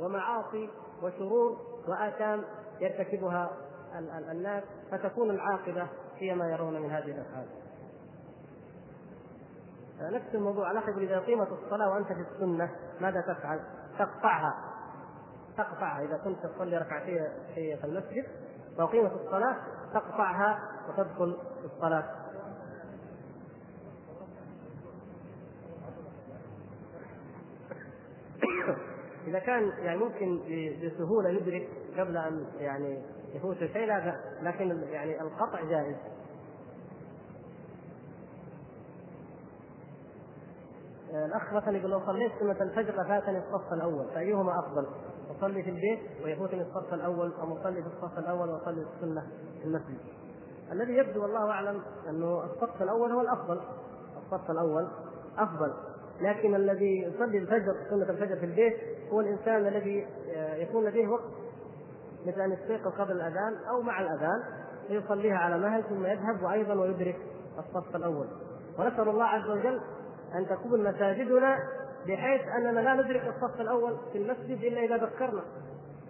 ومعاصي 0.02 0.70
وشرور 1.04 1.58
وآثام 1.88 2.44
يرتكبها 2.82 3.52
الناس 4.32 4.64
فتكون 4.92 5.30
العاقبة 5.30 5.88
هي 6.16 6.36
ما 6.36 6.50
يرون 6.50 6.82
من 6.82 6.92
هذه 6.92 7.12
الأفعال. 7.12 7.48
نفس 10.02 10.36
الموضوع 10.36 10.72
لاحظ 10.72 10.98
إذا 10.98 11.20
قيمت 11.20 11.48
الصلاة 11.52 11.90
وأنت 11.90 12.08
في 12.08 12.26
السنة 12.32 12.72
ماذا 13.02 13.22
تفعل؟ 13.22 13.60
تقطعها 14.00 14.54
تقطعها 15.58 16.04
إذا 16.04 16.18
كنت 16.18 16.46
تصلي 16.46 16.78
ركعتين 16.78 17.28
في 17.56 17.84
المسجد 17.84 18.26
وقيمت 18.80 19.12
الصلاة 19.12 19.56
تقطعها 19.94 20.60
وتدخل 20.90 21.38
في 21.62 21.66
الصلاة 21.76 22.04
إذا 29.28 29.40
كان 29.40 29.72
يعني 29.78 29.98
ممكن 29.98 30.40
بسهولة 30.84 31.30
يدرك 31.30 31.70
قبل 31.98 32.18
أن 32.18 32.46
يعني 32.60 33.04
يفوت 33.34 33.58
شيء 33.58 33.86
لا 33.86 34.16
لكن 34.42 34.84
يعني 34.84 35.22
القطع 35.22 35.64
جائز 35.64 35.96
الأخ 41.26 41.54
مثلا 41.54 41.78
يقول 41.78 41.92
لو 41.92 42.06
صليت 42.06 42.32
سنة 42.40 42.62
الفجر 42.62 43.02
لفاتني 43.02 43.38
الصف 43.38 43.74
الأول 43.74 44.06
فأيهما 44.14 44.60
أفضل؟ 44.60 44.88
اصلي 45.32 45.64
في 45.64 45.70
البيت 45.70 46.00
ويفوتني 46.24 46.62
الصف 46.62 46.94
الأول 46.94 47.34
ام 47.44 47.52
اصلي 47.52 47.82
في 47.82 47.88
الصف 47.88 48.20
الأول 48.20 48.50
واصلي 48.50 48.86
السنة 48.96 49.22
في 49.62 49.66
المسجد؟ 49.66 49.98
الذي 50.72 50.94
يبدو 50.94 51.22
والله 51.22 51.52
أعلم 51.52 51.82
أنه 52.10 52.44
الصف 52.44 52.82
الأول 52.82 53.12
هو 53.12 53.22
الأفضل. 53.22 53.60
الصف 54.18 54.52
الأول 54.52 54.88
أفضل. 55.38 55.74
لكن 56.22 56.56
الذي 56.56 57.02
يصلي 57.02 57.38
الفجر 57.38 57.76
سنة 57.90 58.10
الفجر 58.10 58.36
في 58.36 58.46
البيت 58.46 58.74
هو 59.12 59.22
الإنسان 59.22 59.68
الذي 59.68 60.08
يكون 60.36 60.86
لديه 60.86 61.08
وقت. 61.08 61.32
مثل 62.26 62.42
أن 62.42 62.52
يستيقظ 62.52 62.92
قبل 63.02 63.12
الأذان 63.12 63.56
أو 63.70 63.82
مع 63.82 64.02
الأذان 64.02 64.44
فيصليها 64.88 65.38
على 65.38 65.60
مهل 65.60 65.84
ثم 65.84 66.06
يذهب 66.06 66.44
وأيضا 66.44 66.74
ويدرك 66.74 67.18
الصف 67.60 67.96
الأول. 67.96 68.28
ونسأل 68.80 69.10
الله 69.10 69.26
عز 69.26 69.50
وجل 69.50 69.82
أن 70.36 70.48
تكون 70.48 70.84
مساجدنا 70.84 71.58
بحيث 72.08 72.42
أننا 72.42 72.80
لا 72.80 72.94
ندرك 72.94 73.34
الصف 73.36 73.62
الأول 73.62 73.98
في 74.12 74.18
المسجد 74.18 74.64
إلا 74.64 74.82
إذا 74.82 74.98
ذكرنا. 74.98 75.42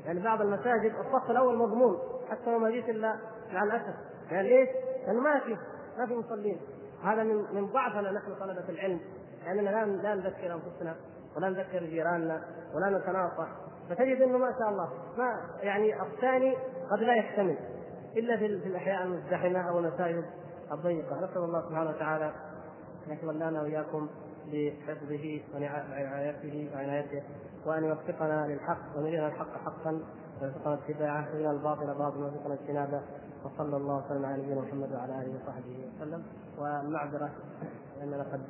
يعني 0.06 0.20
بعض 0.20 0.42
المساجد 0.42 0.94
الصف 0.96 1.32
الأول 1.32 1.58
مضمون 1.58 1.98
حتى 2.30 2.52
لو 2.52 2.60
ما 2.60 2.70
جيت 2.70 2.90
إلا 2.90 3.16
مع 3.54 3.64
الأسف. 3.64 3.96
يعني 4.32 4.50
ليش؟ 4.50 4.70
لأنه 5.08 5.20
ما 5.20 5.40
في 5.40 5.58
ما 5.98 6.06
في 6.06 6.16
مصلين. 6.16 6.60
هذا 7.04 7.24
من 7.24 7.36
من 7.54 7.66
ضعفنا 7.66 8.12
نحن 8.12 8.36
طلبة 8.40 8.70
العلم. 8.70 9.00
لأننا 9.46 9.70
لا 9.70 9.86
لا 9.86 10.16
نذكر 10.16 10.54
أنفسنا 10.54 10.96
ولا 11.38 11.50
نذكر 11.50 11.84
جيراننا 11.84 12.44
ولا 12.76 12.98
نتناصح 12.98 13.48
فتجد 13.90 14.22
إنه 14.22 14.38
ما 14.38 14.56
شاء 14.60 14.70
الله 14.70 14.90
ما 15.18 15.40
يعني 15.62 16.02
الثاني 16.02 16.56
قد 16.92 17.00
لا 17.00 17.14
يحتمل. 17.14 17.58
إلا 18.18 18.38
في 18.38 18.46
الأحياء 18.46 19.04
المزدحمة 19.04 19.70
أو 19.70 19.80
المساجد 19.80 20.26
الضيقة. 20.72 21.16
نسأل 21.16 21.44
الله 21.44 21.62
سبحانه 21.70 21.90
وتعالى 21.90 22.32
أن 23.08 23.14
يتولانا 23.14 23.62
وإياكم. 23.62 24.10
بحفظه 24.52 25.42
ورعايته 25.54 26.70
وعنايته 26.74 27.24
وأن 27.66 27.84
يوفقنا 27.84 28.48
للحق 28.48 28.98
ويرينا 28.98 29.28
الحق 29.28 29.58
حقا 29.58 30.02
ويرزقنا 30.42 30.74
اتباعه 30.74 31.28
ويرينا 31.32 31.52
الباطل 31.52 31.88
باطلا 31.88 32.24
ويرزقنا 32.24 32.54
اجتنابه. 32.54 33.02
وصلى 33.44 33.78
الله 33.78 34.06
وسلم 34.06 34.26
على 34.26 34.44
نبينا 34.44 34.62
محمد 34.62 34.92
وعلى 34.94 35.22
آله 35.22 35.36
وصحبه 35.36 35.90
وسلم. 35.96 36.24
والمعذره 36.58 37.32
لأننا 38.00 38.24
قد 38.24 38.42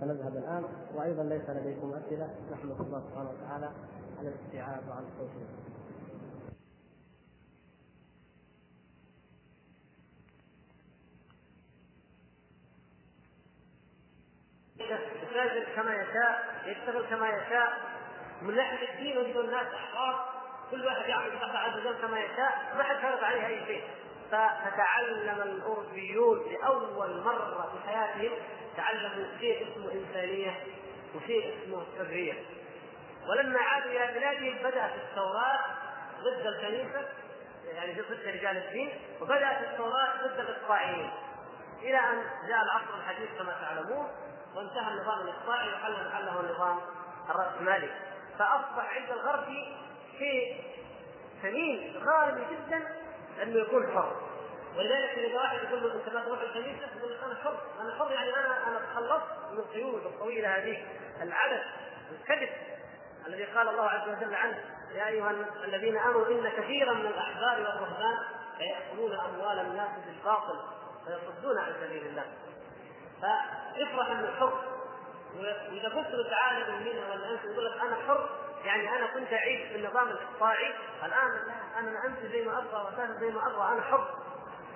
فنذهب 0.00 0.36
الآن. 0.36 0.64
وأيضا 0.94 1.22
ليس 1.22 1.50
لديكم 1.50 1.92
أسئلة 1.92 2.28
نحمد 2.52 2.80
الله 2.80 3.02
سبحانه 3.10 3.30
وتعالى 3.30 3.70
على 4.18 4.28
الاستيعاب 4.28 4.82
وعلى 4.88 5.06
التوفيق. 5.06 5.48
يتاجر 15.34 15.64
كما 15.76 15.94
يشاء 15.94 16.54
يشتغل 16.66 17.06
كما 17.10 17.28
يشاء. 17.28 17.72
من 18.42 18.56
ناحية 18.56 18.88
الدين 18.88 19.18
وجدوا 19.18 19.42
الناس 19.42 19.66
أحرار. 19.66 20.34
كل 20.70 20.86
واحد 20.86 21.08
يعمل 21.08 21.26
الله 21.26 21.58
عز 21.58 21.78
وجل 21.78 21.96
كما 22.02 22.20
يشاء 22.20 22.74
ما 22.78 22.82
حد 22.82 22.96
فرض 22.96 23.24
عليه 23.24 23.46
أي 23.46 23.66
شيء. 23.66 23.84
فتعلم 24.30 25.42
الاوروبيون 25.42 26.52
لأول 26.52 27.20
مرة 27.20 27.72
في 27.72 27.88
حياتهم 27.88 28.32
تعلموا 28.76 29.24
شيء 29.40 29.68
اسمه 29.72 29.92
إنسانية 29.92 30.54
وشيء 31.14 31.54
اسمه 31.62 31.84
حرية. 31.98 32.34
ولما 33.28 33.60
عادوا 33.60 33.90
إلى 33.90 34.20
بلادهم 34.20 34.58
بدات 34.58 34.90
التوراة 34.94 35.58
ضد 36.20 36.46
الكنيسه 36.46 37.08
يعني 37.74 37.92
ضد 37.92 38.26
رجال 38.26 38.56
الدين 38.56 38.90
وبدات 39.20 39.62
التوراة 39.62 40.26
ضد 40.26 40.40
الاقطاعيين 40.40 41.10
إلى 41.82 41.98
أن 41.98 42.22
جاء 42.48 42.62
العصر 42.62 42.94
الحديث 42.98 43.28
كما 43.38 43.52
تعلمون 43.60 44.08
وانتهى 44.56 44.92
النظام 44.92 45.20
الاقطاعي 45.20 45.68
وحل 45.72 46.08
محله 46.08 46.40
النظام 46.40 46.80
الرأسمالي. 47.30 47.90
فأصبح 48.38 48.96
عند 48.96 49.10
الغربي 49.10 49.76
شيء 50.18 50.64
ثمين 51.42 52.02
غالي 52.06 52.46
جدا 52.50 52.88
أنه 53.42 53.58
يكون 53.58 53.86
حر. 53.94 54.16
ولذلك 54.76 55.18
اذا 55.18 55.36
واحد 55.36 55.58
يقول 55.64 55.82
له 55.82 55.94
أنت 55.94 56.14
ما 56.14 56.24
تروح 56.24 56.40
الكنيسه 56.40 56.88
يقول 56.98 57.12
لك 57.12 57.18
أنا 57.24 57.34
حر. 57.44 57.58
أنا 57.80 57.94
حر 57.98 58.10
يعني 58.12 58.30
أنا 58.34 58.68
أنا 58.68 58.78
تخلصت 58.78 59.52
من 59.52 59.58
القيود 59.58 60.06
الطويلة 60.06 60.56
هذه. 60.56 60.86
العدد 61.22 61.62
الكذب 62.10 62.48
الذي 63.26 63.44
قال 63.44 63.68
الله 63.68 63.88
عز 63.88 64.08
وجل 64.08 64.34
عنه 64.34 64.58
يا 64.94 65.06
أيها 65.06 65.30
الذين 65.64 65.98
آمنوا 65.98 66.26
إن 66.26 66.48
كثيرا 66.48 66.92
من 66.92 67.06
الأحبار 67.06 67.60
والرهبان 67.60 68.18
ليأكلون 68.58 69.12
أموال 69.12 69.58
الناس 69.58 69.90
بالباطل 70.06 70.58
ويصدون 71.06 71.58
عن 71.58 71.72
سبيل 71.80 72.06
الله. 72.06 72.24
فافرح 73.22 74.10
انه 74.10 74.30
حر 74.40 74.62
وإذا 75.38 75.88
قلت 75.88 76.08
له 76.10 76.30
تعالى 76.30 76.72
من 76.72 76.86
هنا 76.86 77.12
ولا 77.14 77.30
أنت 77.30 77.44
يقول 77.44 77.64
لك 77.64 77.80
أنا 77.80 77.96
حر. 78.08 78.28
يعني 78.64 78.96
أنا 78.96 79.06
كنت 79.06 79.32
أعيش 79.32 79.68
في 79.68 79.76
النظام 79.76 80.08
الاقطاعي 80.08 80.74
الآن 81.04 81.30
لا 81.30 81.78
أنا 81.80 82.06
امشي 82.06 82.28
زي 82.28 82.44
ما 82.44 82.58
أبغى 82.58 82.84
واسافر 82.84 83.20
زي 83.20 83.30
ما 83.30 83.46
أبغى 83.46 83.72
أنا 83.72 83.82
حر. 83.82 84.08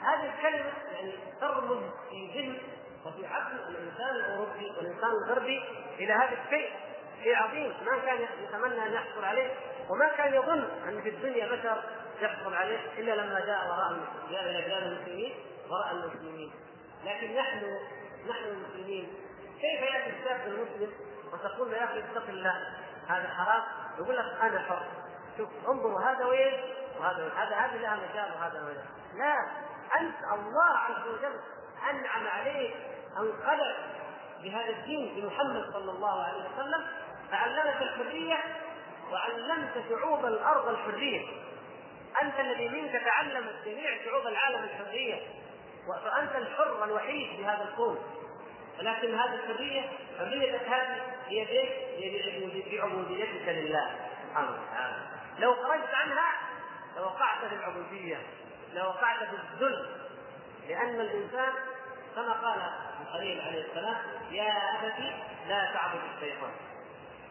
هذه 0.03 0.35
الكلمة 0.35 0.73
يعني 0.93 1.13
ترمز 1.41 1.83
في 2.11 2.31
ذهن 2.35 2.59
وفي 3.07 3.27
عقل 3.27 3.57
الإنسان 3.69 4.17
الأوروبي 4.17 4.71
والإنسان 4.77 5.11
الغربي 5.11 5.65
إلى 5.99 6.13
هذا 6.13 6.39
الشيء. 6.45 6.71
شيء 7.23 7.37
عظيم. 7.37 7.75
ما 7.87 7.99
كان 8.07 8.27
يتمنى 8.43 8.87
أن 8.87 8.93
يحصل 8.93 9.25
عليه 9.25 9.51
وما 9.89 10.09
كان 10.17 10.35
يظن 10.35 10.65
أن 10.89 11.01
في 11.03 11.09
الدنيا 11.09 11.47
بشر 11.47 11.83
يحصل 12.21 12.55
عليه 12.55 12.79
إلا 12.99 13.13
لما 13.13 13.41
جاء 13.41 13.67
وراء 13.69 13.91
المسلمين 13.91 14.31
جاء 14.31 14.43
إلى 14.43 14.63
بلاد 14.67 14.83
المسلمين 14.83 15.35
وراء 15.71 15.93
المسلمين. 15.93 16.53
لكن 17.05 17.35
نحن 17.35 17.79
نحن 18.29 18.45
المسلمين. 18.45 19.13
كيف 19.61 19.81
يأتي 19.83 20.11
الشاب 20.19 20.47
المسلم 20.47 20.93
وتقول 21.33 21.71
له 21.71 21.77
يا 21.77 21.85
أخي 21.85 21.99
اتق 21.99 22.29
الله 22.29 22.77
هذا 23.09 23.29
حرام؟ 23.29 23.63
يقول 23.99 24.17
لك 24.17 24.25
أنا 24.43 24.59
حر. 24.59 24.83
شوف 25.37 25.49
انظروا 25.69 26.01
هذا 26.01 26.25
وين؟ 26.25 26.53
وهذا 27.01 27.23
وين؟ 27.23 27.33
هذا 27.33 27.57
هذه 27.57 27.77
لها 27.77 27.97
مجال 27.97 28.33
وهذا 28.33 28.67
وين؟ 28.67 28.85
لا 29.19 29.35
أنت 30.01 30.15
الله 30.33 30.79
عز 30.79 31.09
وجل 31.09 31.41
أنعم 31.91 32.27
عليك 32.27 32.75
انقذك 33.19 33.77
بهذا 34.43 34.69
الدين 34.69 35.15
بمحمد 35.17 35.73
صلى 35.73 35.91
الله 35.91 36.23
عليه 36.23 36.39
وسلم 36.39 36.87
فعلمك 37.31 37.83
الحرية 37.83 38.39
وعلمت 39.13 39.85
شعوب 39.89 40.27
الأرض 40.27 40.69
الحرية. 40.69 41.27
أنت 42.23 42.41
الذي 42.41 42.69
منك 42.69 42.93
تعلمت 42.93 43.55
جميع 43.65 44.05
شعوب 44.05 44.27
العالم 44.27 44.65
الحرية. 44.65 45.23
فانت 45.93 46.37
الحر 46.37 46.85
الوحيد 46.85 47.37
في 47.37 47.45
هذا 47.45 47.69
الكون. 47.71 47.99
ولكن 48.79 49.15
هذه 49.15 49.35
الحرية 49.35 49.91
حريتك 50.19 50.69
هذه 50.69 51.03
هي 51.27 51.45
بايش؟ 51.45 51.69
هي 51.99 52.79
بعبوديتك 52.79 53.49
لله 53.49 53.97
سبحانه 54.29 54.51
وتعالى. 54.51 54.97
لو 55.39 55.55
خرجت 55.55 55.95
عنها 55.95 56.33
لوقعت 56.97 57.45
في 57.45 57.55
العبودية 57.55 58.17
لوقعت 58.75 59.19
في 59.19 59.37
الذل. 59.55 59.87
لأن 60.69 61.01
الإنسان 61.01 61.53
كما 62.15 62.33
قال 62.33 62.73
الخليل 63.03 63.41
عليه 63.41 63.65
السلام 63.65 63.97
يا 64.31 64.53
أبتي 64.53 65.13
لا 65.49 65.73
تعبد 65.75 66.01
الشيطان. 66.17 66.51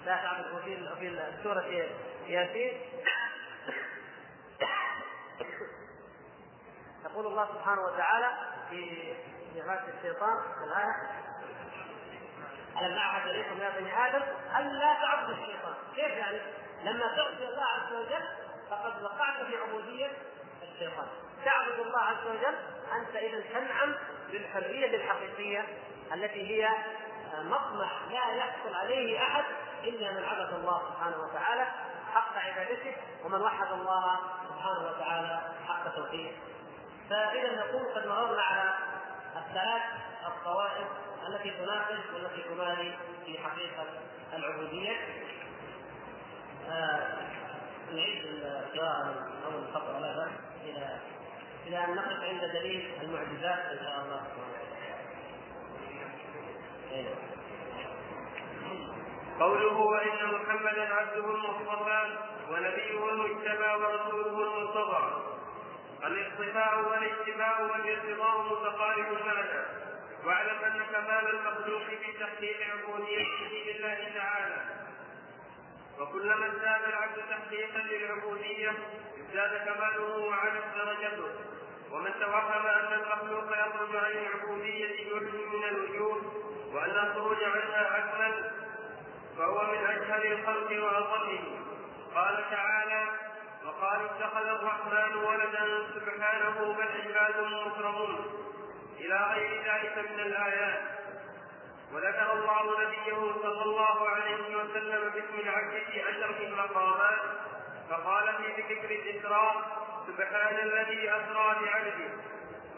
لا 0.05 0.15
تعبد 0.15 0.61
في 0.65 0.95
في 0.99 1.21
سورة 1.43 1.65
ياسين. 2.27 2.73
يقول 7.11 7.27
الله 7.27 7.47
سبحانه 7.53 7.81
وتعالى 7.81 8.31
في 8.69 9.13
غاية 9.67 9.93
الشيطان 9.97 10.37
الآية 10.63 10.95
ألم 12.81 12.95
نعهد 12.95 13.27
إليكم 13.27 13.61
يا 13.61 13.69
بني 13.79 14.07
آدم 14.07 14.21
ألا 14.57 14.93
تعبدوا 14.93 15.33
الشيطان، 15.33 15.73
كيف 15.95 16.11
يعني؟ 16.11 16.39
لما 16.83 17.07
تعصي 17.15 17.47
الله 17.47 17.63
عز 17.63 17.93
وجل 17.93 18.27
فقد 18.69 19.03
وقعت 19.03 19.45
في 19.45 19.57
عبودية 19.57 20.11
الشيطان، 20.63 21.07
تعبد 21.45 21.79
الله 21.79 21.99
عز 21.99 22.27
وجل 22.27 22.55
أنت 22.95 23.15
إذا 23.15 23.41
تنعم 23.53 23.95
بالحرية 24.31 24.95
الحقيقية 24.95 25.65
التي 26.13 26.41
هي 26.41 26.69
مطمح 27.37 27.91
لا 28.09 28.35
يحصل 28.35 28.75
عليه 28.75 29.23
أحد 29.23 29.43
إلا 29.83 30.11
من 30.11 30.23
عبد 30.23 30.53
الله 30.53 30.81
سبحانه 30.89 31.17
وتعالى 31.17 31.67
حق 32.13 32.37
عبادته 32.37 32.95
ومن 33.23 33.41
وحد 33.41 33.71
الله 33.71 34.19
سبحانه 34.49 34.89
وتعالى 34.89 35.41
حق 35.67 35.95
توحيده. 35.95 36.31
فإذا 37.09 37.55
نقول 37.55 37.93
قد 37.95 38.07
مررنا 38.07 38.41
على 38.41 38.73
الثلاث 39.35 39.81
الطوائف 40.27 40.87
التي 41.27 41.51
تناقض 41.51 41.99
والتي 42.13 42.41
تماري 42.41 42.97
في 43.25 43.37
حقيقة 43.37 43.85
العبودية. 44.33 44.95
آه 46.69 47.17
نعيد 47.93 48.25
القراءة 48.25 49.27
أو 49.45 49.59
الخطأ 49.59 49.99
لا 49.99 50.15
بأس 50.15 50.31
إلى 50.65 50.97
إلى 51.67 51.85
أن 51.85 51.95
نقف 51.95 52.23
عند 52.23 52.51
دليل 52.53 52.91
المعجزات 53.01 53.59
إن 53.59 53.79
شاء 53.79 54.03
الله. 54.05 54.21
قوله 59.39 59.77
وإن 59.77 60.25
محمدا 60.33 60.93
عبده 60.93 61.25
المصطفى 61.35 62.17
ونبيه 62.49 63.09
المجتبى 63.11 63.73
ورسوله 63.73 64.43
المرتضى 64.43 65.36
الاصطفاء 66.03 66.89
والاتباع 66.89 67.59
والارتضاء 67.59 68.41
متقارب 68.41 69.07
المعنى 69.13 69.65
واعلم 70.25 70.63
أن 70.63 70.81
كمال 70.91 71.29
المخلوق 71.35 71.83
في 71.83 72.13
تحقيق 72.19 72.57
عبوديته 72.73 73.71
لله 73.71 74.11
تعالى. 74.15 74.65
وكلما 75.99 76.47
ازداد 76.47 76.83
العبد 76.83 77.17
تحقيقا 77.29 77.79
للعبودية 77.79 78.71
ازداد 79.19 79.65
كماله 79.65 80.17
وعلت 80.17 80.63
درجته. 80.75 81.29
ومن 81.91 82.11
توهم 82.19 82.65
أن 82.65 82.93
المخلوق 82.93 83.45
يخرج 83.45 83.95
عن 83.95 84.11
العبودية 84.11 85.09
بوجه 85.09 85.45
من 85.57 85.63
الوجوه 85.63 86.21
وأن 86.73 87.07
الخروج 87.07 87.43
عنها 87.43 87.97
اكمل 87.97 88.51
فهو 89.37 89.71
من 89.71 89.85
أجهل 89.85 90.33
الخلق 90.33 90.83
واضلهم 90.83 91.65
قال 92.15 92.45
تعالى 92.51 93.26
وقالوا 93.67 94.05
اتخذ 94.05 94.45
الرحمن 94.45 95.15
ولدا 95.15 95.87
سبحانه 95.95 96.73
بل 96.73 97.17
عباد 97.17 97.37
مكرمون. 97.67 98.25
إلى 98.99 99.15
غير 99.15 99.63
ذلك 99.63 99.97
من 99.97 100.19
الآيات. 100.19 100.81
وذكر 101.93 102.33
الله 102.33 102.81
نبيه 102.81 103.41
صلى 103.43 103.63
الله 103.63 104.09
عليه 104.09 104.55
وسلم 104.55 105.09
باسم 105.09 105.39
العبد 105.39 105.83
في 106.37 106.43
المقامات 106.47 107.19
فقال 107.89 108.33
في 108.37 108.61
ذكر 108.61 108.91
الإسراء 108.91 109.55
سبحان 110.07 110.55
الذي 110.55 111.11
أسرى 111.11 111.55
بعبده. 111.61 112.09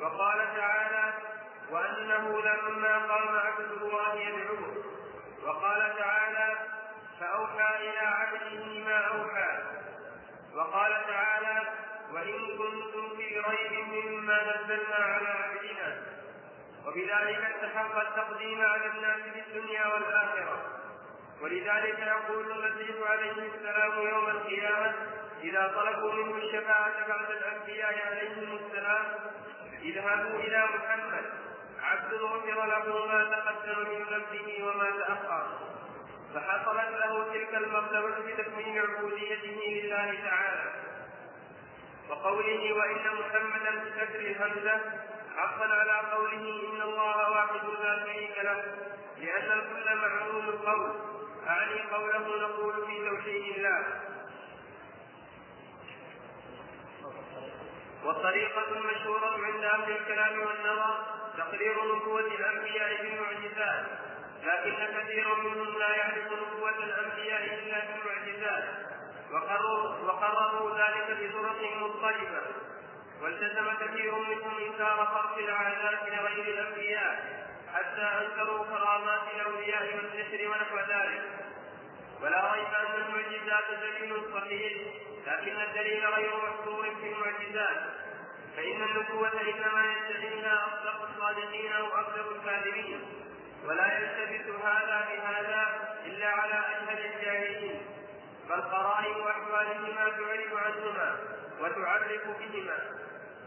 وقال 0.01 0.55
تعالى 0.55 1.13
وأنه 1.71 2.41
لما 2.41 2.97
قام 2.97 3.37
عبد 3.37 3.71
الله 3.71 4.15
يدعوه. 4.15 4.83
وقال 5.45 5.95
تعالى 5.97 6.55
فأوحى 7.19 7.75
إلى 7.75 7.99
عبده 7.99 8.85
ما 8.85 8.99
أوحى. 8.99 9.78
وقال 10.59 10.91
تعالى 11.07 11.67
وإن 12.13 12.57
كنتم 12.57 13.17
في 13.17 13.39
ريب 13.39 13.87
مما 13.87 14.43
نزلنا 14.43 14.95
على 14.95 15.27
عبدنا. 15.27 16.01
وبذلك 16.85 17.37
استحق 17.37 17.99
التقديم 17.99 18.61
على 18.61 18.85
الناس 18.85 19.21
في 19.33 19.39
الدنيا 19.39 19.87
والآخرة. 19.87 20.57
ولذلك 21.41 21.99
يقول 21.99 22.51
المسيح 22.51 23.09
عليه 23.09 23.31
السلام 23.31 23.91
يوم 23.91 24.29
القيامة 24.29 24.93
إذا 25.43 25.71
طلبوا 25.75 26.13
منه 26.13 26.37
الشفاعة 26.37 27.07
بعد 27.07 27.31
الأنبياء 27.31 28.07
عليهم 28.07 28.59
السلام 28.65 29.05
اذهبوا 29.81 30.39
إلى 30.39 30.65
محمد. 30.65 31.25
عبد 31.81 32.13
غفر 32.13 32.65
له 32.65 33.05
ما 33.05 33.23
تقدم 33.23 33.89
من 33.89 34.03
ذنبه 34.03 34.63
وما 34.63 34.91
تأخر. 34.91 35.68
فحصلت 36.35 36.89
له 36.89 37.33
تلك 37.33 37.55
المرتبة 37.55 38.19
بتكوين 38.19 38.79
عبوديته 38.79 39.59
لله 39.67 40.19
تعالى. 40.29 40.71
وقوله 42.09 42.73
وإن 42.73 43.05
محمدا 43.19 43.71
بكسر 43.71 44.19
الهمزة 44.19 44.81
عقل 45.37 45.71
على 45.71 46.11
قوله 46.11 46.69
إن 46.73 46.81
الله 46.81 47.31
واحد 47.31 47.65
لا 47.83 48.05
شريك 48.05 48.37
له 48.37 48.63
لأن 49.17 49.59
الكل 49.59 49.95
معلوم 49.95 50.49
القول. 50.49 50.91
أعني 51.47 51.81
قوله 51.93 52.47
نقول 52.47 52.73
في 52.85 53.09
توحيد 53.09 53.55
الله. 53.55 53.85
والطريقة 58.05 58.63
المشهورة 58.71 59.45
عند 59.45 59.63
أهل 59.63 59.91
الكلام 59.91 60.39
والنظر 60.39 61.05
تقرير 61.37 61.95
نبوة 61.95 62.19
الأنبياء 62.19 63.01
بالمعجزات 63.01 63.85
لكن 64.43 64.99
كثير 64.99 65.35
منهم 65.35 65.79
لا 65.79 65.95
يعرف 65.95 66.25
نبوة 66.31 66.83
الأنبياء 66.83 67.43
إلا 67.43 67.85
بالمعجزات 67.85 68.63
وقرروا, 69.31 69.97
وقرروا 70.07 70.77
ذلك 70.77 71.17
بطرق 71.19 71.77
مضطربة 71.81 72.41
والتزم 73.21 73.67
كثير 73.81 74.15
منهم 74.15 74.57
إنكار 74.67 75.05
خلق 75.05 75.37
العادات 75.37 75.99
لغير 76.07 76.59
الأنبياء 76.59 77.39
حتى 77.73 78.01
أنكروا 78.01 78.65
كرامات 78.65 79.21
الأولياء 79.35 79.95
والسحر 79.95 80.47
ونحو 80.49 80.77
ذلك. 80.77 81.21
ولا 82.21 82.53
ريب 82.53 82.73
أن 82.73 83.01
المعجزات 83.01 83.63
دليل 83.81 84.21
صحيح 84.33 84.73
لكن 85.27 85.61
الدليل 85.61 86.05
غير 86.05 86.31
محصور 86.37 86.95
في 87.01 87.13
المعجزات. 87.13 87.77
فإن 88.57 88.83
النبوة 88.83 89.41
إنما 89.41 89.93
يدعيها 89.93 90.67
أصدق 90.67 91.09
الصادقين 91.09 91.71
أو 91.71 91.85
أكثر 91.85 92.31
الكاذبين. 92.35 93.18
ولا 93.65 93.99
يلتبس 93.99 94.49
هذا 94.63 95.07
بهذا 95.09 95.67
إلا 96.05 96.27
على 96.27 96.53
أجهل 96.53 97.05
الجاهلين 97.05 97.81
فالقرائن 98.49 99.27
أحوالهما 99.27 100.09
تعرف 100.09 100.53
عنهما 100.53 101.17
وتعرف 101.61 102.21
بهما 102.39 102.79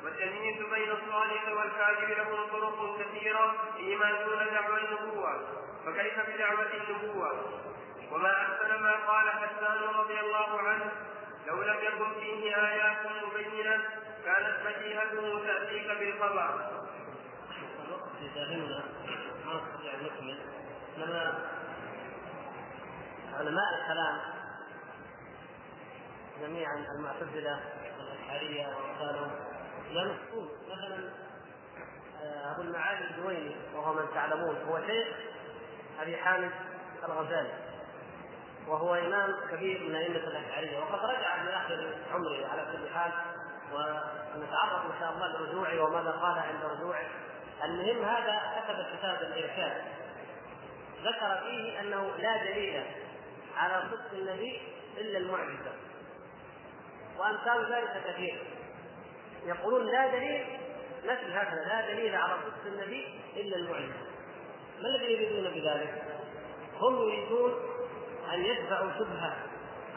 والتمييز 0.05 0.63
بين 0.63 0.91
الصالح 0.91 1.49
والكاذب 1.49 2.11
له 2.11 2.47
طرق 2.53 2.99
كثيرة 3.01 3.55
فيما 3.77 4.13
دون 4.13 4.47
دعوى 4.53 4.81
النبوة 4.81 5.41
فكيف 5.87 6.21
بدعوة 6.29 6.67
النبوة 6.75 7.61
وما 8.13 8.33
أحسن 8.33 8.83
ما 8.83 8.93
قال 8.93 9.31
حسان 9.31 9.83
رضي 9.95 10.21
الله 10.21 10.61
عنه 10.61 10.93
لو 11.47 11.63
لم 11.63 11.77
يكن 11.83 12.21
فيه 12.21 12.57
آيات 12.57 12.97
مبينة 13.25 13.83
كانت 14.25 14.57
مشيئته 14.67 15.47
تأتيك 15.47 15.87
بالخبر. 15.99 16.71
يداهمنا 18.25 18.85
ما 19.47 19.55
نستطيع 19.55 19.95
ان 19.95 20.05
نكمل 20.05 20.39
لما 20.97 21.49
علماء 23.33 23.65
الكلام 23.81 24.19
جميعا 26.41 26.85
المعتزلة 26.97 27.61
والأشعرية 27.99 28.67
وامثالهم 28.67 29.31
ينصون 29.91 30.49
مثلا 30.71 31.11
آه، 32.23 32.53
أبو 32.53 32.63
المعالي 32.63 33.11
الدويني 33.11 33.57
وهو 33.75 33.93
من 33.93 34.15
تعلمون 34.15 34.57
هو 34.69 34.81
شيخ 34.87 35.09
أبي 36.01 36.17
حامد 36.17 36.51
الغزالي 37.05 37.53
وهو 38.69 38.95
إمام 38.95 39.37
كبير 39.51 39.83
من 39.89 39.95
أئمة 39.95 40.17
الأشعرية. 40.17 40.79
وقد 40.79 41.05
رجع 41.05 41.43
من 41.43 41.49
آخر 41.49 41.95
عمره 42.13 42.47
على 42.47 42.67
كل 42.73 42.95
حال 42.95 43.13
ونتعرض 43.73 44.85
إن 44.93 45.01
شاء 45.01 45.13
الله 45.13 45.27
لرجوعه 45.27 45.81
وماذا 45.81 46.11
قال 46.11 46.39
عند 46.39 46.65
رجوعه. 46.65 47.07
المهم 47.65 48.05
هذا 48.05 48.65
كتب 48.69 48.99
كتاب 48.99 49.23
الإرشاد. 49.23 49.83
ذكر 51.03 51.41
فيه 51.43 51.81
أنه 51.81 52.17
لا 52.17 52.45
دليل 52.45 52.83
على 53.57 53.83
صدق 53.91 54.13
النبي 54.13 54.63
إلا 54.99 55.19
المعجزة. 55.19 55.73
وأمثال 57.19 57.73
ذلك 57.73 58.03
كثير. 58.07 58.43
يقولون 59.47 59.87
لا 59.87 60.09
دليل 60.09 60.47
مثل 61.05 61.33
هكذا 61.33 61.65
لا 61.65 61.93
دليل 61.93 62.15
على 62.17 62.33
صدق 62.33 62.67
النبي 62.67 63.21
إلا 63.37 63.57
المعجزة. 63.57 64.07
ما 64.81 64.89
الذي 64.89 65.13
يريدون 65.13 65.53
بذلك؟ 65.55 66.03
هم 66.81 67.09
يريدون 67.09 67.55
أن 68.35 68.45
يدفعوا 68.45 68.93
شبهة 68.99 69.37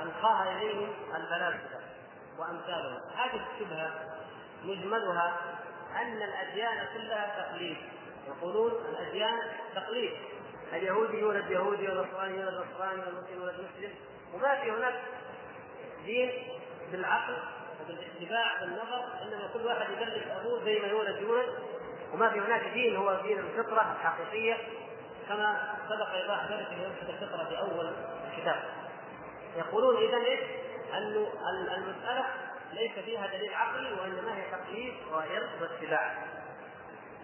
القاها 0.01 0.51
إليهم 0.51 0.93
الفلاسفه 1.15 1.79
وأمثالهم. 2.39 3.01
هذه 3.15 3.45
الشبهة 3.53 3.91
مجملها 4.63 5.37
أن 6.01 6.21
الأديان 6.21 6.87
كلها 6.93 7.41
تقليد. 7.41 7.77
يقولون 8.27 8.71
الأديان 8.71 9.39
تقليد. 9.75 10.11
اليهودي 10.73 11.17
يولد 11.19 11.51
يهودي 11.51 11.87
والنصراني 11.87 12.37
يولد 12.37 12.65
نصراني 12.73 13.01
والمسلم 13.01 13.41
يولد 13.41 13.53
مسلم. 13.53 13.93
وما 14.33 14.61
في 14.61 14.71
هناك 14.71 14.93
دين 16.05 16.31
بالعقل 16.91 17.37
وبالاتباع 17.81 18.59
بالنظر 18.59 19.03
إنما 19.23 19.49
كل 19.53 19.65
واحد 19.65 19.89
يدرس 19.91 20.27
أبوه 20.27 20.63
زي 20.63 20.79
ما 20.79 20.87
يولد 20.87 21.21
يولد. 21.21 21.53
وما 22.13 22.29
في 22.29 22.39
هناك 22.39 22.73
دين 22.73 22.95
هو 22.95 23.21
دين 23.21 23.39
الفطرة 23.39 23.95
الحقيقية 23.95 24.57
كما 25.27 25.75
سبق 25.89 26.09
ايضاح 26.09 26.45
ذلك 26.51 26.67
في 26.67 26.75
لمسه 26.75 27.09
الفطرة 27.09 27.43
في 27.43 27.59
أول 27.59 27.93
الكتاب. 28.31 28.63
يقولون 29.57 29.97
اذا 29.97 30.17
إيش؟ 30.17 30.39
أن 30.93 31.27
المسألة 31.75 32.25
ليس 32.73 32.91
فيها 33.05 33.27
دليل 33.27 33.53
عقلي 33.53 33.93
وإنما 33.93 34.37
هي 34.37 34.51
تقليد 34.51 34.93
وارث 35.11 35.61
واتباع. 35.61 36.25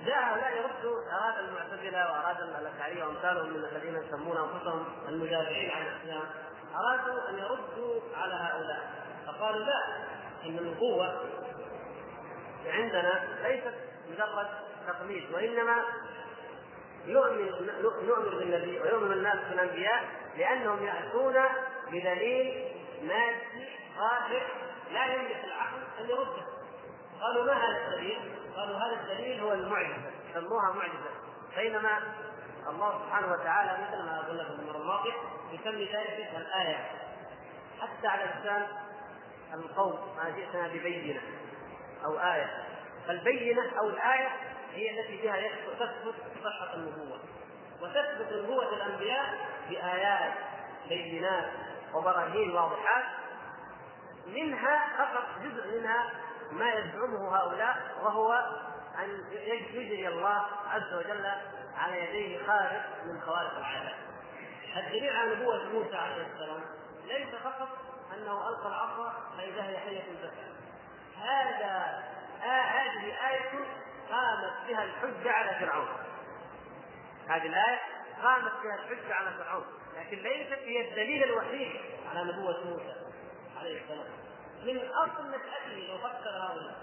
جاء 0.06 0.20
هؤلاء 0.24 0.52
يردوا 0.52 0.98
أراد 1.12 1.38
المعتزلة 1.39 2.12
وأراد 2.12 2.38
الاشعريه 2.42 3.04
وأمثالهم 3.04 3.50
من 3.50 3.56
الذين 3.56 3.96
يسمون 3.96 4.38
أنفسهم 4.38 4.86
المدافعين 5.08 5.72
عن 5.72 5.82
الإسلام 5.82 6.24
أرادوا 6.76 7.30
أن 7.30 7.38
يردوا 7.38 8.02
على 8.18 8.34
هؤلاء 8.34 8.92
فقالوا 9.28 9.66
لا 9.66 9.84
إن 10.46 10.58
النبوة 10.58 11.24
عندنا 12.66 13.24
ليست 13.44 13.74
مجرد 14.10 14.48
تقليد 14.88 15.34
وإنما 15.34 15.76
يؤمن 17.06 17.52
نؤمن 17.82 18.38
بالنبي 18.39 18.80
ويؤمن 18.80 19.12
الناس 19.12 19.38
بالأنبياء 19.50 20.04
لأنهم 20.38 20.86
يأتون 20.86 21.36
بدليل 21.88 22.72
مادي 23.04 23.68
ظاهر 23.98 24.44
لا 24.94 25.06
يملك 25.06 25.44
العقل 25.44 25.82
ان 26.00 26.10
يرده 26.10 26.46
قالوا 27.22 27.46
ما 27.46 27.54
هذا 27.54 27.88
الدليل؟ 27.88 28.20
قالوا 28.56 28.78
هذا 28.78 29.02
الدليل 29.02 29.42
هو 29.42 29.54
المعجزة. 29.54 30.12
سموها 30.34 30.72
معجزة. 30.72 31.12
بينما 31.56 32.00
الله 32.68 33.00
سبحانه 33.06 33.32
وتعالى 33.34 33.72
مثل 33.72 34.04
ما 34.06 34.20
قلنا 34.20 34.44
في 34.44 34.50
المره 34.50 34.78
الماضيه 34.78 35.14
يسمي 35.52 35.86
ذلك 35.86 36.30
الآية. 36.38 36.92
حتى 37.82 38.08
على 38.08 38.24
لسان 38.24 38.68
القوم 39.54 40.16
ما 40.18 40.30
جئتنا 40.30 40.68
ببينة 40.68 41.22
أو 42.06 42.20
آية. 42.20 42.64
فالبينة 43.08 43.80
أو 43.80 43.89
الآية 43.89 44.30
هي 44.74 45.00
التي 45.00 45.22
بها 45.22 45.50
تثبت 45.80 46.16
صحة 46.44 46.74
النبوة. 46.74 47.20
وتثبت 47.82 48.34
نبوه 48.34 48.74
الأنبياء 48.74 49.50
بآيات 49.70 50.34
بينات 50.89 51.52
وبراهين 51.94 52.52
واضحات 52.52 53.06
منها 54.32 54.97
فقط 54.97 55.25
جزء 55.43 55.79
منها 55.79 56.11
ما 56.51 56.73
يزعمه 56.73 57.38
هؤلاء 57.38 57.97
وهو 58.01 58.34
أن 58.99 59.23
يجري 59.32 60.07
الله 60.07 60.45
عز 60.67 60.93
وجل 60.93 61.32
على 61.77 62.03
يديه 62.03 62.47
خارق 62.47 62.86
من 63.05 63.21
خوارق 63.21 63.57
العادات. 63.57 63.95
الدليل 64.77 65.17
على 65.17 65.36
نبوة 65.36 65.69
موسى 65.69 65.95
عليه 65.95 66.27
السلام 66.34 66.61
ليس 67.05 67.36
فقط 67.36 67.69
أنه 68.13 68.49
ألقى 68.49 68.67
العصا 68.67 69.13
فإذا 69.38 69.63
هي 69.63 69.77
حية 69.77 70.01
تسعى. 70.01 70.51
هذا 71.17 72.03
آه 72.43 72.61
هذه 72.61 73.29
آية 73.29 73.51
قامت 74.11 74.53
بها 74.67 74.84
الحجة 74.84 75.32
على 75.32 75.59
فرعون. 75.59 75.88
هذه 77.29 77.45
الآية 77.45 77.79
قامت 78.23 78.51
بها 78.63 78.75
الحجة 78.75 79.13
على 79.15 79.32
فرعون، 79.38 79.65
لكن 79.97 80.17
ليست 80.17 80.59
هي 80.59 80.89
الدليل 80.89 81.23
الوحيد 81.23 81.82
على 82.09 82.23
نبوة 82.23 82.65
موسى 82.65 82.95
عليه 83.59 83.82
السلام. 83.82 84.20
من 84.66 84.89
أصل 84.89 85.28
مسألته 85.28 85.88
لو 85.89 85.97
فكر 85.97 86.30
هؤلاء 86.30 86.76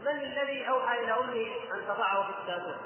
من 0.00 0.24
الذي 0.24 0.68
أوحى 0.68 1.04
إلى 1.04 1.12
أمه 1.12 1.74
أن 1.74 1.86
تضعه 1.88 2.22
في 2.22 2.38
التابوت؟ 2.40 2.76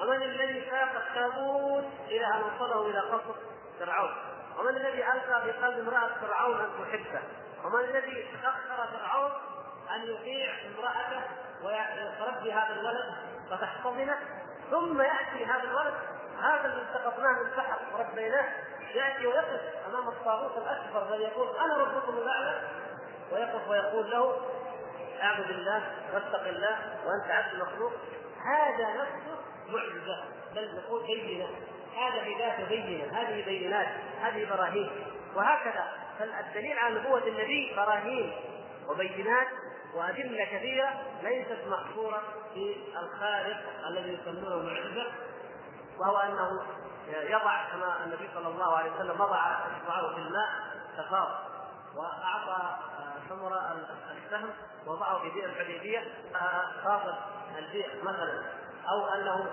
ومن 0.00 0.22
الذي 0.22 0.70
ساق 0.70 1.06
التابوت 1.08 1.84
إلى 2.08 2.26
أن 2.26 2.42
وصله 2.42 2.86
إلى 2.90 3.00
قصر 3.00 3.34
فرعون؟ 3.80 4.10
ومن 4.58 4.76
الذي 4.76 5.04
ألقى 5.06 5.42
في 5.42 5.50
قلب 5.52 5.78
امرأة 5.78 6.10
فرعون 6.20 6.60
أن 6.60 6.70
تحبه؟ 6.80 7.22
ومن 7.64 7.84
الذي 7.84 8.26
سخر 8.42 8.86
فرعون 8.86 9.32
أن 9.94 10.02
يطيع 10.02 10.54
امرأته 10.66 11.22
ويتربي 11.62 12.52
هذا 12.52 12.80
الولد 12.80 13.14
فتحتضنه 13.50 14.18
ثم 14.70 15.02
يأتي 15.02 15.44
هذا 15.44 15.62
الولد 15.62 15.94
هذا 16.42 16.64
اللي 16.64 16.82
التقطناه 16.82 17.32
من 17.32 17.52
البحر 17.52 17.78
وربيناه 17.92 18.44
يأتي 18.94 19.26
ويقف 19.26 19.60
أمام 19.88 20.08
الطاغوت 20.08 20.56
الأكبر 20.56 21.08
الذي 21.08 21.22
يقول 21.22 21.56
أنا 21.56 21.76
ربكم 21.76 22.18
الأعلى 22.18 22.60
ويقف 23.34 23.68
ويقول 23.68 24.10
له 24.10 24.40
اعبد 25.22 25.50
الله 25.50 25.82
واتق 26.14 26.48
الله 26.48 26.78
وأنت 27.06 27.30
عبد 27.30 27.54
مخلوق 27.60 27.92
هذا 28.44 28.88
نفسه 28.88 29.38
معجزة 29.68 30.24
بل 30.54 30.76
نقول 30.76 31.06
بينه 31.06 31.48
هذا 31.96 32.24
في 32.24 32.34
ذاته 32.38 32.68
بينه 32.68 33.20
هذه 33.20 33.44
بينات 33.44 33.88
هذه 34.20 34.50
براهين. 34.50 34.90
وهكذا 35.34 35.92
فالدليل 36.18 36.78
على 36.78 37.00
نبوة 37.00 37.26
النبي 37.26 37.72
براهين 37.76 38.32
وبينات 38.88 39.48
وأدلة 39.94 40.44
كثيرة 40.44 40.88
ليست 41.22 41.58
محصورة 41.66 42.22
في 42.54 42.76
الخارق 43.02 43.56
الذي 43.88 44.12
يسمونه 44.12 44.56
معجزة 44.56 45.06
وهو 45.98 46.16
أنه 46.16 46.62
يضع 47.08 47.64
كما 47.72 48.04
النبي 48.04 48.28
صلى 48.34 48.48
الله 48.48 48.76
عليه 48.76 48.90
وسلم 48.92 49.20
وضع 49.20 49.52
إصبعه 49.52 50.14
في 50.14 50.20
الماء 50.20 50.48
ففاض 50.96 51.53
وأعطى 51.96 52.76
ثمر 53.28 53.60
السهم 54.24 54.50
وضعه 54.86 55.22
في 55.22 55.30
بئر 55.30 55.44
الحديبية 55.44 56.04
فاضت 56.84 57.18
البئر 57.58 58.02
مثلا 58.02 58.42
أو 58.88 59.06
أنه 59.06 59.46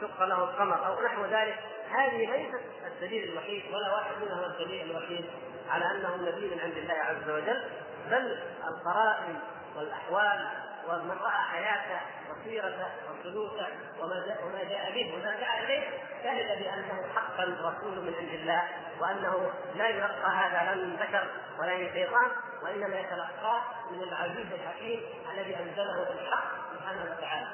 شق 0.00 0.24
له 0.24 0.44
القمر 0.44 0.86
أو 0.86 1.02
نحو 1.02 1.24
ذلك. 1.24 1.58
هذه 1.90 2.30
ليست 2.30 2.60
الدليل 2.86 3.32
الوحيد 3.32 3.74
ولا 3.74 3.94
واحد 3.94 4.12
منها 4.22 4.46
الدليل 4.46 4.90
الوحيد 4.90 5.24
على 5.70 5.90
أنه 5.90 6.16
نبي 6.16 6.54
من 6.54 6.60
عند 6.60 6.76
الله 6.76 6.94
عز 6.94 7.30
وجل 7.30 7.64
بل 8.10 8.38
القرائن 8.68 9.38
والأحوال 9.76 10.48
ومن 10.88 11.10
راى 11.10 11.42
حياته 11.52 12.00
وسيرته 12.30 12.86
وسلوكه 13.10 13.66
وما 14.00 14.36
وما 14.44 14.64
جاء 14.64 14.92
به 14.94 15.14
وما 15.14 15.36
جاء 15.40 15.64
إليه 15.64 15.90
شهد 16.22 16.58
بأنه 16.62 17.04
حقا 17.14 17.44
رسول 17.44 18.04
من 18.04 18.14
عند 18.14 18.34
الله 18.34 18.68
وأنه 19.00 19.52
لا 19.74 19.88
يلقى 19.88 20.30
هذا 20.30 20.64
لا 20.64 20.74
من 20.74 20.96
ذكر 20.96 21.26
ولا 21.58 21.76
من 21.76 21.92
شيطان 21.92 22.30
وإنما 22.62 23.00
يتلقاه 23.00 23.60
من 23.90 24.02
العزيز 24.02 24.46
الحكيم 24.52 25.00
الذي 25.32 25.56
أنزله 25.56 26.04
بالحق 26.04 26.44
سبحانه 26.74 27.02
وتعالى. 27.16 27.46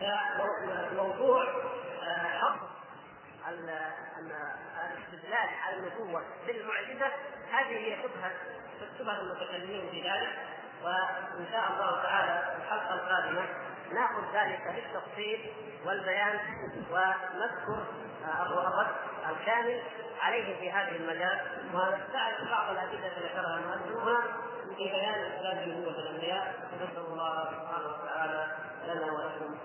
فموضوع 0.00 1.44
حق 2.40 2.70
الاستدلال 3.48 5.48
على 5.62 5.76
النبوة 5.76 6.22
بالمعجزة 6.46 7.06
هذه 7.52 7.76
هي 7.76 7.96
شبهة 8.02 8.32
شبهة 8.98 9.20
المتكلمين 9.20 9.90
في 9.90 10.10
ذلك 10.10 10.38
وإن 10.84 11.46
شاء 11.52 11.64
الله 11.72 12.02
تعالى 12.02 12.42
في 12.56 12.62
الحلقة 12.64 12.94
القادمة 12.94 13.42
نأخذ 13.92 14.22
ذلك 14.34 14.60
بالتفصيل 14.74 15.52
والبيان 15.86 16.38
ونذكر 16.90 17.84
الرد 18.50 18.86
الكامل 19.30 19.82
عليه 20.20 20.60
في 20.60 20.72
هذه 20.72 20.96
المجال. 20.96 21.40
ونستعرض 21.74 22.50
بعض 22.50 22.70
التي 22.70 22.96
ذكرها 22.96 23.58
المؤلفون 23.58 24.20
في 24.76 24.84
بيان 24.84 25.14
أسباب 25.32 25.68
نبوة 25.68 25.98
الأنبياء 25.98 26.54
نسأل 26.76 27.04
الله 27.06 27.44
سبحانه 27.44 27.88
وتعالى 27.88 28.46
لنا 28.86 29.12
ولكم 29.12 29.58